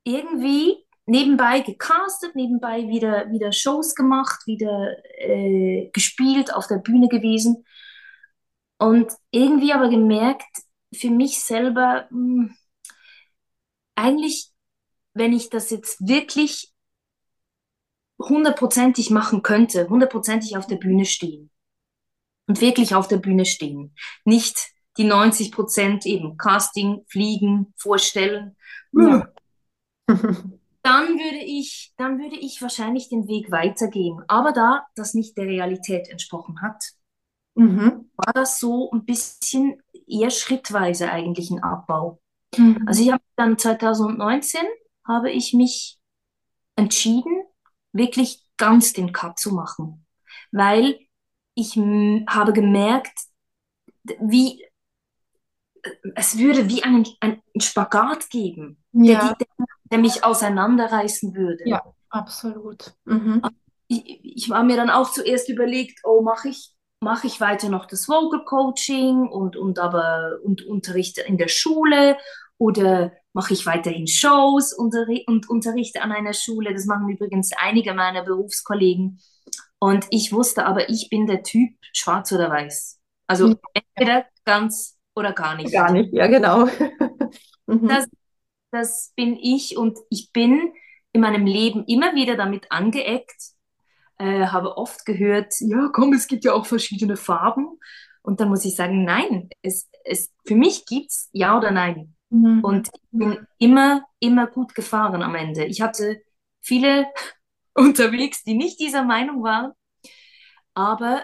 irgendwie 0.07 0.85
nebenbei 1.05 1.59
gecastet, 1.59 2.35
nebenbei 2.35 2.87
wieder, 2.87 3.29
wieder 3.31 3.51
Shows 3.51 3.93
gemacht, 3.93 4.45
wieder 4.45 4.95
äh, 5.19 5.89
gespielt, 5.91 6.53
auf 6.53 6.67
der 6.67 6.77
Bühne 6.77 7.09
gewesen. 7.09 7.65
Und 8.77 9.11
irgendwie 9.31 9.73
aber 9.73 9.89
gemerkt, 9.89 10.45
für 10.93 11.09
mich 11.09 11.39
selber, 11.39 12.07
mh, 12.09 12.49
hm, 12.49 12.55
eigentlich, 13.95 14.51
wenn 15.13 15.33
ich 15.33 15.49
das 15.49 15.71
jetzt 15.71 16.07
wirklich 16.07 16.71
hundertprozentig 18.19 19.09
machen 19.09 19.41
könnte, 19.41 19.89
hundertprozentig 19.89 20.57
auf 20.57 20.67
der 20.67 20.75
Bühne 20.77 21.05
stehen 21.05 21.49
und 22.47 22.61
wirklich 22.61 22.95
auf 22.95 23.07
der 23.07 23.17
Bühne 23.17 23.45
stehen, 23.45 23.95
nicht 24.23 24.69
die 24.97 25.03
90 25.03 25.51
Prozent 25.51 26.05
eben 26.05 26.37
Casting, 26.37 27.03
Fliegen, 27.07 27.73
Vorstellen. 27.77 28.55
Ja. 28.93 29.31
dann 30.83 31.07
würde 31.09 31.43
ich, 31.43 31.93
dann 31.97 32.19
würde 32.19 32.37
ich 32.37 32.61
wahrscheinlich 32.61 33.09
den 33.09 33.27
Weg 33.27 33.51
weitergehen. 33.51 34.21
Aber 34.27 34.51
da 34.51 34.87
das 34.95 35.13
nicht 35.13 35.37
der 35.37 35.45
Realität 35.45 36.07
entsprochen 36.09 36.61
hat, 36.61 36.83
mhm. 37.55 38.09
war 38.15 38.33
das 38.33 38.59
so 38.59 38.89
ein 38.91 39.05
bisschen 39.05 39.81
eher 40.07 40.29
schrittweise 40.29 41.11
eigentlich 41.11 41.51
ein 41.51 41.63
Abbau. 41.63 42.21
Mhm. 42.57 42.83
Also 42.85 43.03
ich 43.03 43.11
habe 43.11 43.23
dann 43.35 43.57
2019 43.57 44.61
habe 45.05 45.31
ich 45.31 45.53
mich 45.53 45.99
entschieden, 46.75 47.43
wirklich 47.91 48.45
ganz 48.57 48.93
den 48.93 49.11
Cut 49.11 49.39
zu 49.39 49.53
machen, 49.53 50.05
weil 50.51 50.99
ich 51.55 51.75
habe 51.75 52.53
gemerkt, 52.53 53.19
wie 54.19 54.63
es 56.15 56.37
würde 56.37 56.69
wie 56.69 56.83
einen, 56.83 57.05
einen 57.19 57.41
Spagat 57.59 58.29
geben, 58.29 58.83
ja. 58.91 59.19
der, 59.19 59.35
der, 59.35 59.65
der, 59.91 59.99
mich 59.99 60.23
auseinanderreißen 60.23 61.35
würde. 61.35 61.63
Ja, 61.65 61.83
absolut. 62.09 62.93
Mhm. 63.05 63.41
Ich, 63.87 64.19
ich 64.23 64.49
war 64.49 64.63
mir 64.63 64.75
dann 64.75 64.89
auch 64.89 65.11
zuerst 65.11 65.49
überlegt, 65.49 65.99
oh, 66.03 66.21
mache 66.21 66.49
ich, 66.49 66.73
mach 66.99 67.23
ich 67.23 67.39
weiter 67.39 67.69
noch 67.69 67.85
das 67.85 68.07
Vocal 68.07 68.43
Coaching 68.45 69.27
und, 69.27 69.55
und 69.55 69.79
aber 69.79 70.39
und 70.43 70.65
unterrichte 70.65 71.21
in 71.21 71.37
der 71.37 71.47
Schule 71.47 72.17
oder 72.57 73.11
mache 73.33 73.53
ich 73.53 73.65
weiterhin 73.65 74.07
Shows 74.07 74.73
unterri 74.73 75.23
und 75.27 75.49
unterrichte 75.49 76.01
an 76.01 76.11
einer 76.11 76.33
Schule. 76.33 76.73
Das 76.73 76.85
machen 76.85 77.07
übrigens 77.09 77.51
einige 77.57 77.93
meiner 77.93 78.23
Berufskollegen. 78.23 79.19
Und 79.79 80.07
ich 80.09 80.33
wusste 80.33 80.65
aber, 80.65 80.89
ich 80.89 81.09
bin 81.09 81.27
der 81.27 81.43
Typ 81.43 81.75
schwarz 81.93 82.31
oder 82.31 82.49
weiß. 82.49 82.99
Also 83.27 83.55
entweder 83.73 84.25
ganz 84.45 84.96
oder 85.17 85.33
gar 85.33 85.55
nicht. 85.55 85.73
Gar 85.73 85.91
nicht, 85.91 86.13
ja, 86.13 86.27
genau. 86.27 86.67
Mhm. 87.69 87.89
das, 87.89 88.07
das 88.71 89.13
bin 89.17 89.35
ich 89.35 89.75
und 89.75 89.99
ich 90.09 90.31
bin 90.31 90.71
in 91.11 91.19
meinem 91.19 91.45
Leben 91.45 91.83
immer 91.85 92.15
wieder 92.15 92.37
damit 92.37 92.71
angeeckt, 92.71 93.35
äh, 94.19 94.45
habe 94.45 94.77
oft 94.77 95.05
gehört, 95.05 95.53
ja, 95.59 95.89
komm, 95.91 96.13
es 96.13 96.27
gibt 96.27 96.45
ja 96.45 96.53
auch 96.53 96.65
verschiedene 96.65 97.17
Farben. 97.17 97.77
Und 98.21 98.39
dann 98.39 98.47
muss 98.47 98.63
ich 98.63 98.75
sagen, 98.75 99.03
nein, 99.03 99.49
es, 99.61 99.89
es, 100.05 100.31
für 100.45 100.55
mich 100.55 100.85
gibt 100.85 101.11
es 101.11 101.29
ja 101.33 101.57
oder 101.57 101.71
nein. 101.71 102.15
Mhm. 102.29 102.63
Und 102.63 102.89
ich 102.93 103.01
bin 103.11 103.45
immer, 103.57 104.03
immer 104.19 104.47
gut 104.47 104.73
gefahren 104.75 105.21
am 105.21 105.35
Ende. 105.35 105.65
Ich 105.65 105.81
hatte 105.81 106.21
viele 106.61 107.07
unterwegs, 107.73 108.43
die 108.43 108.53
nicht 108.53 108.79
dieser 108.79 109.03
Meinung 109.03 109.43
waren, 109.43 109.73
aber 110.73 111.23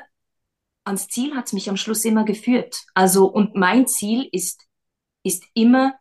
ans 0.85 1.07
Ziel 1.07 1.35
hat 1.35 1.47
es 1.47 1.53
mich 1.53 1.69
am 1.69 1.77
Schluss 1.77 2.05
immer 2.05 2.25
geführt. 2.25 2.83
Also, 2.93 3.25
und 3.27 3.55
mein 3.55 3.87
Ziel 3.87 4.27
ist, 4.31 4.65
ist 5.23 5.43
immer, 5.53 5.93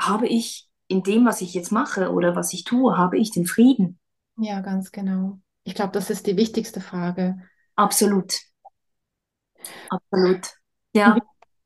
habe 0.00 0.26
ich 0.26 0.68
in 0.88 1.02
dem, 1.02 1.26
was 1.26 1.40
ich 1.40 1.54
jetzt 1.54 1.72
mache 1.72 2.12
oder 2.12 2.36
was 2.36 2.52
ich 2.52 2.64
tue, 2.64 2.96
habe 2.96 3.18
ich 3.18 3.30
den 3.30 3.46
Frieden? 3.46 3.98
Ja, 4.38 4.60
ganz 4.60 4.92
genau. 4.92 5.38
Ich 5.64 5.74
glaube, 5.74 5.92
das 5.92 6.10
ist 6.10 6.26
die 6.26 6.36
wichtigste 6.36 6.80
Frage. 6.80 7.42
Absolut. 7.74 8.38
Absolut. 9.88 10.46
Ja. 10.94 11.16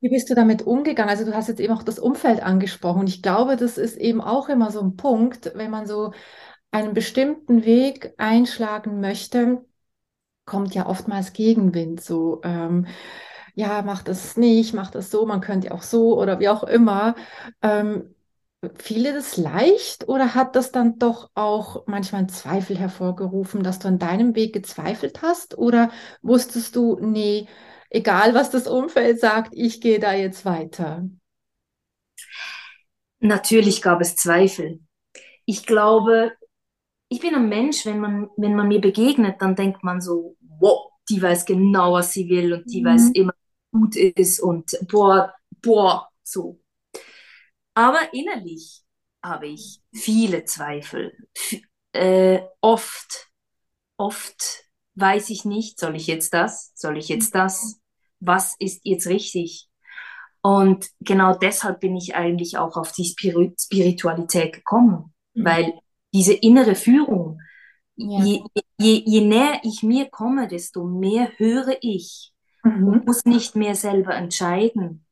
Wie 0.00 0.08
bist 0.08 0.30
du 0.30 0.34
damit 0.34 0.62
umgegangen? 0.62 1.10
Also 1.10 1.26
du 1.26 1.34
hast 1.34 1.48
jetzt 1.48 1.60
eben 1.60 1.74
auch 1.74 1.82
das 1.82 1.98
Umfeld 1.98 2.42
angesprochen. 2.42 3.00
Und 3.00 3.08
ich 3.08 3.22
glaube, 3.22 3.56
das 3.56 3.76
ist 3.76 3.98
eben 3.98 4.22
auch 4.22 4.48
immer 4.48 4.70
so 4.70 4.80
ein 4.80 4.96
Punkt, 4.96 5.52
wenn 5.54 5.70
man 5.70 5.86
so 5.86 6.12
einen 6.70 6.94
bestimmten 6.94 7.64
Weg 7.64 8.14
einschlagen 8.16 9.00
möchte, 9.00 9.66
kommt 10.50 10.74
ja 10.74 10.86
oftmals 10.86 11.32
Gegenwind. 11.32 12.02
So, 12.02 12.40
ähm, 12.44 12.86
ja, 13.54 13.82
mach 13.82 14.02
das 14.02 14.36
nicht, 14.36 14.74
mach 14.74 14.90
das 14.90 15.10
so, 15.10 15.26
man 15.26 15.40
könnte 15.40 15.72
auch 15.72 15.82
so 15.82 16.18
oder 16.20 16.40
wie 16.40 16.48
auch 16.48 16.64
immer. 16.64 17.14
Ähm, 17.62 18.14
fiel 18.78 19.04
das 19.14 19.36
leicht 19.38 20.08
oder 20.08 20.34
hat 20.34 20.56
das 20.56 20.72
dann 20.72 20.98
doch 20.98 21.30
auch 21.34 21.86
manchmal 21.86 22.26
Zweifel 22.28 22.78
hervorgerufen, 22.78 23.62
dass 23.62 23.78
du 23.78 23.88
an 23.88 23.98
deinem 23.98 24.34
Weg 24.34 24.52
gezweifelt 24.52 25.22
hast? 25.22 25.56
Oder 25.58 25.90
wusstest 26.22 26.76
du, 26.76 26.98
nee, 27.00 27.48
egal 27.90 28.34
was 28.34 28.50
das 28.50 28.66
Umfeld 28.68 29.20
sagt, 29.20 29.52
ich 29.54 29.80
gehe 29.80 29.98
da 30.00 30.12
jetzt 30.14 30.44
weiter? 30.44 31.04
Natürlich 33.20 33.82
gab 33.82 34.00
es 34.00 34.16
Zweifel. 34.16 34.80
Ich 35.46 35.66
glaube, 35.66 36.32
ich 37.08 37.20
bin 37.20 37.34
ein 37.34 37.48
Mensch, 37.48 37.86
wenn 37.86 38.00
man, 38.00 38.30
wenn 38.36 38.54
man 38.56 38.68
mir 38.68 38.80
begegnet, 38.80 39.42
dann 39.42 39.56
denkt 39.56 39.84
man 39.84 40.00
so, 40.00 40.36
wow, 40.60 40.90
die 41.08 41.20
weiß 41.20 41.44
genau, 41.44 41.94
was 41.94 42.12
sie 42.12 42.28
will 42.28 42.52
und 42.52 42.70
die 42.70 42.82
mhm. 42.82 42.86
weiß 42.86 43.10
immer, 43.14 43.34
gut 43.72 43.96
ist 43.96 44.40
und 44.40 44.76
boah, 44.88 45.34
boah, 45.62 46.08
so. 46.22 46.60
Aber 47.74 48.12
innerlich 48.12 48.82
habe 49.22 49.48
ich 49.48 49.80
viele 49.92 50.44
Zweifel. 50.44 51.12
F 51.34 51.60
äh, 51.92 52.40
oft, 52.60 53.28
oft 53.96 54.64
weiß 54.94 55.30
ich 55.30 55.44
nicht, 55.44 55.78
soll 55.78 55.96
ich 55.96 56.06
jetzt 56.06 56.34
das, 56.34 56.72
soll 56.74 56.98
ich 56.98 57.08
jetzt 57.08 57.34
das, 57.34 57.80
was 58.20 58.54
ist 58.58 58.80
jetzt 58.84 59.06
richtig? 59.06 59.68
Und 60.42 60.88
genau 61.00 61.34
deshalb 61.34 61.80
bin 61.80 61.96
ich 61.96 62.14
eigentlich 62.14 62.56
auch 62.56 62.76
auf 62.76 62.92
die 62.92 63.04
Spir 63.04 63.52
Spiritualität 63.58 64.52
gekommen, 64.52 65.14
mhm. 65.34 65.44
weil 65.44 65.74
diese 66.12 66.32
innere 66.32 66.74
Führung, 66.74 67.40
ja. 67.96 68.24
je, 68.24 68.42
je, 68.80 69.02
je 69.04 69.20
näher 69.20 69.60
ich 69.62 69.82
mir 69.82 70.08
komme, 70.10 70.48
desto 70.48 70.84
mehr 70.84 71.30
höre 71.36 71.76
ich 71.80 72.32
mhm. 72.64 72.88
und 72.88 73.06
muss 73.06 73.24
nicht 73.24 73.54
mehr 73.54 73.74
selber 73.74 74.14
entscheiden. 74.14 75.06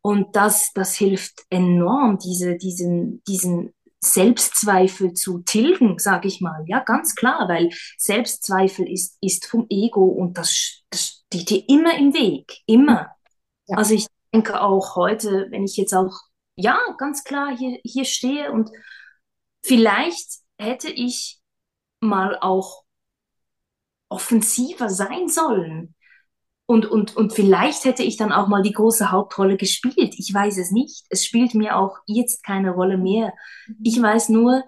Und 0.00 0.36
das, 0.36 0.72
das 0.74 0.94
hilft 0.94 1.44
enorm, 1.50 2.18
diese, 2.18 2.56
diesen, 2.56 3.22
diesen 3.28 3.74
Selbstzweifel 4.00 5.12
zu 5.12 5.40
tilgen, 5.40 5.98
sage 5.98 6.28
ich 6.28 6.40
mal. 6.40 6.64
Ja, 6.66 6.80
ganz 6.80 7.14
klar, 7.14 7.48
weil 7.48 7.70
Selbstzweifel 7.96 8.90
ist, 8.90 9.18
ist 9.20 9.46
vom 9.46 9.66
Ego 9.68 10.04
und 10.04 10.38
das, 10.38 10.82
das 10.90 11.24
steht 11.26 11.50
dir 11.50 11.68
immer 11.68 11.96
im 11.98 12.14
Weg, 12.14 12.58
immer. 12.66 13.10
Ja. 13.66 13.76
Also 13.76 13.94
ich 13.94 14.06
denke 14.32 14.60
auch 14.60 14.96
heute, 14.96 15.48
wenn 15.50 15.64
ich 15.64 15.76
jetzt 15.76 15.94
auch, 15.94 16.14
ja, 16.56 16.78
ganz 16.96 17.24
klar 17.24 17.56
hier, 17.56 17.78
hier 17.84 18.04
stehe 18.04 18.52
und 18.52 18.70
vielleicht 19.64 20.38
hätte 20.58 20.90
ich 20.90 21.37
mal 22.00 22.38
auch 22.40 22.84
offensiver 24.08 24.88
sein 24.88 25.28
sollen. 25.28 25.94
Und, 26.66 26.84
und, 26.84 27.16
und 27.16 27.32
vielleicht 27.32 27.84
hätte 27.84 28.02
ich 28.02 28.16
dann 28.16 28.32
auch 28.32 28.46
mal 28.46 28.62
die 28.62 28.72
große 28.72 29.10
Hauptrolle 29.10 29.56
gespielt. 29.56 30.14
Ich 30.18 30.32
weiß 30.32 30.58
es 30.58 30.70
nicht. 30.70 31.06
Es 31.08 31.24
spielt 31.24 31.54
mir 31.54 31.76
auch 31.76 31.98
jetzt 32.06 32.44
keine 32.44 32.72
Rolle 32.72 32.98
mehr. 32.98 33.32
Ich 33.82 34.00
weiß 34.00 34.28
nur, 34.28 34.64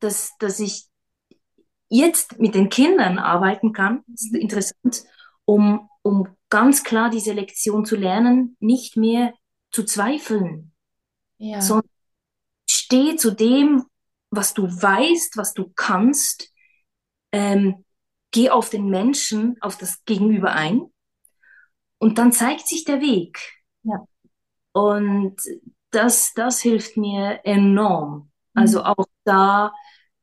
dass, 0.00 0.36
dass 0.38 0.60
ich 0.60 0.86
jetzt 1.88 2.38
mit 2.38 2.54
den 2.54 2.68
Kindern 2.68 3.18
arbeiten 3.18 3.72
kann. 3.72 4.02
Das 4.06 4.22
ist 4.24 4.34
interessant, 4.34 5.04
um, 5.46 5.88
um 6.02 6.28
ganz 6.50 6.84
klar 6.84 7.08
diese 7.08 7.32
Lektion 7.32 7.86
zu 7.86 7.96
lernen, 7.96 8.56
nicht 8.60 8.96
mehr 8.96 9.32
zu 9.70 9.84
zweifeln, 9.84 10.72
ja. 11.38 11.60
sondern 11.62 11.88
steh 12.68 13.16
zu 13.16 13.30
dem, 13.30 13.84
was 14.30 14.54
du 14.54 14.64
weißt, 14.64 15.36
was 15.36 15.54
du 15.54 15.72
kannst. 15.74 16.52
Ähm, 17.32 17.84
geh 18.30 18.50
auf 18.50 18.70
den 18.70 18.88
Menschen, 18.88 19.56
auf 19.60 19.76
das 19.78 20.04
Gegenüber 20.04 20.52
ein 20.52 20.90
und 21.98 22.18
dann 22.18 22.32
zeigt 22.32 22.66
sich 22.66 22.84
der 22.84 23.00
Weg. 23.00 23.38
Ja. 23.82 24.06
Und 24.72 25.36
das, 25.90 26.32
das 26.34 26.60
hilft 26.60 26.96
mir 26.96 27.40
enorm. 27.44 28.30
Also 28.54 28.80
mhm. 28.80 28.84
auch 28.86 29.06
da, 29.24 29.72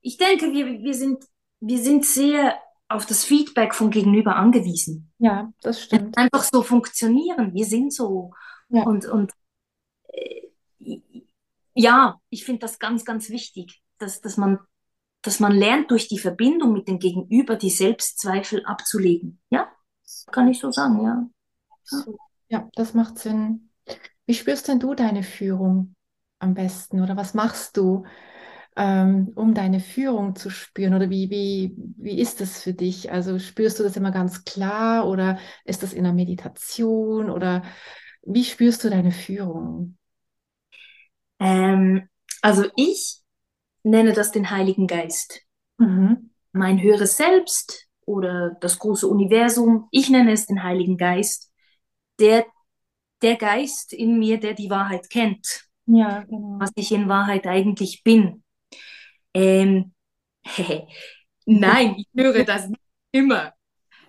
ich 0.01 0.17
denke, 0.17 0.53
wir, 0.53 0.65
wir, 0.65 0.93
sind, 0.93 1.23
wir 1.59 1.79
sind 1.79 2.05
sehr 2.05 2.59
auf 2.87 3.05
das 3.05 3.23
Feedback 3.23 3.73
vom 3.73 3.89
Gegenüber 3.89 4.35
angewiesen. 4.35 5.11
Ja, 5.17 5.51
das 5.61 5.81
stimmt. 5.81 6.17
Einfach 6.17 6.43
so 6.43 6.61
funktionieren. 6.61 7.53
Wir 7.53 7.65
sind 7.65 7.93
so. 7.93 8.31
Ja. 8.69 8.83
Und, 8.83 9.05
und 9.05 9.31
äh, 10.07 11.01
ja, 11.73 12.19
ich 12.29 12.45
finde 12.45 12.59
das 12.59 12.79
ganz, 12.79 13.03
ganz 13.03 13.29
wichtig, 13.29 13.81
dass, 13.97 14.21
dass, 14.21 14.37
man, 14.37 14.59
dass 15.21 15.39
man 15.39 15.51
lernt, 15.53 15.91
durch 15.91 16.07
die 16.07 16.19
Verbindung 16.19 16.73
mit 16.73 16.87
dem 16.87 16.99
Gegenüber 16.99 17.55
die 17.55 17.69
Selbstzweifel 17.69 18.65
abzulegen. 18.65 19.39
Ja, 19.49 19.69
kann 20.31 20.47
ich 20.47 20.59
so 20.59 20.71
sagen, 20.71 21.03
ja. 21.03 21.29
Ja, 22.49 22.69
das 22.75 22.93
macht 22.93 23.19
Sinn. 23.19 23.69
Wie 24.25 24.33
spürst 24.33 24.67
denn 24.67 24.79
du 24.79 24.93
deine 24.95 25.23
Führung 25.23 25.95
am 26.39 26.53
besten 26.53 27.01
oder 27.01 27.15
was 27.15 27.33
machst 27.33 27.77
du, 27.77 28.05
ähm, 28.75 29.31
um 29.35 29.53
deine 29.53 29.79
Führung 29.79 30.35
zu 30.35 30.49
spüren? 30.49 30.93
Oder 30.93 31.09
wie, 31.09 31.29
wie, 31.29 31.75
wie 31.97 32.19
ist 32.19 32.41
das 32.41 32.61
für 32.61 32.73
dich? 32.73 33.11
Also 33.11 33.39
spürst 33.39 33.79
du 33.79 33.83
das 33.83 33.97
immer 33.97 34.11
ganz 34.11 34.43
klar 34.43 35.07
oder 35.07 35.39
ist 35.63 35.83
das 35.83 35.93
in 35.93 36.03
der 36.03 36.13
Meditation 36.13 37.29
oder 37.29 37.63
wie 38.23 38.43
spürst 38.43 38.83
du 38.83 38.89
deine 38.89 39.11
Führung? 39.11 39.97
Ähm, 41.39 42.09
also 42.41 42.65
ich 42.75 43.21
nenne 43.85 44.13
das 44.13 44.31
den 44.31 44.49
Heiligen 44.49 44.87
Geist. 44.87 45.41
Mhm. 45.77 46.31
Mein 46.51 46.81
höheres 46.81 47.17
Selbst 47.17 47.87
oder 48.05 48.57
das 48.61 48.79
große 48.79 49.07
Universum, 49.07 49.87
ich 49.91 50.09
nenne 50.09 50.31
es 50.31 50.47
den 50.47 50.63
Heiligen 50.63 50.97
Geist, 50.97 51.51
der, 52.19 52.45
der 53.21 53.35
Geist 53.35 53.93
in 53.93 54.17
mir, 54.19 54.39
der 54.39 54.53
die 54.53 54.69
Wahrheit 54.69 55.09
kennt. 55.09 55.65
Ja, 55.85 56.23
genau. 56.23 56.57
Was 56.59 56.71
ich 56.75 56.91
in 56.91 57.07
Wahrheit 57.07 57.45
eigentlich 57.45 58.03
bin. 58.03 58.43
Ähm, 59.33 59.93
Nein, 61.45 61.95
ich 61.97 62.07
höre 62.15 62.43
das 62.43 62.67
nicht 62.67 62.81
immer. 63.11 63.53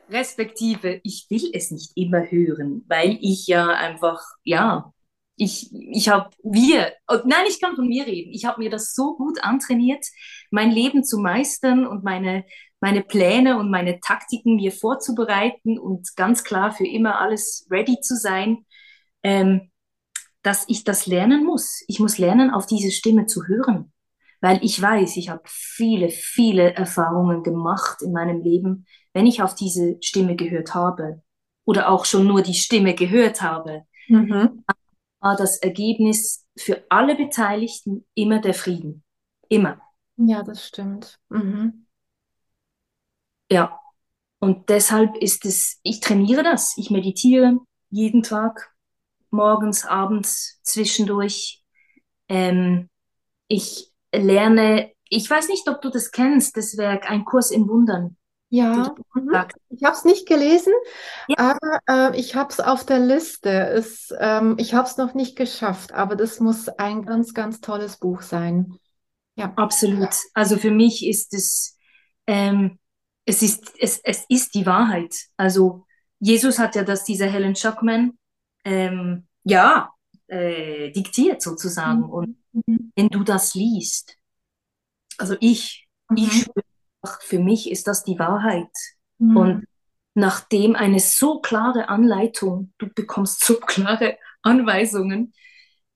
Respektive, 0.08 1.00
ich 1.02 1.26
will 1.28 1.50
es 1.52 1.70
nicht 1.70 1.92
immer 1.96 2.30
hören, 2.30 2.84
weil 2.86 3.18
ich 3.20 3.46
ja 3.46 3.68
einfach, 3.68 4.20
ja, 4.44 4.92
ich, 5.36 5.70
ich 5.72 6.08
habe, 6.08 6.30
wir, 6.42 6.92
oh, 7.08 7.18
nein, 7.24 7.44
ich 7.48 7.60
kann 7.60 7.76
von 7.76 7.86
mir 7.86 8.06
reden. 8.06 8.32
Ich 8.32 8.46
habe 8.46 8.60
mir 8.60 8.70
das 8.70 8.94
so 8.94 9.16
gut 9.16 9.42
antrainiert, 9.44 10.04
mein 10.50 10.70
Leben 10.70 11.04
zu 11.04 11.18
meistern 11.18 11.86
und 11.86 12.04
meine, 12.04 12.44
meine 12.80 13.02
Pläne 13.02 13.58
und 13.58 13.70
meine 13.70 14.00
Taktiken 14.00 14.56
mir 14.56 14.72
vorzubereiten 14.72 15.78
und 15.78 16.16
ganz 16.16 16.42
klar 16.42 16.72
für 16.72 16.86
immer 16.86 17.20
alles 17.20 17.66
ready 17.70 18.00
zu 18.00 18.16
sein, 18.16 18.64
ähm, 19.22 19.70
dass 20.42 20.64
ich 20.68 20.84
das 20.84 21.06
lernen 21.06 21.44
muss. 21.44 21.84
Ich 21.86 22.00
muss 22.00 22.18
lernen, 22.18 22.50
auf 22.50 22.66
diese 22.66 22.90
Stimme 22.90 23.26
zu 23.26 23.46
hören, 23.46 23.92
weil 24.40 24.58
ich 24.62 24.80
weiß, 24.80 25.16
ich 25.18 25.28
habe 25.28 25.42
viele, 25.46 26.08
viele 26.08 26.74
Erfahrungen 26.74 27.42
gemacht 27.42 28.00
in 28.00 28.12
meinem 28.12 28.40
Leben, 28.40 28.86
wenn 29.12 29.26
ich 29.26 29.42
auf 29.42 29.54
diese 29.54 29.96
Stimme 30.00 30.36
gehört 30.36 30.74
habe 30.74 31.22
oder 31.64 31.90
auch 31.90 32.04
schon 32.06 32.26
nur 32.26 32.42
die 32.42 32.54
Stimme 32.54 32.94
gehört 32.94 33.42
habe. 33.42 33.82
Mhm 34.08 34.64
war 35.26 35.34
das 35.34 35.58
Ergebnis 35.58 36.46
für 36.56 36.84
alle 36.88 37.16
Beteiligten 37.16 38.06
immer 38.14 38.40
der 38.40 38.54
Frieden. 38.54 39.02
Immer. 39.48 39.80
Ja, 40.16 40.44
das 40.44 40.64
stimmt. 40.64 41.18
Mhm. 41.30 41.86
Ja. 43.50 43.80
Und 44.38 44.68
deshalb 44.68 45.16
ist 45.16 45.44
es, 45.44 45.80
ich 45.82 45.98
trainiere 45.98 46.44
das. 46.44 46.74
Ich 46.76 46.90
meditiere 46.90 47.58
jeden 47.90 48.22
Tag, 48.22 48.72
morgens, 49.30 49.84
abends, 49.84 50.60
zwischendurch. 50.62 51.64
Ähm, 52.28 52.88
ich 53.48 53.92
lerne, 54.14 54.92
ich 55.08 55.28
weiß 55.28 55.48
nicht, 55.48 55.68
ob 55.68 55.82
du 55.82 55.90
das 55.90 56.12
kennst, 56.12 56.56
das 56.56 56.76
Werk 56.76 57.10
Ein 57.10 57.24
Kurs 57.24 57.50
in 57.50 57.66
Wundern. 57.68 58.16
Ja, 58.48 58.94
mhm. 59.14 59.30
ich 59.70 59.82
habe 59.82 59.96
es 59.96 60.04
nicht 60.04 60.28
gelesen, 60.28 60.72
ja. 61.28 61.36
aber 61.36 61.80
äh, 62.14 62.18
ich 62.18 62.36
habe 62.36 62.50
es 62.50 62.60
auf 62.60 62.86
der 62.86 63.00
Liste. 63.00 63.50
Es, 63.50 64.14
ähm, 64.20 64.54
ich 64.58 64.72
habe 64.72 64.86
es 64.86 64.96
noch 64.96 65.14
nicht 65.14 65.36
geschafft, 65.36 65.92
aber 65.92 66.14
das 66.14 66.38
muss 66.38 66.68
ein 66.68 67.04
ganz, 67.04 67.34
ganz 67.34 67.60
tolles 67.60 67.96
Buch 67.96 68.22
sein. 68.22 68.78
Ja. 69.34 69.52
Absolut. 69.56 70.14
Also 70.32 70.58
für 70.58 70.70
mich 70.70 71.06
ist 71.06 71.34
es, 71.34 71.76
ähm, 72.26 72.78
es, 73.24 73.42
ist, 73.42 73.74
es, 73.78 74.00
es 74.04 74.24
ist 74.28 74.54
die 74.54 74.64
Wahrheit. 74.64 75.14
Also 75.36 75.84
Jesus 76.20 76.58
hat 76.58 76.76
ja 76.76 76.84
das 76.84 77.04
dieser 77.04 77.26
Helen 77.26 77.56
Schuckman 77.56 78.16
ähm, 78.64 79.26
ja, 79.42 79.90
äh, 80.28 80.90
diktiert 80.92 81.42
sozusagen. 81.42 82.02
Mhm. 82.02 82.10
Und 82.10 82.36
wenn 82.94 83.08
du 83.08 83.24
das 83.24 83.54
liest, 83.54 84.16
also 85.18 85.36
ich, 85.40 85.88
mhm. 86.08 86.16
ich 86.16 86.32
spüre 86.42 86.64
für 87.06 87.38
mich 87.38 87.70
ist 87.70 87.86
das 87.86 88.04
die 88.04 88.18
Wahrheit. 88.18 88.70
Mhm. 89.18 89.36
Und 89.36 89.66
nachdem 90.14 90.76
eine 90.76 91.00
so 91.00 91.40
klare 91.40 91.88
Anleitung, 91.88 92.72
du 92.78 92.88
bekommst 92.88 93.44
so 93.44 93.56
klare 93.56 94.18
Anweisungen, 94.42 95.32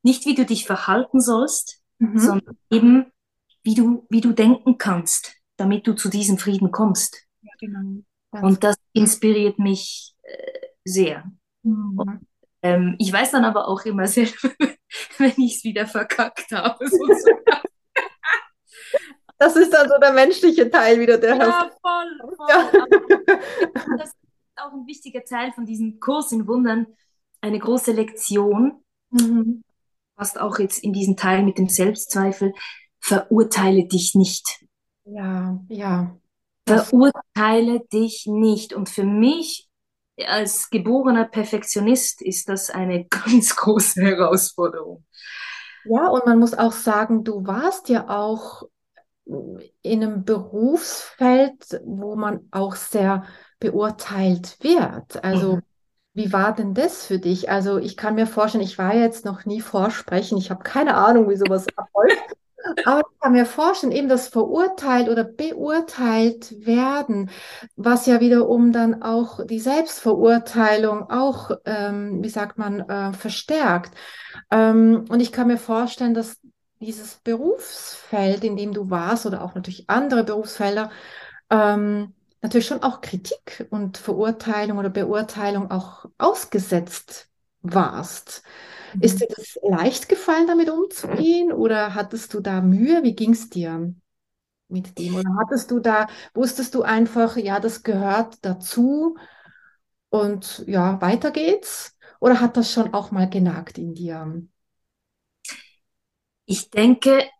nicht 0.02 0.26
wie 0.26 0.34
du 0.34 0.44
dich 0.44 0.66
verhalten 0.66 1.20
sollst, 1.20 1.82
mhm. 1.98 2.18
sondern 2.18 2.58
eben 2.70 3.12
wie 3.62 3.74
du, 3.74 4.06
wie 4.08 4.20
du 4.20 4.32
denken 4.32 4.78
kannst, 4.78 5.36
damit 5.56 5.86
du 5.86 5.94
zu 5.94 6.08
diesem 6.08 6.38
Frieden 6.38 6.70
kommst. 6.70 7.26
Ja, 7.42 7.52
genau. 7.58 8.02
Und 8.32 8.62
das 8.64 8.76
inspiriert 8.92 9.58
mich 9.58 10.14
äh, 10.22 10.66
sehr. 10.84 11.30
Mhm. 11.62 11.98
Und, 11.98 12.26
ähm, 12.62 12.96
ich 12.98 13.12
weiß 13.12 13.32
dann 13.32 13.44
aber 13.44 13.68
auch 13.68 13.84
immer 13.84 14.06
selber, 14.06 14.50
wenn 15.18 15.34
ich 15.38 15.56
es 15.56 15.64
wieder 15.64 15.86
verkackt 15.86 16.52
habe. 16.52 16.84
Das 19.40 19.56
ist 19.56 19.74
also 19.74 19.94
der 19.98 20.12
menschliche 20.12 20.70
Teil 20.70 21.00
wieder, 21.00 21.16
der 21.16 21.34
Ja, 21.34 21.70
voll, 21.80 22.30
voll. 22.36 22.48
Ja. 22.50 22.70
Das 23.96 24.10
ist 24.10 24.16
auch 24.56 24.72
ein 24.74 24.86
wichtiger 24.86 25.24
Teil 25.24 25.50
von 25.52 25.64
diesem 25.64 25.98
Kurs 25.98 26.30
in 26.30 26.46
Wundern, 26.46 26.86
eine 27.40 27.58
große 27.58 27.92
Lektion, 27.92 28.84
mhm. 29.08 29.64
fast 30.14 30.38
auch 30.38 30.58
jetzt 30.58 30.84
in 30.84 30.92
diesem 30.92 31.16
Teil 31.16 31.42
mit 31.42 31.56
dem 31.56 31.70
Selbstzweifel, 31.70 32.52
verurteile 32.98 33.86
dich 33.86 34.14
nicht. 34.14 34.62
Ja, 35.06 35.58
ja. 35.68 36.18
Verurteile 36.68 37.80
dich 37.90 38.26
nicht. 38.26 38.74
Und 38.74 38.90
für 38.90 39.04
mich 39.04 39.70
als 40.26 40.68
geborener 40.68 41.24
Perfektionist 41.24 42.20
ist 42.20 42.50
das 42.50 42.68
eine 42.68 43.06
ganz 43.08 43.56
große 43.56 44.02
Herausforderung. 44.02 45.02
Ja, 45.86 46.08
und 46.08 46.26
man 46.26 46.38
muss 46.38 46.52
auch 46.52 46.72
sagen, 46.72 47.24
du 47.24 47.46
warst 47.46 47.88
ja 47.88 48.06
auch 48.10 48.64
in 49.82 50.02
einem 50.02 50.24
Berufsfeld, 50.24 51.80
wo 51.84 52.16
man 52.16 52.48
auch 52.50 52.74
sehr 52.76 53.24
beurteilt 53.58 54.56
wird. 54.60 55.22
Also 55.22 55.56
mhm. 55.56 55.62
wie 56.14 56.32
war 56.32 56.54
denn 56.54 56.74
das 56.74 57.06
für 57.06 57.18
dich? 57.18 57.50
Also 57.50 57.78
ich 57.78 57.96
kann 57.96 58.14
mir 58.14 58.26
vorstellen, 58.26 58.64
ich 58.64 58.78
war 58.78 58.94
jetzt 58.94 59.24
noch 59.24 59.44
nie 59.44 59.60
vorsprechen, 59.60 60.38
ich 60.38 60.50
habe 60.50 60.62
keine 60.62 60.94
Ahnung, 60.94 61.28
wie 61.28 61.36
sowas 61.36 61.66
abläuft. 61.76 62.36
Aber 62.84 63.00
ich 63.00 63.20
kann 63.20 63.32
mir 63.32 63.46
vorstellen, 63.46 63.92
eben 63.92 64.08
das 64.08 64.28
verurteilt 64.28 65.08
oder 65.08 65.24
beurteilt 65.24 66.66
werden, 66.66 67.30
was 67.74 68.04
ja 68.04 68.20
wiederum 68.20 68.70
dann 68.72 69.02
auch 69.02 69.46
die 69.46 69.60
Selbstverurteilung 69.60 71.08
auch, 71.10 71.52
ähm, 71.64 72.22
wie 72.22 72.28
sagt 72.28 72.58
man, 72.58 72.80
äh, 72.80 73.12
verstärkt. 73.14 73.94
Ähm, 74.50 75.06
und 75.08 75.20
ich 75.20 75.32
kann 75.32 75.46
mir 75.46 75.56
vorstellen, 75.56 76.12
dass 76.12 76.38
dieses 76.80 77.16
Berufsfeld, 77.16 78.44
in 78.44 78.56
dem 78.56 78.72
du 78.72 78.90
warst, 78.90 79.26
oder 79.26 79.42
auch 79.42 79.54
natürlich 79.54 79.88
andere 79.90 80.24
Berufsfelder, 80.24 80.90
ähm, 81.50 82.14
natürlich 82.42 82.66
schon 82.66 82.82
auch 82.82 83.00
Kritik 83.02 83.66
und 83.70 83.98
Verurteilung 83.98 84.78
oder 84.78 84.90
Beurteilung 84.90 85.70
auch 85.70 86.06
ausgesetzt 86.18 87.28
warst. 87.62 88.42
Mhm. 88.94 89.00
Ist 89.00 89.20
dir 89.20 89.28
das 89.36 89.58
leicht 89.62 90.08
gefallen, 90.08 90.46
damit 90.46 90.70
umzugehen 90.70 91.52
oder 91.52 91.94
hattest 91.94 92.34
du 92.34 92.40
da 92.40 92.60
Mühe? 92.62 93.02
Wie 93.02 93.14
ging 93.14 93.32
es 93.32 93.50
dir 93.50 93.94
mit 94.68 94.98
dem? 94.98 95.16
Oder 95.16 95.30
hattest 95.40 95.70
du 95.70 95.80
da, 95.80 96.08
wusstest 96.34 96.74
du 96.74 96.82
einfach, 96.82 97.36
ja, 97.36 97.60
das 97.60 97.82
gehört 97.82 98.38
dazu 98.44 99.16
und 100.10 100.64
ja, 100.66 101.00
weiter 101.00 101.30
geht's? 101.30 101.96
Oder 102.20 102.40
hat 102.40 102.56
das 102.56 102.72
schon 102.72 102.94
auch 102.94 103.10
mal 103.12 103.28
genagt 103.30 103.78
in 103.78 103.94
dir? 103.94 104.42
Ich 106.50 106.68
denke, 106.68 107.30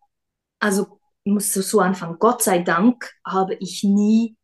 also 0.61 1.01
ich 1.25 1.33
muss 1.33 1.53
so 1.53 1.81
anfangen, 1.81 2.21
Gott 2.21 2.45
sei 2.45 2.61
Dank 2.61 3.13
habe 3.27 3.55
ich 3.55 3.83
nie 3.83 4.37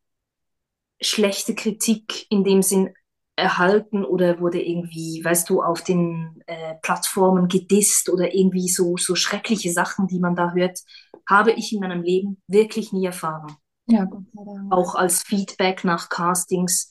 schlechte 1.01 1.55
Kritik 1.55 2.27
in 2.31 2.43
dem 2.43 2.63
Sinn 2.63 2.93
erhalten 3.37 4.05
oder 4.05 4.41
wurde 4.41 4.61
irgendwie, 4.61 5.23
weißt 5.23 5.49
du, 5.51 5.63
auf 5.63 5.85
den 5.85 6.43
äh, 6.47 6.75
Plattformen 6.83 7.47
gedisst 7.47 8.09
oder 8.09 8.35
irgendwie 8.35 8.69
so, 8.69 8.97
so 8.97 9.15
schreckliche 9.15 9.71
Sachen, 9.71 10.09
die 10.09 10.19
man 10.19 10.35
da 10.35 10.53
hört, 10.53 10.81
habe 11.29 11.53
ich 11.53 11.73
in 11.73 11.79
meinem 11.79 12.03
Leben 12.03 12.43
wirklich 12.49 12.93
nie 12.93 13.07
erfahren. 13.07 13.57
Ja, 13.87 14.05
Gott 14.05 14.25
sei 14.33 14.43
Dank. 14.45 14.73
Auch 14.73 14.97
als 14.97 15.23
Feedback 15.23 15.85
nach 15.85 16.09
Castings 16.09 16.91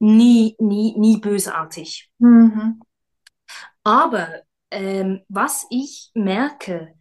nie, 0.00 0.54
nie, 0.58 0.98
nie 0.98 1.16
bösartig. 1.16 2.10
Mhm. 2.18 2.82
Aber 3.84 4.42
ähm, 4.74 5.22
was 5.28 5.66
ich 5.70 6.10
merke, 6.14 6.94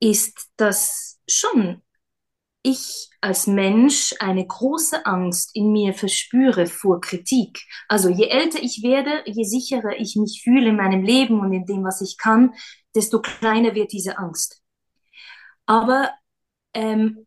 ist, 0.00 0.50
dass 0.56 1.20
schon 1.28 1.80
ich 2.62 3.08
als 3.20 3.46
Mensch 3.46 4.14
eine 4.18 4.46
große 4.46 5.06
Angst 5.06 5.54
in 5.54 5.70
mir 5.70 5.94
verspüre 5.94 6.66
vor 6.66 7.00
Kritik. 7.00 7.62
Also 7.88 8.08
je 8.08 8.26
älter 8.26 8.62
ich 8.62 8.82
werde, 8.82 9.22
je 9.26 9.44
sicherer 9.44 9.98
ich 9.98 10.16
mich 10.16 10.42
fühle 10.42 10.70
in 10.70 10.76
meinem 10.76 11.04
Leben 11.04 11.40
und 11.40 11.52
in 11.52 11.66
dem, 11.66 11.84
was 11.84 12.00
ich 12.00 12.16
kann, 12.16 12.54
desto 12.94 13.20
kleiner 13.20 13.74
wird 13.74 13.92
diese 13.92 14.18
Angst. 14.18 14.62
Aber 15.66 16.10
ähm, 16.72 17.26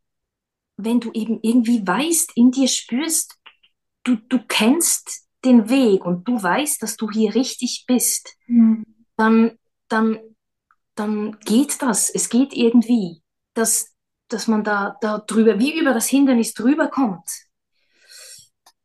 wenn 0.75 0.99
du 0.99 1.11
eben 1.13 1.39
irgendwie 1.41 1.85
weißt, 1.85 2.33
in 2.35 2.51
dir 2.51 2.67
spürst, 2.67 3.35
du, 4.03 4.15
du 4.15 4.39
kennst 4.47 5.27
den 5.45 5.69
Weg 5.69 6.03
und 6.03 6.27
du 6.27 6.41
weißt, 6.41 6.81
dass 6.81 6.97
du 6.97 7.09
hier 7.09 7.35
richtig 7.35 7.85
bist, 7.87 8.35
mhm. 8.47 8.85
dann 9.15 9.57
dann, 9.87 10.19
dann 10.95 11.39
geht 11.41 11.81
das. 11.81 12.09
Es 12.09 12.29
geht 12.29 12.53
irgendwie. 12.53 13.21
Das, 13.53 13.95
dass 14.27 14.47
man 14.47 14.63
da, 14.63 14.97
da 15.01 15.19
drüber, 15.19 15.59
wie 15.59 15.79
über 15.79 15.93
das 15.93 16.07
Hindernis 16.07 16.53
drüber 16.53 16.89
kommt. 16.89 17.29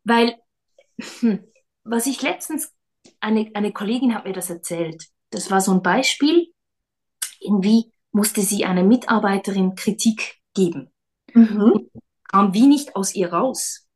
Weil, 0.04 0.36
hm, 1.20 1.44
was 1.84 2.06
ich 2.06 2.22
letztens, 2.22 2.72
eine, 3.20 3.50
eine 3.54 3.72
Kollegin 3.72 4.14
hat 4.14 4.24
mir 4.24 4.32
das 4.32 4.50
erzählt. 4.50 5.08
Das 5.30 5.50
war 5.50 5.60
so 5.60 5.72
ein 5.72 5.82
Beispiel, 5.82 6.52
irgendwie 7.40 7.92
musste 8.12 8.42
sie 8.42 8.64
einer 8.64 8.82
Mitarbeiterin 8.82 9.74
Kritik 9.74 10.40
geben. 10.54 10.92
Mhm. 11.32 11.90
Kam 12.30 12.54
wie 12.54 12.66
nicht 12.66 12.94
aus 12.96 13.14
ihr 13.14 13.32
raus. 13.32 13.88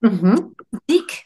Mhm. 0.00 0.54
Kritik. 0.70 1.24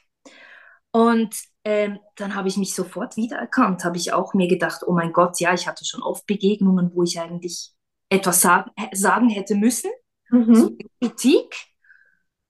Und 0.93 1.35
ähm, 1.65 1.99
dann 2.17 2.35
habe 2.35 2.49
ich 2.49 2.57
mich 2.57 2.75
sofort 2.75 3.17
wiedererkannt, 3.17 3.85
habe 3.85 3.97
ich 3.97 4.13
auch 4.13 4.35
mir 4.35 4.49
gedacht, 4.49 4.83
oh 4.87 4.93
mein 4.93 5.13
Gott, 5.13 5.41
ja, 5.41 5.53
ich 5.53 5.67
hatte 5.67 5.85
schon 5.85 6.03
oft 6.03 6.27
Begegnungen, 6.27 6.93
wo 6.95 7.03
ich 7.03 7.21
eigentlich 7.21 7.73
etwas 8.09 8.41
sagen, 8.41 8.71
sagen 8.93 9.29
hätte 9.29 9.55
müssen, 9.55 9.91
mhm. 10.31 10.55
so 10.55 10.77
Kritik. 11.01 11.55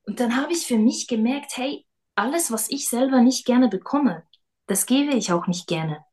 Und 0.06 0.20
dann 0.20 0.36
habe 0.36 0.52
ich 0.52 0.66
für 0.66 0.78
mich 0.78 1.08
gemerkt, 1.08 1.56
hey, 1.56 1.84
alles, 2.14 2.50
was 2.50 2.70
ich 2.70 2.88
selber 2.88 3.20
nicht 3.20 3.46
gerne 3.46 3.68
bekomme, 3.68 4.24
das 4.66 4.86
gebe 4.86 5.14
ich 5.14 5.32
auch 5.32 5.46
nicht 5.46 5.66
gerne. 5.66 6.04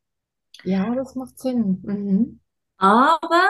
Ja, 0.63 0.93
das 0.95 1.15
macht 1.15 1.37
Sinn. 1.39 1.81
Mhm. 1.83 2.39
Aber 2.77 3.49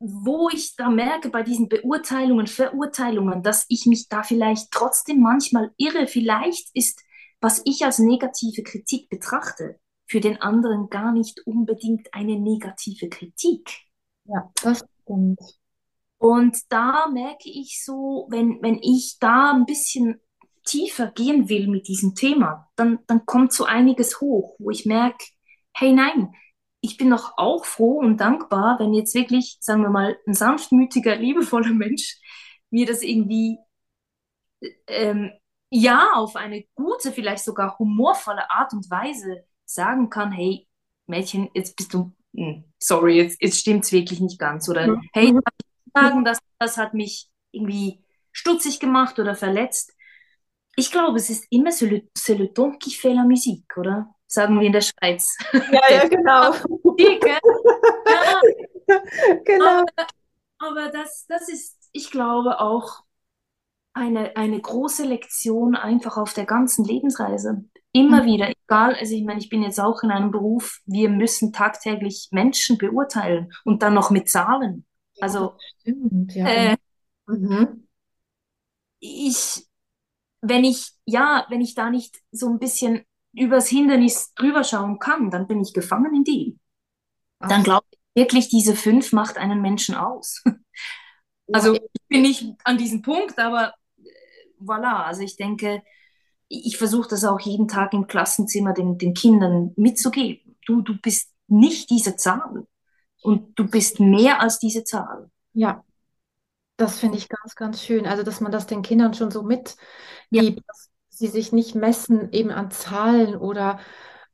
wo 0.00 0.48
ich 0.48 0.76
da 0.76 0.90
merke 0.90 1.28
bei 1.28 1.42
diesen 1.42 1.68
Beurteilungen, 1.68 2.46
Verurteilungen, 2.46 3.42
dass 3.42 3.66
ich 3.68 3.86
mich 3.86 4.08
da 4.08 4.22
vielleicht 4.22 4.70
trotzdem 4.70 5.20
manchmal 5.20 5.72
irre, 5.76 6.06
vielleicht 6.06 6.68
ist, 6.74 7.02
was 7.40 7.62
ich 7.64 7.84
als 7.84 7.98
negative 7.98 8.62
Kritik 8.62 9.08
betrachte, 9.08 9.78
für 10.06 10.20
den 10.20 10.40
anderen 10.40 10.88
gar 10.88 11.12
nicht 11.12 11.46
unbedingt 11.46 12.12
eine 12.14 12.38
negative 12.38 13.08
Kritik. 13.08 13.70
Ja, 14.24 14.50
das 14.62 14.84
stimmt. 15.02 15.40
Und 16.18 16.58
da 16.70 17.08
merke 17.08 17.48
ich 17.48 17.82
so, 17.84 18.26
wenn, 18.30 18.60
wenn 18.62 18.78
ich 18.82 19.18
da 19.20 19.52
ein 19.52 19.66
bisschen 19.66 20.20
tiefer 20.64 21.10
gehen 21.12 21.48
will 21.48 21.68
mit 21.68 21.88
diesem 21.88 22.14
Thema, 22.14 22.68
dann, 22.76 22.98
dann 23.06 23.24
kommt 23.24 23.52
so 23.52 23.64
einiges 23.64 24.20
hoch, 24.20 24.56
wo 24.58 24.70
ich 24.70 24.84
merke, 24.84 25.24
hey 25.74 25.92
nein, 25.92 26.32
ich 26.80 26.96
bin 26.96 27.10
doch 27.10 27.32
auch 27.36 27.64
froh 27.64 27.98
und 27.98 28.18
dankbar, 28.18 28.78
wenn 28.78 28.94
jetzt 28.94 29.14
wirklich, 29.14 29.58
sagen 29.60 29.82
wir 29.82 29.90
mal, 29.90 30.18
ein 30.26 30.34
sanftmütiger, 30.34 31.16
liebevoller 31.16 31.72
Mensch 31.72 32.20
mir 32.70 32.86
das 32.86 33.02
irgendwie, 33.02 33.58
ähm, 34.86 35.30
ja, 35.70 36.12
auf 36.14 36.36
eine 36.36 36.64
gute, 36.74 37.12
vielleicht 37.12 37.44
sogar 37.44 37.78
humorvolle 37.78 38.50
Art 38.50 38.72
und 38.72 38.90
Weise 38.90 39.44
sagen 39.64 40.10
kann, 40.10 40.32
hey, 40.32 40.66
Mädchen, 41.06 41.50
jetzt 41.54 41.76
bist 41.76 41.92
du, 41.94 42.12
hm, 42.34 42.64
sorry, 42.78 43.16
jetzt, 43.16 43.40
jetzt 43.42 43.66
es 43.66 43.92
wirklich 43.92 44.20
nicht 44.20 44.38
ganz. 44.38 44.68
Oder, 44.68 44.88
mhm. 44.88 45.02
hey, 45.12 45.34
sagen, 45.94 46.24
das, 46.24 46.38
das 46.58 46.76
hat 46.78 46.94
mich 46.94 47.28
irgendwie 47.52 48.04
stutzig 48.32 48.80
gemacht 48.80 49.18
oder 49.18 49.34
verletzt. 49.34 49.92
Ich 50.76 50.92
glaube, 50.92 51.18
es 51.18 51.28
ist 51.28 51.46
immer 51.50 51.70
c'est 51.70 51.88
le, 51.88 52.08
le 52.38 52.52
ton 52.52 52.78
qui 52.78 52.92
fait 52.92 53.14
la 53.14 53.24
musique, 53.24 53.76
oder? 53.76 54.14
sagen 54.28 54.60
wir 54.60 54.66
in 54.66 54.72
der 54.72 54.82
Schweiz. 54.82 55.36
Ja, 55.52 55.90
ja, 55.90 56.08
genau. 56.08 56.52
ja. 56.98 57.38
genau. 59.44 59.80
Aber, 59.80 59.86
aber, 60.58 60.88
das, 60.90 61.26
das 61.26 61.48
ist, 61.48 61.76
ich 61.92 62.10
glaube, 62.10 62.60
auch 62.60 63.02
eine, 63.98 64.36
eine 64.36 64.60
große 64.60 65.04
Lektion 65.04 65.74
einfach 65.74 66.16
auf 66.16 66.32
der 66.34 66.46
ganzen 66.46 66.84
Lebensreise. 66.84 67.64
Immer 67.92 68.22
mhm. 68.22 68.26
wieder, 68.26 68.50
egal, 68.50 68.94
also 68.94 69.14
ich 69.14 69.24
meine, 69.24 69.40
ich 69.40 69.48
bin 69.48 69.62
jetzt 69.62 69.80
auch 69.80 70.02
in 70.02 70.10
einem 70.10 70.30
Beruf, 70.30 70.80
wir 70.86 71.08
müssen 71.08 71.52
tagtäglich 71.52 72.28
Menschen 72.30 72.78
beurteilen 72.78 73.52
und 73.64 73.82
dann 73.82 73.94
noch 73.94 74.10
mit 74.10 74.28
Zahlen. 74.28 74.86
Also, 75.20 75.54
stimmt, 75.80 76.34
ja. 76.34 76.46
Äh, 76.46 76.76
mhm. 77.26 77.88
ich, 79.00 79.66
wenn 80.40 80.64
ich, 80.64 80.92
ja, 81.04 81.46
wenn 81.48 81.60
ich 81.60 81.74
da 81.74 81.90
nicht 81.90 82.20
so 82.30 82.48
ein 82.48 82.58
bisschen 82.58 83.04
übers 83.32 83.68
Hindernis 83.68 84.32
drüber 84.34 84.64
schauen 84.64 84.98
kann, 84.98 85.30
dann 85.30 85.46
bin 85.46 85.60
ich 85.60 85.72
gefangen 85.72 86.14
in 86.14 86.24
dem. 86.24 86.60
Ach. 87.40 87.48
Dann 87.48 87.62
glaube 87.62 87.86
ich 87.90 87.98
wirklich, 88.14 88.48
diese 88.48 88.74
fünf 88.74 89.12
macht 89.12 89.38
einen 89.38 89.60
Menschen 89.60 89.94
aus. 89.94 90.42
also 91.52 91.74
ich 91.74 92.02
bin 92.08 92.22
nicht 92.22 92.52
an 92.64 92.78
diesem 92.78 93.02
Punkt, 93.02 93.38
aber 93.38 93.74
voilà, 94.60 95.04
also 95.04 95.22
ich 95.22 95.36
denke, 95.36 95.82
ich 96.48 96.78
versuche 96.78 97.08
das 97.08 97.24
auch 97.24 97.40
jeden 97.40 97.68
Tag 97.68 97.92
im 97.92 98.06
Klassenzimmer 98.06 98.72
den, 98.72 98.98
den 98.98 99.14
Kindern 99.14 99.72
mitzugeben. 99.76 100.56
Du, 100.66 100.80
du 100.82 100.98
bist 100.98 101.32
nicht 101.46 101.90
diese 101.90 102.16
Zahl 102.16 102.66
und 103.22 103.58
du 103.58 103.68
bist 103.68 104.00
mehr 104.00 104.40
als 104.40 104.58
diese 104.58 104.84
Zahl. 104.84 105.30
Ja, 105.52 105.84
das 106.78 107.00
finde 107.00 107.18
ich 107.18 107.28
ganz, 107.28 107.54
ganz 107.56 107.82
schön. 107.82 108.06
Also, 108.06 108.22
dass 108.22 108.40
man 108.40 108.52
das 108.52 108.66
den 108.66 108.82
Kindern 108.82 109.12
schon 109.12 109.30
so 109.30 109.42
mitgibt, 109.42 109.78
ja. 110.30 110.42
dass 110.66 110.90
sie 111.08 111.26
sich 111.26 111.52
nicht 111.52 111.74
messen 111.74 112.32
eben 112.32 112.50
an 112.50 112.70
Zahlen 112.70 113.34
oder 113.34 113.80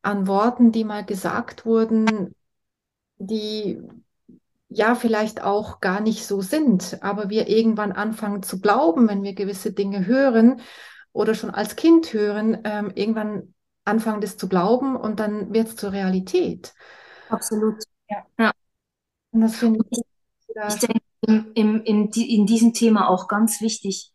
an 0.02 0.26
Worten, 0.26 0.70
die 0.70 0.84
mal 0.84 1.04
gesagt 1.04 1.64
wurden, 1.64 2.34
die 3.16 3.80
ja 4.74 4.94
vielleicht 4.94 5.42
auch 5.42 5.80
gar 5.80 6.00
nicht 6.00 6.26
so 6.26 6.40
sind, 6.40 6.98
aber 7.02 7.30
wir 7.30 7.48
irgendwann 7.48 7.92
anfangen 7.92 8.42
zu 8.42 8.60
glauben, 8.60 9.08
wenn 9.08 9.22
wir 9.22 9.34
gewisse 9.34 9.72
Dinge 9.72 10.06
hören 10.06 10.60
oder 11.12 11.34
schon 11.34 11.50
als 11.50 11.76
Kind 11.76 12.12
hören, 12.12 12.58
ähm, 12.64 12.92
irgendwann 12.94 13.54
anfangen 13.84 14.20
das 14.20 14.36
zu 14.36 14.48
glauben 14.48 14.96
und 14.96 15.20
dann 15.20 15.52
wird 15.52 15.68
es 15.68 15.76
zur 15.76 15.92
Realität. 15.92 16.74
Absolut. 17.28 17.82
Ja. 18.08 18.24
ja. 18.38 18.52
Und 19.30 19.42
das 19.42 19.56
finde 19.56 19.84
ich. 19.90 20.00
Ich 20.68 20.74
denke, 20.76 21.00
im, 21.26 21.52
im, 21.54 21.82
in, 21.82 22.08
in 22.10 22.46
diesem 22.46 22.72
Thema 22.72 23.08
auch 23.08 23.28
ganz 23.28 23.60
wichtig, 23.60 24.12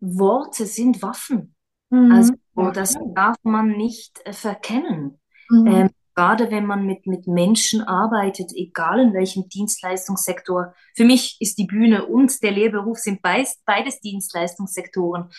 Worte 0.00 0.66
sind 0.66 1.02
Waffen. 1.02 1.54
Mhm. 1.90 2.12
Also 2.12 2.34
das 2.72 2.96
darf 3.14 3.36
man 3.42 3.68
nicht 3.68 4.20
äh, 4.24 4.32
verkennen. 4.32 5.20
Mhm. 5.48 5.66
Ähm, 5.66 5.90
gerade 6.14 6.50
wenn 6.50 6.66
man 6.66 6.84
mit, 6.86 7.06
mit 7.06 7.26
Menschen 7.26 7.82
arbeitet, 7.82 8.52
egal 8.54 9.00
in 9.00 9.14
welchem 9.14 9.48
Dienstleistungssektor. 9.48 10.74
Für 10.94 11.04
mich 11.04 11.36
ist 11.40 11.58
die 11.58 11.66
Bühne 11.66 12.06
und 12.06 12.42
der 12.42 12.52
Lehrberuf 12.52 12.98
sind 12.98 13.22
beides, 13.22 13.60
beides 13.64 14.00
Dienstleistungssektoren. 14.00 15.30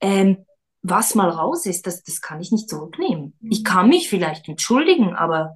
Ähm, 0.00 0.44
was 0.82 1.14
mal 1.14 1.30
raus 1.30 1.66
ist, 1.66 1.86
das, 1.86 2.02
das 2.02 2.20
kann 2.20 2.40
ich 2.40 2.52
nicht 2.52 2.68
zurücknehmen. 2.68 3.36
Mhm. 3.40 3.50
Ich 3.50 3.64
kann 3.64 3.88
mich 3.88 4.08
vielleicht 4.08 4.48
entschuldigen, 4.48 5.14
aber 5.14 5.54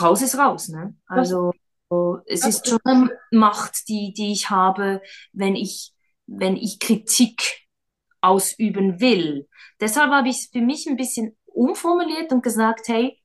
raus 0.00 0.22
ist 0.22 0.38
raus. 0.38 0.68
Ne? 0.68 0.96
Also 1.06 1.52
es 2.26 2.46
ist 2.46 2.68
schon 2.68 2.78
eine 2.84 3.10
Macht, 3.32 3.88
die, 3.88 4.12
die 4.16 4.32
ich 4.32 4.50
habe, 4.50 5.02
wenn 5.32 5.56
ich, 5.56 5.92
wenn 6.26 6.56
ich 6.56 6.78
Kritik 6.78 7.66
ausüben 8.20 9.00
will. 9.00 9.48
Deshalb 9.80 10.12
habe 10.12 10.28
ich 10.28 10.36
es 10.36 10.46
für 10.46 10.60
mich 10.60 10.86
ein 10.86 10.96
bisschen 10.96 11.36
umformuliert 11.46 12.32
und 12.32 12.42
gesagt, 12.42 12.88
hey, 12.88 13.19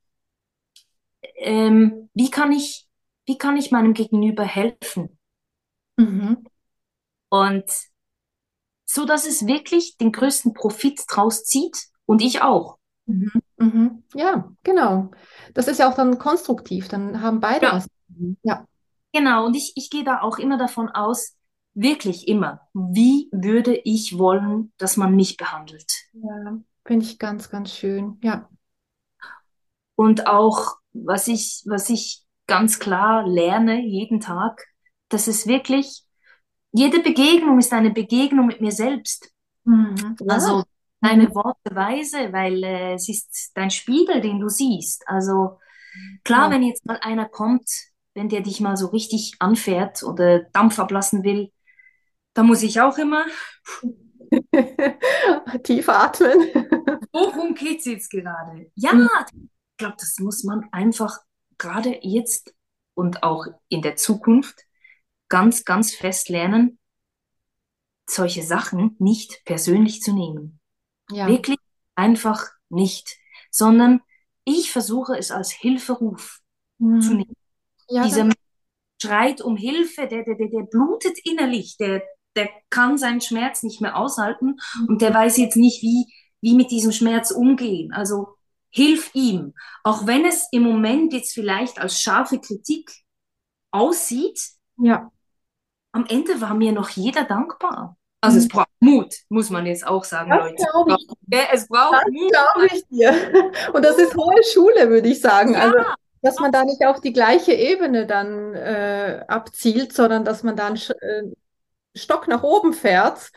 ähm, 1.36 2.08
wie 2.14 2.30
kann 2.30 2.52
ich, 2.52 2.88
wie 3.26 3.38
kann 3.38 3.56
ich 3.56 3.70
meinem 3.70 3.94
Gegenüber 3.94 4.44
helfen? 4.44 5.18
Mhm. 5.96 6.44
Und 7.28 7.64
so, 8.84 9.04
dass 9.04 9.26
es 9.26 9.46
wirklich 9.46 9.96
den 9.96 10.12
größten 10.12 10.54
Profit 10.54 11.02
draus 11.08 11.44
zieht 11.44 11.76
und 12.06 12.22
ich 12.22 12.42
auch. 12.42 12.78
Mhm. 13.06 13.30
Mhm. 13.56 14.04
Ja, 14.14 14.52
genau. 14.62 15.10
Das 15.54 15.68
ist 15.68 15.78
ja 15.78 15.90
auch 15.90 15.96
dann 15.96 16.18
konstruktiv, 16.18 16.88
dann 16.88 17.20
haben 17.20 17.40
beide 17.40 17.66
ja. 17.66 17.72
was. 17.72 17.88
Ja. 18.42 18.66
Genau, 19.12 19.46
und 19.46 19.56
ich, 19.56 19.72
ich 19.76 19.90
gehe 19.90 20.04
da 20.04 20.20
auch 20.20 20.38
immer 20.38 20.58
davon 20.58 20.88
aus, 20.88 21.36
wirklich 21.74 22.28
immer, 22.28 22.60
wie 22.72 23.28
würde 23.32 23.74
ich 23.84 24.18
wollen, 24.18 24.72
dass 24.78 24.96
man 24.96 25.14
mich 25.14 25.36
behandelt? 25.36 25.92
Ja, 26.12 26.58
finde 26.84 27.04
ich 27.04 27.18
ganz, 27.18 27.50
ganz 27.50 27.72
schön, 27.72 28.18
ja. 28.22 28.48
Und 29.94 30.26
auch, 30.26 30.76
was 31.04 31.28
ich, 31.28 31.62
was 31.66 31.90
ich 31.90 32.22
ganz 32.46 32.78
klar 32.78 33.26
lerne 33.26 33.80
jeden 33.84 34.20
Tag, 34.20 34.64
dass 35.08 35.26
es 35.26 35.46
wirklich, 35.46 36.04
jede 36.72 37.00
Begegnung 37.00 37.58
ist 37.58 37.72
eine 37.72 37.90
Begegnung 37.90 38.46
mit 38.46 38.60
mir 38.60 38.72
selbst. 38.72 39.30
Mhm. 39.64 40.16
Also 40.28 40.64
deine 41.00 41.34
Worte 41.34 41.74
weise, 41.74 42.32
weil 42.32 42.62
äh, 42.62 42.94
es 42.94 43.08
ist 43.08 43.52
dein 43.54 43.70
Spiegel, 43.70 44.20
den 44.20 44.40
du 44.40 44.48
siehst. 44.48 45.08
Also 45.08 45.58
klar, 46.24 46.48
ja. 46.48 46.54
wenn 46.54 46.62
jetzt 46.62 46.86
mal 46.86 46.98
einer 47.00 47.28
kommt, 47.28 47.68
wenn 48.14 48.28
der 48.28 48.40
dich 48.40 48.60
mal 48.60 48.76
so 48.76 48.86
richtig 48.88 49.36
anfährt 49.38 50.02
oder 50.02 50.40
Dampf 50.52 50.78
ablassen 50.78 51.22
will, 51.22 51.52
da 52.34 52.42
muss 52.42 52.62
ich 52.62 52.80
auch 52.80 52.98
immer 52.98 53.24
tief 55.62 55.88
atmen. 55.88 56.38
Worum 57.12 57.54
geht 57.54 57.80
es 57.80 57.84
jetzt 57.86 58.10
gerade? 58.10 58.70
Ja, 58.74 58.92
mhm. 58.92 59.08
Ich 59.76 59.78
glaube, 59.78 59.96
das 60.00 60.18
muss 60.20 60.42
man 60.42 60.66
einfach 60.72 61.18
gerade 61.58 61.98
jetzt 62.00 62.54
und 62.94 63.22
auch 63.22 63.44
in 63.68 63.82
der 63.82 63.96
Zukunft 63.96 64.64
ganz, 65.28 65.66
ganz 65.66 65.94
fest 65.94 66.30
lernen, 66.30 66.78
solche 68.08 68.42
Sachen 68.42 68.96
nicht 68.98 69.42
persönlich 69.44 70.00
zu 70.00 70.14
nehmen. 70.14 70.60
Ja. 71.10 71.28
Wirklich 71.28 71.58
einfach 71.94 72.46
nicht, 72.70 73.18
sondern 73.50 74.00
ich 74.46 74.72
versuche 74.72 75.18
es 75.18 75.30
als 75.30 75.50
Hilferuf 75.50 76.40
mhm. 76.78 77.02
zu 77.02 77.10
nehmen. 77.12 77.36
Ja, 77.90 78.04
Dieser 78.04 78.30
schreit 79.02 79.42
um 79.42 79.58
Hilfe, 79.58 80.06
der, 80.08 80.24
der, 80.24 80.36
der, 80.36 80.48
der 80.48 80.62
blutet 80.62 81.18
innerlich, 81.22 81.76
der, 81.76 82.02
der 82.34 82.48
kann 82.70 82.96
seinen 82.96 83.20
Schmerz 83.20 83.62
nicht 83.62 83.82
mehr 83.82 83.98
aushalten 83.98 84.56
und 84.88 85.02
der 85.02 85.12
weiß 85.12 85.36
jetzt 85.36 85.56
nicht, 85.56 85.82
wie, 85.82 86.06
wie 86.40 86.54
mit 86.54 86.70
diesem 86.70 86.92
Schmerz 86.92 87.30
umgehen. 87.30 87.92
Also 87.92 88.35
hilf 88.76 89.10
ihm, 89.14 89.54
auch 89.84 90.06
wenn 90.06 90.26
es 90.26 90.48
im 90.52 90.62
Moment 90.62 91.14
jetzt 91.14 91.32
vielleicht 91.32 91.80
als 91.80 92.00
scharfe 92.00 92.38
Kritik 92.38 92.92
aussieht. 93.70 94.38
Ja. 94.76 95.10
Am 95.92 96.04
Ende 96.06 96.40
war 96.42 96.54
mir 96.54 96.72
noch 96.72 96.90
jeder 96.90 97.24
dankbar. 97.24 97.96
Also 98.20 98.38
es 98.38 98.48
braucht 98.48 98.68
Mut, 98.80 99.14
muss 99.30 99.48
man 99.50 99.64
jetzt 99.66 99.86
auch 99.86 100.04
sagen, 100.04 100.30
das 100.30 100.40
Leute. 100.40 100.96
Ich. 100.98 101.08
Ja, 101.28 101.40
es 101.52 101.68
braucht 101.68 101.94
das 101.94 102.10
Mut. 102.10 102.30
glaube 102.30 102.66
ich 102.66 102.86
dir. 102.88 103.12
Und 103.72 103.84
das 103.84 103.96
ist 103.96 104.14
hohe 104.14 104.42
Schule, 104.52 104.90
würde 104.90 105.08
ich 105.08 105.20
sagen. 105.20 105.54
Ja. 105.54 105.60
Also, 105.60 105.78
dass 106.20 106.38
man 106.38 106.52
da 106.52 106.64
nicht 106.64 106.84
auf 106.84 107.00
die 107.00 107.12
gleiche 107.12 107.52
Ebene 107.54 108.06
dann 108.06 108.54
äh, 108.54 109.24
abzielt, 109.28 109.92
sondern 109.92 110.24
dass 110.24 110.42
man 110.42 110.56
dann 110.56 110.76
äh, 110.76 111.22
Stock 111.94 112.28
nach 112.28 112.42
oben 112.42 112.74
fährt 112.74 113.30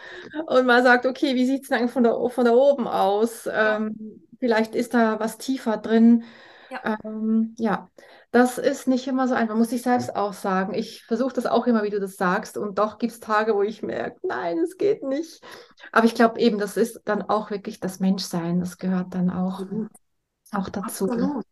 und 0.48 0.66
man 0.66 0.84
sagt, 0.84 1.06
okay, 1.06 1.36
wie 1.36 1.46
sieht 1.46 1.64
es 1.64 1.70
denn 1.70 1.88
von 1.88 2.04
der, 2.04 2.18
von 2.30 2.44
da 2.44 2.52
oben 2.52 2.88
aus? 2.88 3.48
Ähm, 3.52 4.28
vielleicht 4.40 4.76
ist 4.76 4.94
da 4.94 5.20
was 5.20 5.38
tiefer 5.38 5.78
drin. 5.78 6.24
Ja. 6.70 6.98
Ähm, 7.04 7.56
ja, 7.58 7.90
das 8.32 8.60
ist 8.60 8.88
nicht 8.88 9.08
immer 9.08 9.28
so 9.28 9.34
einfach, 9.34 9.56
muss 9.56 9.72
ich 9.72 9.82
selbst 9.82 10.16
auch 10.16 10.34
sagen. 10.34 10.76
Ich 10.76 11.04
versuche 11.06 11.34
das 11.34 11.48
auch 11.48 11.66
immer, 11.66 11.84
wie 11.84 11.90
du 11.90 12.00
das 12.00 12.16
sagst, 12.16 12.58
und 12.58 12.78
doch 12.78 13.00
gibt 13.00 13.14
es 13.14 13.20
Tage, 13.20 13.56
wo 13.56 13.64
ich 13.64 13.82
merke, 13.82 14.20
nein, 14.24 14.60
es 14.60 14.78
geht 14.78 15.04
nicht. 15.04 15.42
Aber 15.92 16.06
ich 16.06 16.14
glaube 16.14 16.40
eben, 16.40 16.60
das 16.60 16.78
ist 16.78 17.02
dann 17.06 17.24
auch 17.24 17.50
wirklich 17.50 17.80
das 17.80 18.00
Menschsein, 18.00 18.60
das 18.60 18.78
gehört 18.78 19.16
dann 19.16 19.32
auch, 19.32 19.64
auch 20.52 20.70
dazu. 20.70 21.10
Absolut. 21.10 21.44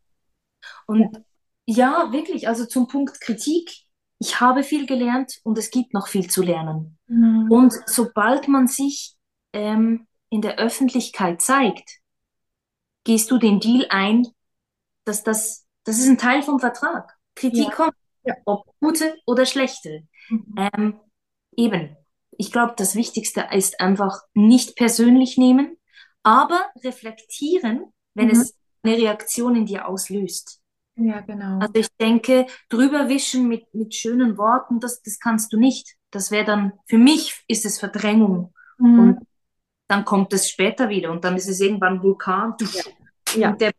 Und 0.86 1.24
ja, 1.66 2.12
wirklich, 2.12 2.48
also 2.48 2.66
zum 2.66 2.88
Punkt 2.88 3.20
Kritik. 3.22 3.72
Ich 4.20 4.40
habe 4.40 4.64
viel 4.64 4.88
gelernt 4.88 5.40
und 5.44 5.60
es 5.60 5.70
gibt 5.70 5.94
noch 5.94 6.08
viel 6.08 6.28
zu 6.30 6.42
lernen. 6.42 6.98
Mhm. 7.08 7.52
Und 7.52 7.74
sobald 7.86 8.48
man 8.48 8.66
sich 8.68 9.16
ähm, 9.54 10.08
in 10.30 10.42
der 10.42 10.58
Öffentlichkeit 10.58 11.42
zeigt, 11.42 12.00
gehst 13.08 13.32
du 13.32 13.38
den 13.38 13.60
Deal 13.62 13.88
ein, 13.90 14.28
dass 15.06 15.24
das, 15.24 15.66
das 15.86 15.98
ist 15.98 16.08
ein 16.08 16.18
Teil 16.18 16.44
vom 16.44 16.60
Vertrag. 16.60 17.16
Kritik 17.36 17.70
Ja. 17.70 17.72
kommt, 17.72 17.96
Ja. 18.26 18.36
ob 18.46 18.66
gute 18.82 19.16
oder 19.26 19.46
schlechte. 19.46 20.06
Mhm. 20.30 20.56
Ähm, 20.58 21.00
eben, 21.56 21.96
ich 22.38 22.52
glaube, 22.52 22.74
das 22.78 22.96
Wichtigste 22.96 23.48
ist 23.54 23.80
einfach 23.80 24.20
nicht 24.34 24.76
persönlich 24.76 25.38
nehmen, 25.38 25.78
aber 26.24 26.66
reflektieren, 26.84 27.86
wenn 28.14 28.26
Mhm. 28.26 28.32
es 28.32 28.56
eine 28.84 28.98
Reaktion 28.98 29.56
in 29.56 29.66
dir 29.66 29.88
auslöst. 29.88 30.60
Ja, 30.98 31.22
genau. 31.22 31.60
Also 31.60 31.76
ich 31.76 31.88
denke, 32.02 32.48
drüber 32.70 33.08
wischen 33.08 33.48
mit, 33.48 33.74
mit 33.74 33.96
schönen 33.96 34.38
Worten, 34.38 34.80
das, 34.82 35.02
das 35.02 35.20
kannst 35.20 35.54
du 35.54 35.58
nicht. 35.58 35.96
Das 36.12 36.32
wäre 36.32 36.44
dann, 36.46 36.74
für 36.88 36.98
mich 36.98 37.44
ist 37.48 37.66
es 37.66 37.80
Verdrängung. 37.80 38.54
Mhm. 38.78 39.00
Und 39.00 39.27
dann 39.88 40.06
kommt 40.06 40.34
es 40.34 40.50
später 40.50 40.90
wieder 40.90 41.12
und 41.12 41.24
dann 41.24 41.36
ist 41.38 41.48
es 41.50 41.60
irgendwann 41.60 41.96
ein 41.96 42.04
Vulkan. 42.04 42.56
Ja. 43.36 43.52
Und 43.52 43.62
der 43.62 43.72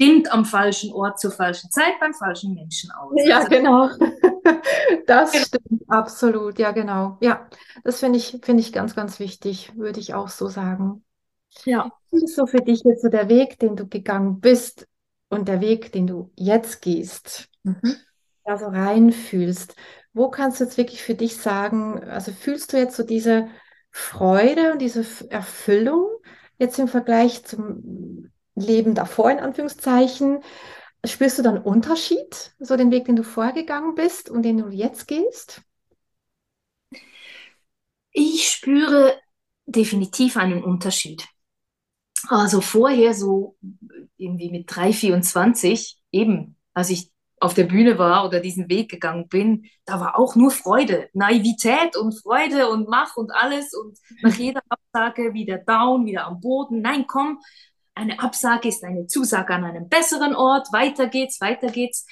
stimmt 0.00 0.30
am 0.32 0.44
falschen 0.44 0.92
Ort 0.92 1.18
zur 1.20 1.30
falschen 1.32 1.70
Zeit 1.70 1.98
beim 2.00 2.14
falschen 2.14 2.54
Menschen 2.54 2.90
aus. 2.92 3.14
Ja, 3.24 3.38
Also, 3.38 3.48
genau. 3.48 3.88
Das 5.06 5.32
Genau. 5.32 5.44
stimmt 5.44 5.82
absolut. 5.88 6.58
Ja, 6.58 6.70
genau. 6.72 7.18
Ja, 7.20 7.48
das 7.84 8.00
finde 8.00 8.18
ich, 8.18 8.38
finde 8.42 8.60
ich 8.62 8.72
ganz, 8.72 8.94
ganz 8.94 9.18
wichtig, 9.18 9.72
würde 9.76 9.98
ich 10.00 10.14
auch 10.14 10.28
so 10.28 10.48
sagen. 10.48 11.04
ja. 11.64 11.90
Was 12.10 12.22
ist 12.22 12.36
so 12.36 12.46
für 12.46 12.58
dich 12.60 12.82
jetzt 12.84 13.02
so 13.02 13.08
der 13.08 13.28
Weg, 13.28 13.58
den 13.58 13.76
du 13.76 13.86
gegangen 13.88 14.40
bist 14.40 14.86
und 15.28 15.48
der 15.48 15.60
Weg, 15.60 15.92
den 15.92 16.06
du 16.06 16.30
jetzt 16.36 16.80
gehst, 16.82 17.48
Mhm. 17.64 17.96
da 18.44 18.56
so 18.56 18.66
reinfühlst? 18.66 19.74
Wo 20.12 20.30
kannst 20.30 20.60
du 20.60 20.64
jetzt 20.64 20.78
wirklich 20.78 21.02
für 21.02 21.14
dich 21.14 21.36
sagen, 21.36 22.02
also 22.04 22.32
fühlst 22.32 22.72
du 22.72 22.78
jetzt 22.78 22.96
so 22.96 23.02
diese 23.02 23.48
Freude 23.96 24.72
und 24.72 24.82
diese 24.82 25.06
Erfüllung 25.30 26.06
jetzt 26.58 26.78
im 26.78 26.86
Vergleich 26.86 27.44
zum 27.44 28.30
Leben 28.54 28.94
davor, 28.94 29.30
in 29.30 29.38
Anführungszeichen? 29.38 30.42
Spürst 31.02 31.38
du 31.38 31.42
dann 31.42 31.62
Unterschied, 31.62 32.54
so 32.58 32.76
den 32.76 32.90
Weg, 32.90 33.06
den 33.06 33.16
du 33.16 33.22
vorgegangen 33.22 33.94
bist 33.94 34.28
und 34.28 34.42
den 34.42 34.58
du 34.58 34.68
jetzt 34.68 35.08
gehst? 35.08 35.62
Ich 38.10 38.50
spüre 38.50 39.18
definitiv 39.64 40.36
einen 40.36 40.62
Unterschied. 40.62 41.26
Also 42.28 42.60
vorher 42.60 43.14
so 43.14 43.56
irgendwie 44.18 44.50
mit 44.50 44.64
3, 44.66 44.92
24, 44.92 45.98
eben, 46.12 46.56
als 46.74 46.90
ich 46.90 47.10
auf 47.38 47.54
der 47.54 47.64
Bühne 47.64 47.98
war 47.98 48.24
oder 48.26 48.40
diesen 48.40 48.68
Weg 48.68 48.90
gegangen 48.90 49.28
bin, 49.28 49.66
da 49.84 50.00
war 50.00 50.18
auch 50.18 50.36
nur 50.36 50.50
Freude, 50.50 51.08
Naivität 51.12 51.96
und 51.96 52.12
Freude 52.20 52.68
und 52.70 52.88
Mach 52.88 53.16
und 53.16 53.30
alles 53.30 53.74
und 53.74 53.98
nach 54.22 54.34
jeder 54.34 54.62
Absage 54.68 55.34
wieder 55.34 55.58
down, 55.58 56.06
wieder 56.06 56.26
am 56.26 56.40
Boden. 56.40 56.80
Nein, 56.80 57.06
komm, 57.06 57.40
eine 57.94 58.20
Absage 58.20 58.68
ist 58.68 58.84
eine 58.84 59.06
Zusage 59.06 59.54
an 59.54 59.64
einem 59.64 59.88
besseren 59.88 60.34
Ort, 60.34 60.72
weiter 60.72 61.08
geht's, 61.08 61.40
weiter 61.40 61.68
geht's. 61.68 62.06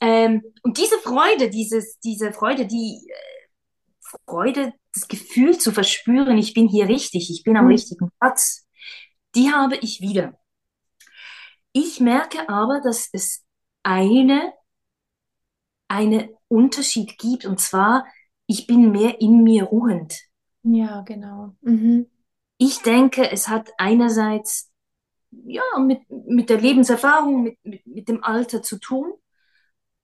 Ähm, 0.00 0.42
und 0.62 0.78
diese 0.78 0.98
Freude, 0.98 1.50
dieses, 1.50 1.98
diese 2.00 2.32
Freude, 2.32 2.66
die 2.66 3.06
äh, 3.08 4.18
Freude, 4.26 4.72
das 4.94 5.08
Gefühl 5.08 5.58
zu 5.58 5.72
verspüren, 5.72 6.36
ich 6.38 6.54
bin 6.54 6.68
hier 6.68 6.88
richtig, 6.88 7.30
ich 7.30 7.44
bin 7.44 7.56
am 7.56 7.64
Mhm. 7.66 7.70
richtigen 7.72 8.10
Platz, 8.20 8.66
die 9.34 9.50
habe 9.52 9.76
ich 9.76 10.00
wieder. 10.00 10.38
Ich 11.72 12.00
merke 12.00 12.48
aber, 12.48 12.80
dass 12.82 13.08
es 13.12 13.44
eine, 13.82 14.52
einen 15.92 16.30
Unterschied 16.48 17.18
gibt, 17.18 17.44
und 17.46 17.60
zwar, 17.60 18.06
ich 18.46 18.66
bin 18.66 18.90
mehr 18.92 19.20
in 19.20 19.42
mir 19.42 19.64
ruhend. 19.64 20.14
Ja, 20.64 21.02
genau. 21.02 21.54
Mhm. 21.62 22.06
Ich 22.58 22.78
denke, 22.82 23.30
es 23.30 23.48
hat 23.48 23.70
einerseits 23.78 24.70
ja, 25.46 25.62
mit, 25.78 26.00
mit 26.10 26.50
der 26.50 26.60
Lebenserfahrung, 26.60 27.42
mit, 27.42 27.58
mit, 27.64 27.86
mit 27.86 28.08
dem 28.08 28.22
Alter 28.24 28.62
zu 28.62 28.78
tun, 28.78 29.12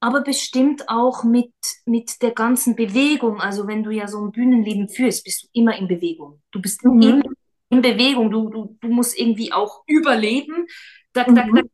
aber 0.01 0.21
bestimmt 0.23 0.89
auch 0.89 1.25
mit, 1.25 1.53
mit 1.85 2.23
der 2.23 2.31
ganzen 2.33 2.77
Bewegung. 2.77 3.41
Also 3.41 3.67
wenn 3.67 3.83
du 3.83 3.91
ja 3.91 4.07
so 4.09 4.25
ein 4.25 4.33
Bühnenleben 4.33 4.89
führst, 4.89 5.25
bist 5.25 5.45
du 5.45 5.49
immer 5.53 5.77
in 5.77 5.89
Bewegung. 5.89 6.41
Du 6.53 6.61
bist 6.63 6.85
Mhm. 6.85 7.03
immer 7.03 7.23
in 7.71 7.83
Bewegung. 7.83 8.31
Du, 8.31 8.49
du, 8.49 8.77
du 8.81 8.89
musst 8.89 9.19
irgendwie 9.19 9.53
auch 9.53 9.83
überleben. 9.87 10.67
Dack, 11.13 11.35
dack, 11.35 11.49
Mhm. 11.49 11.69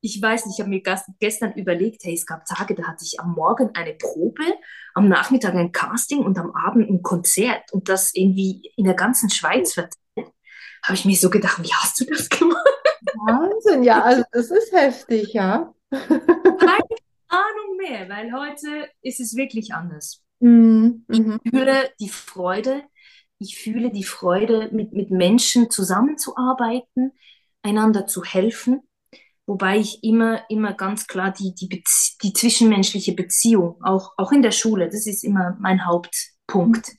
Ich 0.00 0.20
weiß 0.20 0.46
nicht, 0.46 0.58
ich 0.58 0.60
habe 0.60 0.70
mir 0.70 0.82
gestern 1.18 1.52
überlegt, 1.52 2.04
hey, 2.04 2.14
es 2.14 2.26
gab 2.26 2.44
Tage, 2.46 2.74
da 2.74 2.84
hatte 2.84 3.04
ich 3.04 3.20
am 3.20 3.32
Morgen 3.32 3.70
eine 3.74 3.94
Probe, 3.94 4.44
am 4.94 5.08
Nachmittag 5.08 5.54
ein 5.54 5.72
Casting 5.72 6.20
und 6.20 6.38
am 6.38 6.52
Abend 6.52 6.88
ein 6.88 7.02
Konzert 7.02 7.72
und 7.72 7.88
das 7.88 8.14
irgendwie 8.14 8.72
in 8.76 8.84
der 8.84 8.94
ganzen 8.94 9.28
Schweiz 9.30 9.74
verteilt. 9.74 9.96
Habe 10.82 10.94
ich 10.94 11.04
mir 11.04 11.16
so 11.16 11.28
gedacht, 11.28 11.62
wie 11.62 11.72
hast 11.72 12.00
du 12.00 12.06
das 12.06 12.28
gemacht? 12.28 12.66
Wahnsinn, 13.26 13.82
ja, 13.82 14.02
also 14.02 14.22
das 14.32 14.50
ist 14.50 14.72
heftig, 14.72 15.34
ja. 15.34 15.74
Keine 15.90 16.88
Ahnung 17.28 17.76
mehr, 17.76 18.08
weil 18.08 18.32
heute 18.32 18.88
ist 19.02 19.20
es 19.20 19.36
wirklich 19.36 19.74
anders. 19.74 20.22
Mhm. 20.40 21.04
Mhm. 21.08 21.40
Ich 21.44 21.50
fühle 21.50 21.90
die 22.00 22.08
Freude, 22.08 22.82
ich 23.38 23.58
fühle 23.58 23.90
die 23.90 24.04
Freude, 24.04 24.70
mit, 24.72 24.92
mit 24.92 25.10
Menschen 25.10 25.70
zusammenzuarbeiten, 25.70 27.12
einander 27.62 28.06
zu 28.06 28.24
helfen, 28.24 28.82
wobei 29.50 29.78
ich 29.78 30.04
immer, 30.04 30.48
immer 30.48 30.74
ganz 30.74 31.08
klar 31.08 31.32
die, 31.32 31.52
die, 31.56 31.66
Bezie 31.66 32.16
die 32.22 32.32
zwischenmenschliche 32.32 33.14
Beziehung, 33.14 33.82
auch, 33.82 34.12
auch 34.16 34.30
in 34.30 34.42
der 34.42 34.52
Schule, 34.52 34.88
das 34.88 35.08
ist 35.08 35.24
immer 35.24 35.56
mein 35.58 35.84
Hauptpunkt. 35.86 36.92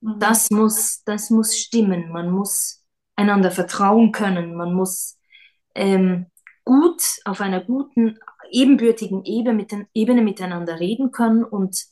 Mhm. 0.00 0.18
Das 0.18 0.50
muss, 0.50 1.02
das 1.04 1.28
muss 1.28 1.58
stimmen, 1.58 2.10
man 2.10 2.30
muss 2.30 2.82
einander 3.16 3.50
vertrauen 3.50 4.12
können, 4.12 4.56
man 4.56 4.72
muss 4.72 5.18
ähm, 5.74 6.24
gut 6.64 7.02
auf 7.26 7.42
einer 7.42 7.62
guten, 7.62 8.18
ebenbürtigen 8.50 9.22
Ebene, 9.26 9.52
mit, 9.52 9.74
Ebene 9.92 10.22
miteinander 10.22 10.80
reden 10.80 11.10
können 11.10 11.44
und, 11.44 11.84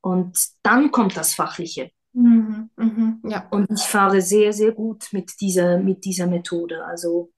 und 0.00 0.38
dann 0.62 0.92
kommt 0.92 1.16
das 1.16 1.34
Fachliche. 1.34 1.90
Mhm. 2.12 2.70
Mhm. 2.76 3.20
Ja. 3.24 3.48
Und 3.50 3.68
ich 3.72 3.82
fahre 3.82 4.22
sehr, 4.22 4.52
sehr 4.52 4.70
gut 4.70 5.08
mit 5.10 5.32
dieser, 5.40 5.78
mit 5.78 6.04
dieser 6.04 6.28
Methode. 6.28 6.84
Also 6.84 7.32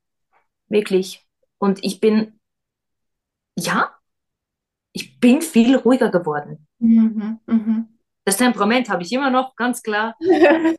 wirklich. 0.68 1.24
Und 1.58 1.84
ich 1.84 2.00
bin, 2.00 2.38
ja, 3.58 3.92
ich 4.92 5.18
bin 5.20 5.42
viel 5.42 5.76
ruhiger 5.76 6.10
geworden. 6.10 6.66
Mhm. 6.78 7.40
Mhm. 7.46 7.88
Das 8.24 8.36
Temperament 8.36 8.88
habe 8.88 9.02
ich 9.02 9.12
immer 9.12 9.30
noch, 9.30 9.56
ganz 9.56 9.82
klar. 9.82 10.16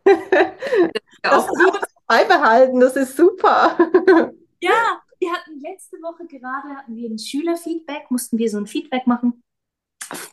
Das 1.21 1.33
Auch 1.33 1.47
gut. 1.49 1.79
beibehalten, 2.07 2.79
das 2.79 2.95
ist 2.95 3.15
super. 3.17 3.77
Ja, 4.61 5.01
wir 5.19 5.31
hatten 5.31 5.59
letzte 5.61 5.95
Woche 5.97 6.25
gerade 6.27 6.75
hatten 6.75 6.93
wir 6.95 7.09
ein 7.09 7.17
Schülerfeedback, 7.17 8.11
mussten 8.11 8.37
wir 8.37 8.49
so 8.49 8.57
ein 8.57 8.67
Feedback 8.67 9.07
machen, 9.07 9.41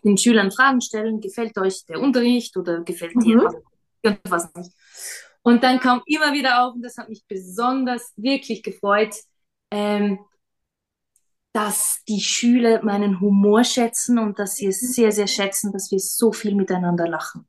den 0.03 0.19
Schülern 0.19 0.51
Fragen 0.51 0.81
stellen, 0.81 1.21
gefällt 1.21 1.57
euch 1.59 1.85
der 1.87 2.01
Unterricht 2.01 2.57
oder 2.57 2.81
gefällt 2.83 3.15
dir 3.23 3.37
Mhm. 3.37 3.45
was, 3.45 3.55
irgendwas 4.03 4.55
nicht. 4.55 4.73
Und 5.43 5.63
dann 5.63 5.79
kam 5.79 6.03
immer 6.07 6.33
wieder 6.33 6.65
auf, 6.65 6.75
und 6.75 6.83
das 6.83 6.97
hat 6.99 7.09
mich 7.09 7.25
besonders 7.29 8.13
wirklich 8.17 8.65
gefreut, 8.65 9.15
ähm, 9.71 10.19
dass 11.57 12.03
die 12.09 12.21
Schüler 12.21 12.85
meinen 12.85 13.21
Humor 13.21 13.65
schätzen 13.65 14.19
und 14.21 14.39
dass 14.39 14.57
sie 14.57 14.67
es 14.69 14.81
Mhm. 14.81 14.93
sehr, 14.95 15.13
sehr 15.13 15.27
schätzen, 15.29 15.73
dass 15.73 15.91
wir 15.91 16.01
so 16.01 16.33
viel 16.33 16.55
miteinander 16.55 17.09
lachen. 17.09 17.49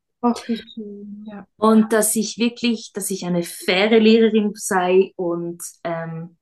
Schön, 0.54 1.24
ja. 1.26 1.48
Und 1.58 1.92
dass 1.94 2.16
ich 2.16 2.38
wirklich, 2.38 2.92
dass 2.94 3.10
ich 3.12 3.26
eine 3.26 3.44
faire 3.44 4.00
Lehrerin 4.00 4.52
sei 4.56 5.14
und 5.16 5.62
ähm, 5.84 6.38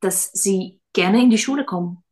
dass 0.00 0.30
sie 0.32 0.80
gerne 0.92 1.22
in 1.22 1.30
die 1.30 1.38
Schule 1.38 1.64
kommen. 1.64 2.04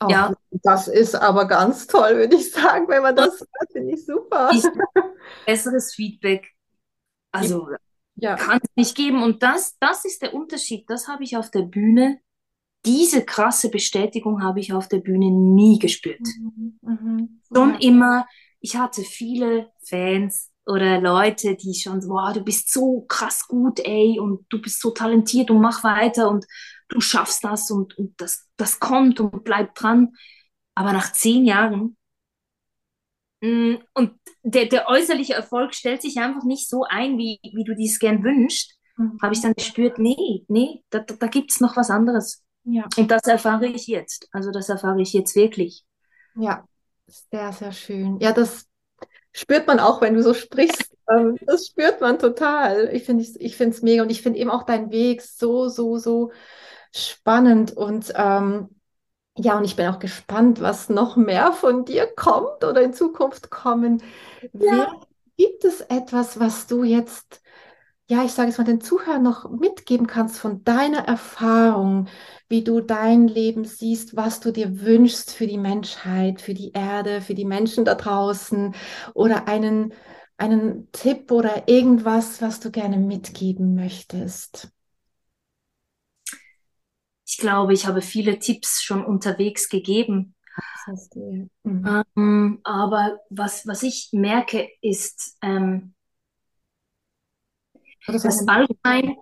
Auch 0.00 0.10
Ja, 0.10 0.34
das 0.50 0.88
ist 0.88 1.14
aber 1.14 1.46
ganz 1.46 1.86
toll, 1.86 2.16
würde 2.16 2.36
ich 2.36 2.50
sagen, 2.52 2.88
wenn 2.88 3.02
man 3.02 3.14
das 3.16 3.40
hört, 3.40 3.72
finde 3.72 3.94
ich 3.94 4.04
super. 4.06 4.50
ich 4.50 4.72
besseres 5.46 5.94
Feedback, 5.94 6.54
also 7.32 7.68
Ja, 8.16 8.36
kann 8.36 8.60
es 8.62 8.70
nicht 8.76 8.96
geben. 8.96 9.22
Und 9.22 9.42
das, 9.42 9.78
das 9.80 10.04
ist 10.04 10.22
der 10.22 10.34
Unterschied. 10.34 10.88
Das 10.90 11.08
habe 11.08 11.24
ich 11.24 11.36
auf 11.36 11.50
der 11.50 11.62
Bühne, 11.62 12.20
diese 12.88 13.24
krasse 13.24 13.70
Bestätigung 13.70 14.42
habe 14.42 14.60
ich 14.60 14.72
auf 14.72 14.88
der 14.88 14.98
Bühne 14.98 15.30
nie 15.30 15.78
gespürt. 15.78 16.26
Mhm, 16.26 16.78
mhm, 16.82 17.40
Schon 17.54 17.74
ja. 17.74 17.80
immer, 17.80 18.26
ich 18.60 18.76
hatte 18.76 19.02
viele 19.02 19.70
Fans 19.86 20.50
oder 20.66 21.00
Leute, 21.00 21.56
die 21.56 21.74
schon, 21.74 22.00
so, 22.02 22.10
wow, 22.10 22.32
du 22.32 22.42
bist 22.42 22.72
so 22.72 23.02
krass 23.08 23.46
gut, 23.48 23.80
ey, 23.80 24.18
und 24.20 24.44
du 24.50 24.60
bist 24.60 24.80
so 24.80 24.90
talentiert 24.90 25.50
und 25.50 25.60
mach 25.60 25.82
weiter 25.82 26.28
und 26.28 26.46
du 26.88 27.00
schaffst 27.00 27.44
das 27.44 27.70
und, 27.70 27.96
und 27.98 28.20
das, 28.20 28.46
das 28.56 28.78
kommt 28.80 29.20
und 29.20 29.44
bleib 29.44 29.74
dran. 29.74 30.12
Aber 30.74 30.92
nach 30.92 31.12
zehn 31.12 31.44
Jahren, 31.46 31.96
mh, 33.40 33.78
und 33.94 34.12
der, 34.42 34.66
der 34.66 34.88
äußerliche 34.88 35.34
Erfolg 35.34 35.74
stellt 35.74 36.02
sich 36.02 36.18
einfach 36.18 36.44
nicht 36.44 36.68
so 36.68 36.84
ein, 36.88 37.18
wie, 37.18 37.38
wie 37.42 37.64
du 37.64 37.74
dies 37.74 37.98
gern 37.98 38.22
wünschst, 38.24 38.76
Mhm. 38.98 39.18
habe 39.22 39.34
ich 39.34 39.40
dann 39.40 39.54
gespürt, 39.54 39.98
nee, 39.98 40.44
nee, 40.48 40.84
da, 40.90 41.00
da, 41.00 41.14
da 41.14 41.26
gibt 41.26 41.50
es 41.50 41.60
noch 41.60 41.76
was 41.76 41.90
anderes. 41.90 42.44
Ja, 42.70 42.84
Und 42.98 43.10
das 43.10 43.22
erfahre 43.24 43.66
ich 43.66 43.86
jetzt. 43.86 44.28
Also 44.32 44.50
das 44.50 44.68
erfahre 44.68 45.00
ich 45.00 45.12
jetzt 45.12 45.34
wirklich. 45.34 45.84
ja, 46.34 46.64
sehr, 47.30 47.52
sehr 47.52 47.72
schön. 47.72 48.20
Ja, 48.20 48.32
das 48.32 48.66
spürt 49.32 49.66
man 49.66 49.80
auch, 49.80 50.00
wenn 50.00 50.14
du 50.14 50.22
so 50.22 50.34
sprichst. 50.34 50.92
Ähm, 51.10 51.38
das 51.46 51.68
spürt 51.68 52.00
man 52.00 52.18
total. 52.18 52.90
Ich 52.94 53.04
finde 53.04 53.24
ich 53.24 53.60
es 53.60 53.82
mega 53.82 54.02
und 54.02 54.10
ich 54.10 54.22
finde 54.22 54.38
eben 54.38 54.50
auch 54.50 54.64
deinen 54.64 54.90
Weg 54.90 55.22
so, 55.22 55.68
so, 55.68 55.98
so 55.98 56.32
spannend 56.94 57.76
und 57.76 58.12
ähm, 58.16 58.68
ja, 59.36 59.56
und 59.56 59.64
ich 59.64 59.76
bin 59.76 59.86
auch 59.86 60.00
gespannt, 60.00 60.60
was 60.60 60.88
noch 60.88 61.16
mehr 61.16 61.52
von 61.52 61.84
dir 61.84 62.06
kommt 62.08 62.64
oder 62.64 62.82
in 62.82 62.92
Zukunft 62.92 63.50
kommen 63.50 64.02
wird. 64.52 64.88
Gibt 65.36 65.64
es 65.64 65.80
etwas, 65.82 66.40
was 66.40 66.66
du 66.66 66.82
jetzt, 66.82 67.40
ja, 68.10 68.24
ich 68.24 68.32
sage 68.32 68.48
es 68.50 68.56
mal, 68.58 68.64
den 68.64 68.80
Zuhörern 68.80 69.22
noch 69.22 69.50
mitgeben 69.50 70.06
kannst 70.06 70.38
von 70.38 70.64
deiner 70.64 71.00
Erfahrung, 71.06 72.08
wie 72.48 72.64
du 72.64 72.80
dein 72.80 73.28
Leben 73.28 73.64
siehst, 73.64 74.16
was 74.16 74.40
du 74.40 74.50
dir 74.50 74.80
wünschst 74.80 75.30
für 75.34 75.46
die 75.46 75.58
Menschheit, 75.58 76.40
für 76.40 76.54
die 76.54 76.72
Erde, 76.72 77.20
für 77.20 77.34
die 77.34 77.44
Menschen 77.44 77.84
da 77.84 77.94
draußen 77.94 78.74
oder 79.12 79.46
einen, 79.46 79.92
einen 80.38 80.90
Tipp 80.92 81.30
oder 81.30 81.68
irgendwas, 81.68 82.40
was 82.40 82.60
du 82.60 82.70
gerne 82.70 82.96
mitgeben 82.96 83.74
möchtest? 83.74 84.70
Ich 87.26 87.36
glaube, 87.36 87.74
ich 87.74 87.86
habe 87.86 88.00
viele 88.00 88.38
Tipps 88.38 88.82
schon 88.82 89.04
unterwegs 89.04 89.68
gegeben. 89.68 90.34
Das 90.86 91.10
du 91.10 91.20
ja. 91.30 91.46
Mhm. 91.64 92.02
Ähm, 92.16 92.60
aber 92.64 93.20
was, 93.28 93.66
was 93.66 93.82
ich 93.82 94.08
merke, 94.12 94.66
ist, 94.80 95.36
ähm, 95.42 95.92
Dass 98.12 98.24
eine, 98.24 98.48
allgemein, 98.48 99.16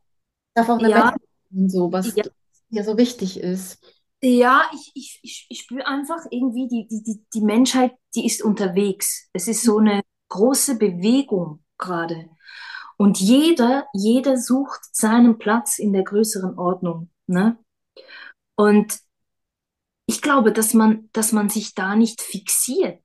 darf 0.55 0.68
auch 0.68 0.78
eine 0.78 0.91
ja, 0.91 1.14
sein, 1.51 1.68
so, 1.68 1.93
was 1.93 2.14
ja, 2.14 2.24
dir 2.70 2.84
so 2.84 2.97
wichtig 2.97 3.41
ist. 3.41 3.78
ja, 4.22 4.62
ich, 4.72 4.93
ich, 4.95 5.20
ich, 5.22 5.47
ich 5.49 5.61
spüre 5.61 5.87
einfach 5.87 6.24
irgendwie, 6.30 6.68
die, 6.68 6.87
die, 6.89 7.03
die, 7.03 7.24
die 7.34 7.41
Menschheit, 7.41 7.93
die 8.14 8.26
ist 8.26 8.43
unterwegs. 8.43 9.28
Es 9.32 9.49
ist 9.49 9.62
so 9.62 9.78
eine 9.78 10.03
große 10.28 10.78
Bewegung 10.78 11.64
gerade. 11.78 12.28
Und 12.97 13.20
jeder, 13.20 13.87
jeder 13.93 14.39
sucht 14.39 14.80
seinen 14.93 15.39
Platz 15.39 15.78
in 15.78 15.93
der 15.93 16.03
größeren 16.03 16.59
Ordnung, 16.59 17.11
ne? 17.26 17.59
Und 18.57 19.01
ich 20.07 20.22
glaube, 20.22 20.53
dass 20.53 20.72
man, 20.72 21.11
dass 21.12 21.32
man 21.32 21.49
sich 21.49 21.74
da 21.74 21.95
nicht 21.97 22.22
fixiert. 22.22 23.03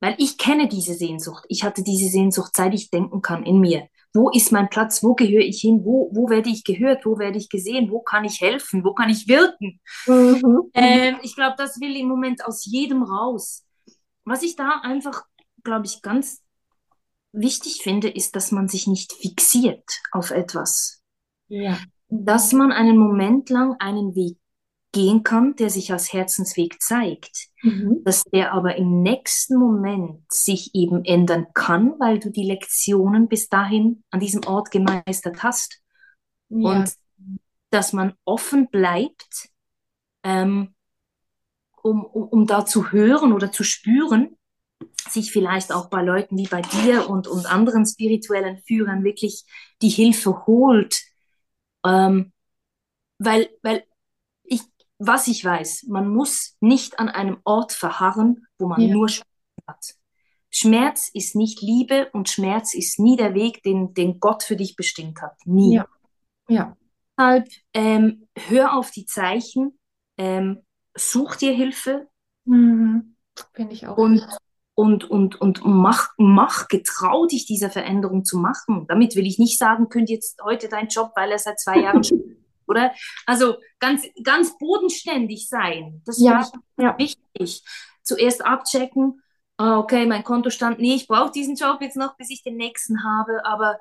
Weil 0.00 0.16
ich 0.18 0.36
kenne 0.36 0.68
diese 0.68 0.94
Sehnsucht. 0.94 1.44
Ich 1.48 1.62
hatte 1.62 1.82
diese 1.82 2.10
Sehnsucht, 2.10 2.52
seit 2.56 2.74
ich 2.74 2.90
denken 2.90 3.22
kann 3.22 3.44
in 3.44 3.60
mir. 3.60 3.88
Wo 4.14 4.30
ist 4.30 4.52
mein 4.52 4.70
Platz? 4.70 5.02
Wo 5.02 5.14
gehöre 5.14 5.42
ich 5.42 5.60
hin? 5.60 5.84
Wo, 5.84 6.08
wo 6.12 6.30
werde 6.30 6.48
ich 6.48 6.62
gehört? 6.62 7.04
Wo 7.04 7.18
werde 7.18 7.36
ich 7.36 7.48
gesehen? 7.48 7.90
Wo 7.90 8.00
kann 8.00 8.24
ich 8.24 8.40
helfen? 8.40 8.84
Wo 8.84 8.94
kann 8.94 9.10
ich 9.10 9.26
wirken? 9.26 9.80
Mhm. 10.06 10.70
Ähm, 10.72 11.16
ich 11.22 11.34
glaube, 11.34 11.56
das 11.58 11.80
will 11.80 11.96
im 11.96 12.06
Moment 12.06 12.44
aus 12.44 12.64
jedem 12.64 13.02
raus. 13.02 13.64
Was 14.24 14.44
ich 14.44 14.54
da 14.54 14.80
einfach, 14.82 15.24
glaube 15.64 15.86
ich, 15.86 16.00
ganz 16.00 16.42
wichtig 17.32 17.82
finde, 17.82 18.08
ist, 18.08 18.36
dass 18.36 18.52
man 18.52 18.68
sich 18.68 18.86
nicht 18.86 19.12
fixiert 19.12 20.00
auf 20.12 20.30
etwas. 20.30 21.02
Ja. 21.48 21.76
Dass 22.08 22.52
man 22.52 22.70
einen 22.70 22.96
Moment 22.96 23.50
lang 23.50 23.74
einen 23.80 24.14
Weg 24.14 24.38
gehen 24.94 25.22
kann, 25.24 25.56
der 25.56 25.68
sich 25.68 25.92
als 25.92 26.12
Herzensweg 26.12 26.80
zeigt, 26.80 27.48
Mhm. 27.62 28.02
dass 28.04 28.22
der 28.24 28.52
aber 28.52 28.76
im 28.76 29.02
nächsten 29.02 29.56
Moment 29.58 30.20
sich 30.30 30.74
eben 30.74 31.04
ändern 31.04 31.46
kann, 31.54 31.94
weil 31.98 32.18
du 32.18 32.30
die 32.30 32.44
Lektionen 32.44 33.26
bis 33.28 33.48
dahin 33.48 34.04
an 34.10 34.20
diesem 34.20 34.44
Ort 34.46 34.70
gemeistert 34.70 35.42
hast 35.42 35.82
Ja. 36.48 36.70
und 36.70 36.92
dass 37.70 37.92
man 37.92 38.14
offen 38.24 38.68
bleibt, 38.70 39.48
ähm, 40.22 40.74
um, 41.82 42.04
um, 42.04 42.28
um 42.28 42.46
da 42.46 42.64
zu 42.64 42.92
hören 42.92 43.32
oder 43.32 43.50
zu 43.50 43.64
spüren, 43.64 44.36
sich 45.08 45.32
vielleicht 45.32 45.72
auch 45.72 45.88
bei 45.90 46.02
Leuten 46.02 46.36
wie 46.38 46.46
bei 46.46 46.62
dir 46.62 47.10
und, 47.10 47.26
und 47.26 47.46
anderen 47.46 47.84
spirituellen 47.86 48.58
Führern 48.66 49.04
wirklich 49.04 49.44
die 49.82 49.88
Hilfe 49.88 50.46
holt, 50.46 51.02
ähm, 51.84 52.32
weil, 53.18 53.48
weil 53.62 53.84
was 54.98 55.26
ich 55.28 55.44
weiß, 55.44 55.84
man 55.88 56.08
muss 56.08 56.56
nicht 56.60 56.98
an 56.98 57.08
einem 57.08 57.38
Ort 57.44 57.72
verharren, 57.72 58.46
wo 58.58 58.68
man 58.68 58.80
Ja. 58.80 58.94
nur 58.94 59.08
Schmerz 59.08 59.28
hat. 59.66 59.84
Schmerz 60.50 61.10
ist 61.12 61.34
nicht 61.34 61.60
Liebe 61.62 62.08
und 62.12 62.28
Schmerz 62.28 62.74
ist 62.74 63.00
nie 63.00 63.16
der 63.16 63.34
Weg, 63.34 63.62
den, 63.64 63.92
den 63.94 64.20
Gott 64.20 64.42
für 64.44 64.56
dich 64.56 64.76
bestimmt 64.76 65.20
hat. 65.20 65.36
Nie. 65.44 65.74
Ja. 65.76 65.86
Ja. 66.48 66.76
Deshalb 67.18 67.48
ähm, 67.72 68.28
hör 68.48 68.76
auf 68.76 68.90
die 68.90 69.06
Zeichen, 69.06 69.78
ähm, 70.18 70.62
such 70.96 71.36
dir 71.36 71.52
Hilfe 71.52 72.08
Mhm. 72.46 73.16
Finde 73.54 73.72
ich 73.72 73.86
auch. 73.88 73.96
und, 73.96 74.22
und, 74.74 75.10
und, 75.10 75.40
und 75.40 75.60
mach, 75.64 76.10
mach, 76.18 76.68
getrau 76.68 77.24
dich 77.26 77.46
dieser 77.46 77.70
Veränderung 77.70 78.24
zu 78.24 78.36
machen. 78.38 78.84
Damit 78.86 79.16
will 79.16 79.26
ich 79.26 79.38
nicht 79.38 79.58
sagen, 79.58 79.88
könnt 79.88 80.10
jetzt 80.10 80.40
heute 80.44 80.68
deinen 80.68 80.88
Job, 80.88 81.12
weil 81.16 81.32
er 81.32 81.38
seit 81.38 81.58
zwei 81.58 81.78
Jahren 81.80 82.04
schon, 82.04 82.20
oder? 82.66 82.92
Also 83.26 83.56
ganz, 83.78 84.04
ganz 84.22 84.56
bodenständig 84.58 85.48
sein. 85.48 86.02
Das 86.06 86.18
Ja. 86.20 86.40
ich 86.40 86.84
Ja. 86.84 86.98
wichtig. 86.98 87.62
Zuerst 88.02 88.44
abchecken, 88.44 89.22
ah, 89.56 89.78
okay, 89.78 90.06
mein 90.06 90.24
Kontostand, 90.24 90.78
nee, 90.78 90.94
ich 90.94 91.06
brauche 91.08 91.30
diesen 91.32 91.56
Job 91.56 91.78
jetzt 91.80 91.96
noch, 91.96 92.16
bis 92.16 92.30
ich 92.30 92.42
den 92.42 92.56
nächsten 92.56 93.02
habe, 93.04 93.44
aber, 93.44 93.78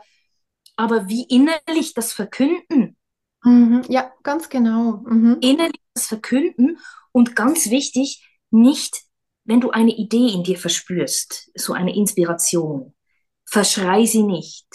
aber 0.75 1.07
wie 1.09 1.23
innerlich 1.23 1.93
das 1.93 2.13
verkünden, 2.13 2.97
Mhm. 3.45 3.83
Ja, 3.89 4.11
ganz 4.23 4.49
genau. 4.49 5.01
Mhm. 5.05 5.37
innerlich 5.41 5.81
das 5.93 6.05
verkünden 6.07 6.79
und 7.11 7.35
ganz 7.35 7.69
wichtig, 7.69 8.25
nicht, 8.51 9.01
wenn 9.45 9.59
du 9.59 9.71
eine 9.71 9.91
Idee 9.95 10.29
in 10.33 10.43
dir 10.43 10.57
verspürst, 10.57 11.51
so 11.55 11.73
eine 11.73 11.93
Inspiration, 11.95 12.93
verschrei 13.45 14.05
sie 14.05 14.23
nicht. 14.23 14.65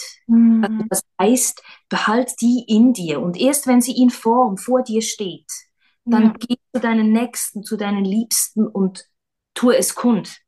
Also 0.60 0.74
Mhm. 0.74 0.88
das 0.90 1.02
heißt, 1.20 1.62
behalt 1.88 2.32
die 2.40 2.64
in 2.68 2.92
dir 2.92 3.20
und 3.20 3.36
erst 3.38 3.66
wenn 3.66 3.80
sie 3.80 3.96
in 3.96 4.10
Form 4.10 4.56
vor 4.58 4.82
dir 4.82 5.02
steht, 5.02 5.50
dann 6.10 6.32
Ja. 6.32 6.34
geh 6.38 6.56
zu 6.74 6.80
deinen 6.80 7.12
Nächsten, 7.12 7.62
zu 7.64 7.76
deinen 7.76 8.04
Liebsten 8.04 8.66
und 8.66 9.06
tu 9.54 9.70
es 9.70 9.94
kund. 9.94 10.40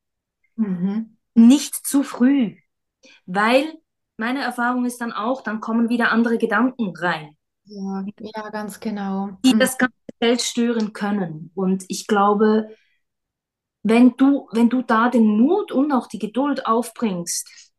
Mhm. 0.56 1.16
Nicht 1.34 1.74
zu 1.74 2.04
früh, 2.04 2.56
weil 3.26 3.74
meine 4.18 4.42
Erfahrung 4.42 4.84
ist 4.86 5.00
dann 5.00 5.12
auch, 5.12 5.42
dann 5.42 5.60
kommen 5.60 5.88
wieder 5.90 6.12
andere 6.12 6.38
Gedanken 6.38 6.94
rein, 6.96 7.36
Ja, 7.64 8.04
ja, 8.18 8.50
ganz 8.50 8.80
genau. 8.80 9.38
die 9.44 9.52
Mhm. 9.52 9.58
das 9.58 9.78
ganze 9.78 9.94
Feld 10.18 10.40
stören 10.42 10.92
können. 10.92 11.50
Und 11.54 11.84
ich 11.88 12.06
glaube, 12.06 12.70
wenn 13.82 14.16
du, 14.16 14.48
wenn 14.52 14.68
du 14.68 14.82
da 14.82 15.08
den 15.08 15.26
Mut 15.38 15.72
und 15.72 15.92
auch 15.92 16.06
die 16.06 16.18
Geduld 16.18 16.66
aufbringst, 16.66 17.69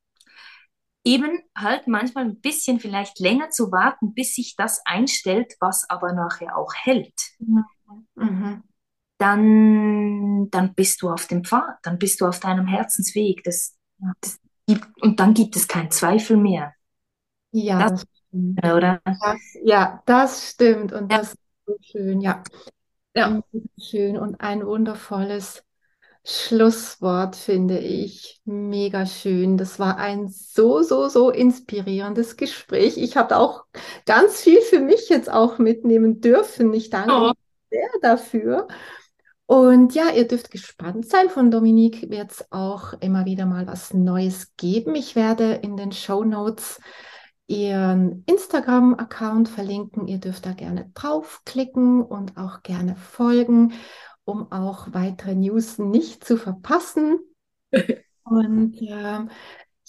eben 1.03 1.39
halt 1.57 1.87
manchmal 1.87 2.25
ein 2.25 2.39
bisschen 2.41 2.79
vielleicht 2.79 3.19
länger 3.19 3.49
zu 3.49 3.71
warten, 3.71 4.13
bis 4.13 4.35
sich 4.35 4.55
das 4.55 4.81
einstellt, 4.85 5.55
was 5.59 5.89
aber 5.89 6.13
nachher 6.13 6.57
auch 6.57 6.73
hält, 6.75 7.13
Mhm. 8.15 8.63
dann, 9.17 10.49
dann 10.49 10.73
bist 10.75 11.01
du 11.01 11.09
auf 11.09 11.27
dem 11.27 11.43
Pfad, 11.43 11.77
dann 11.83 11.97
bist 11.99 12.21
du 12.21 12.25
auf 12.27 12.39
deinem 12.39 12.67
Herzensweg. 12.67 13.43
Das, 13.43 13.77
das 14.21 14.39
gibt, 14.67 14.87
und 15.01 15.19
dann 15.19 15.33
gibt 15.33 15.55
es 15.55 15.67
keinen 15.67 15.91
Zweifel 15.91 16.37
mehr, 16.37 16.73
Ja, 17.51 17.89
Das- 17.89 18.05
stimmt. 18.29 18.59
oder? 18.65 19.01
Das, 19.03 19.39
ja, 19.63 20.01
das 20.05 20.51
stimmt 20.51 20.93
und 20.93 21.11
Ja. 21.11 21.17
das 21.19 21.33
ist 21.33 21.39
so 21.65 21.75
schön, 21.81 22.21
ja. 22.21 22.43
Ja. 23.13 23.41
Schön 23.77 24.17
und 24.17 24.39
ein 24.39 24.65
wundervolles 24.65 25.63
Schlusswort, 26.23 27.35
finde 27.35 27.79
ich. 27.79 28.39
Mega 28.45 29.05
schön. 29.05 29.57
Das 29.57 29.79
war 29.79 29.97
ein 29.97 30.29
so, 30.29 30.83
so, 30.83 31.09
so 31.09 31.31
inspirierendes 31.31 32.37
Gespräch. 32.37 32.97
Ich 32.97 33.17
habe 33.17 33.37
auch 33.37 33.65
ganz 34.05 34.41
viel 34.41 34.61
für 34.61 34.79
mich 34.79 35.09
jetzt 35.09 35.31
auch 35.31 35.57
mitnehmen 35.57 36.21
dürfen. 36.21 36.73
Ich 36.73 36.89
danke 36.89 37.11
oh. 37.11 37.31
sehr 37.71 37.89
dafür. 38.01 38.67
Und 39.47 39.95
ja, 39.95 40.09
ihr 40.15 40.27
dürft 40.27 40.51
gespannt 40.51 41.09
sein. 41.09 41.29
Von 41.29 41.51
Dominique 41.51 42.09
wird 42.09 42.31
es 42.31 42.45
auch 42.51 42.93
immer 43.01 43.25
wieder 43.25 43.45
mal 43.45 43.67
was 43.67 43.93
Neues 43.93 44.55
geben. 44.55 44.95
Ich 44.95 45.15
werde 45.15 45.53
in 45.55 45.75
den 45.75 45.91
Show 45.91 46.23
Notes 46.23 46.79
ihren 47.47 48.23
Instagram-Account 48.27 49.49
verlinken. 49.49 50.07
Ihr 50.07 50.19
dürft 50.19 50.45
da 50.45 50.53
gerne 50.53 50.89
draufklicken 50.93 52.01
und 52.01 52.37
auch 52.37 52.61
gerne 52.63 52.95
folgen, 52.95 53.73
um 54.25 54.51
auch 54.51 54.93
weitere 54.93 55.35
News 55.35 55.77
nicht 55.77 56.23
zu 56.23 56.37
verpassen. 56.37 57.19
und 58.23 58.81
äh, 58.81 59.25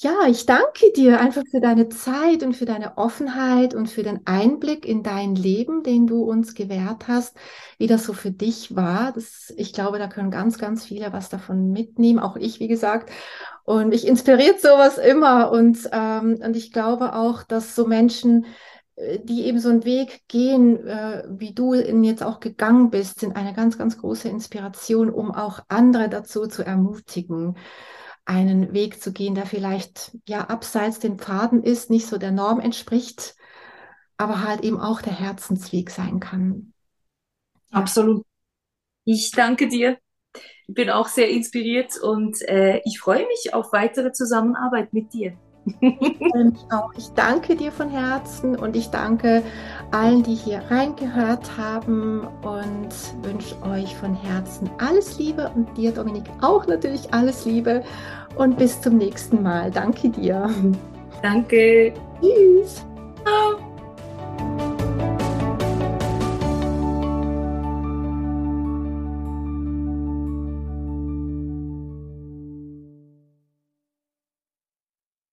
ja, 0.02 0.26
ich 0.28 0.46
danke 0.46 0.90
dir 0.96 1.20
einfach 1.20 1.44
für 1.48 1.60
deine 1.60 1.88
Zeit 1.88 2.42
und 2.42 2.54
für 2.54 2.64
deine 2.64 2.98
Offenheit 2.98 3.72
und 3.72 3.88
für 3.88 4.02
den 4.02 4.26
Einblick 4.26 4.84
in 4.84 5.04
dein 5.04 5.36
Leben, 5.36 5.84
den 5.84 6.08
du 6.08 6.24
uns 6.24 6.54
gewährt 6.54 7.06
hast, 7.06 7.36
wie 7.78 7.86
das 7.86 8.04
so 8.04 8.12
für 8.12 8.32
dich 8.32 8.74
war. 8.74 9.12
Das, 9.12 9.52
ich 9.56 9.72
glaube, 9.72 10.00
da 10.00 10.08
können 10.08 10.32
ganz, 10.32 10.58
ganz 10.58 10.84
viele 10.84 11.12
was 11.12 11.28
davon 11.28 11.70
mitnehmen, 11.70 12.18
auch 12.18 12.34
ich, 12.36 12.58
wie 12.58 12.66
gesagt. 12.66 13.12
Und 13.64 13.90
mich 13.90 14.04
inspiriert 14.06 14.60
sowas 14.60 14.98
immer. 14.98 15.52
Und, 15.52 15.78
ähm, 15.92 16.40
und 16.42 16.56
ich 16.56 16.72
glaube 16.72 17.14
auch, 17.14 17.44
dass 17.44 17.76
so 17.76 17.86
Menschen, 17.86 18.46
die 18.96 19.46
eben 19.46 19.58
so 19.58 19.70
einen 19.70 19.84
Weg 19.84 20.22
gehen, 20.28 20.86
äh, 20.86 21.24
wie 21.28 21.54
du 21.54 21.74
ihn 21.74 22.04
jetzt 22.04 22.22
auch 22.22 22.40
gegangen 22.40 22.90
bist, 22.90 23.20
sind 23.20 23.36
eine 23.36 23.54
ganz, 23.54 23.78
ganz 23.78 23.98
große 23.98 24.28
Inspiration, 24.28 25.10
um 25.10 25.30
auch 25.32 25.60
andere 25.68 26.08
dazu 26.08 26.46
zu 26.46 26.64
ermutigen 26.64 27.56
einen 28.24 28.72
Weg 28.72 29.02
zu 29.02 29.12
gehen, 29.12 29.34
der 29.34 29.46
vielleicht 29.46 30.16
ja 30.28 30.42
abseits 30.42 30.98
den 31.00 31.18
Pfaden 31.18 31.62
ist, 31.62 31.90
nicht 31.90 32.06
so 32.06 32.18
der 32.18 32.30
Norm 32.30 32.60
entspricht, 32.60 33.34
aber 34.16 34.44
halt 34.44 34.62
eben 34.62 34.80
auch 34.80 35.02
der 35.02 35.18
Herzensweg 35.18 35.90
sein 35.90 36.20
kann. 36.20 36.72
Ja. 37.72 37.78
Absolut. 37.78 38.24
Ich 39.04 39.32
danke 39.32 39.68
dir. 39.68 39.98
Ich 40.68 40.74
bin 40.74 40.90
auch 40.90 41.08
sehr 41.08 41.28
inspiriert 41.28 42.00
und 42.00 42.40
äh, 42.42 42.80
ich 42.84 43.00
freue 43.00 43.26
mich 43.26 43.52
auf 43.52 43.72
weitere 43.72 44.12
Zusammenarbeit 44.12 44.92
mit 44.92 45.12
dir. 45.12 45.36
Ich 46.96 47.12
danke 47.14 47.54
dir 47.54 47.70
von 47.70 47.88
Herzen 47.88 48.56
und 48.56 48.74
ich 48.76 48.90
danke 48.90 49.42
allen, 49.92 50.22
die 50.22 50.34
hier 50.34 50.62
reingehört 50.70 51.56
haben 51.56 52.26
und 52.42 52.88
wünsche 53.22 53.60
euch 53.62 53.94
von 53.96 54.14
Herzen 54.14 54.68
alles 54.78 55.18
Liebe 55.18 55.50
und 55.54 55.76
dir, 55.76 55.92
Dominik, 55.92 56.24
auch 56.40 56.66
natürlich 56.66 57.12
alles 57.14 57.44
Liebe 57.44 57.84
und 58.36 58.58
bis 58.58 58.80
zum 58.80 58.96
nächsten 58.96 59.42
Mal. 59.42 59.70
Danke 59.70 60.08
dir. 60.08 60.50
Danke. 61.22 61.94
Tschüss. 62.20 62.84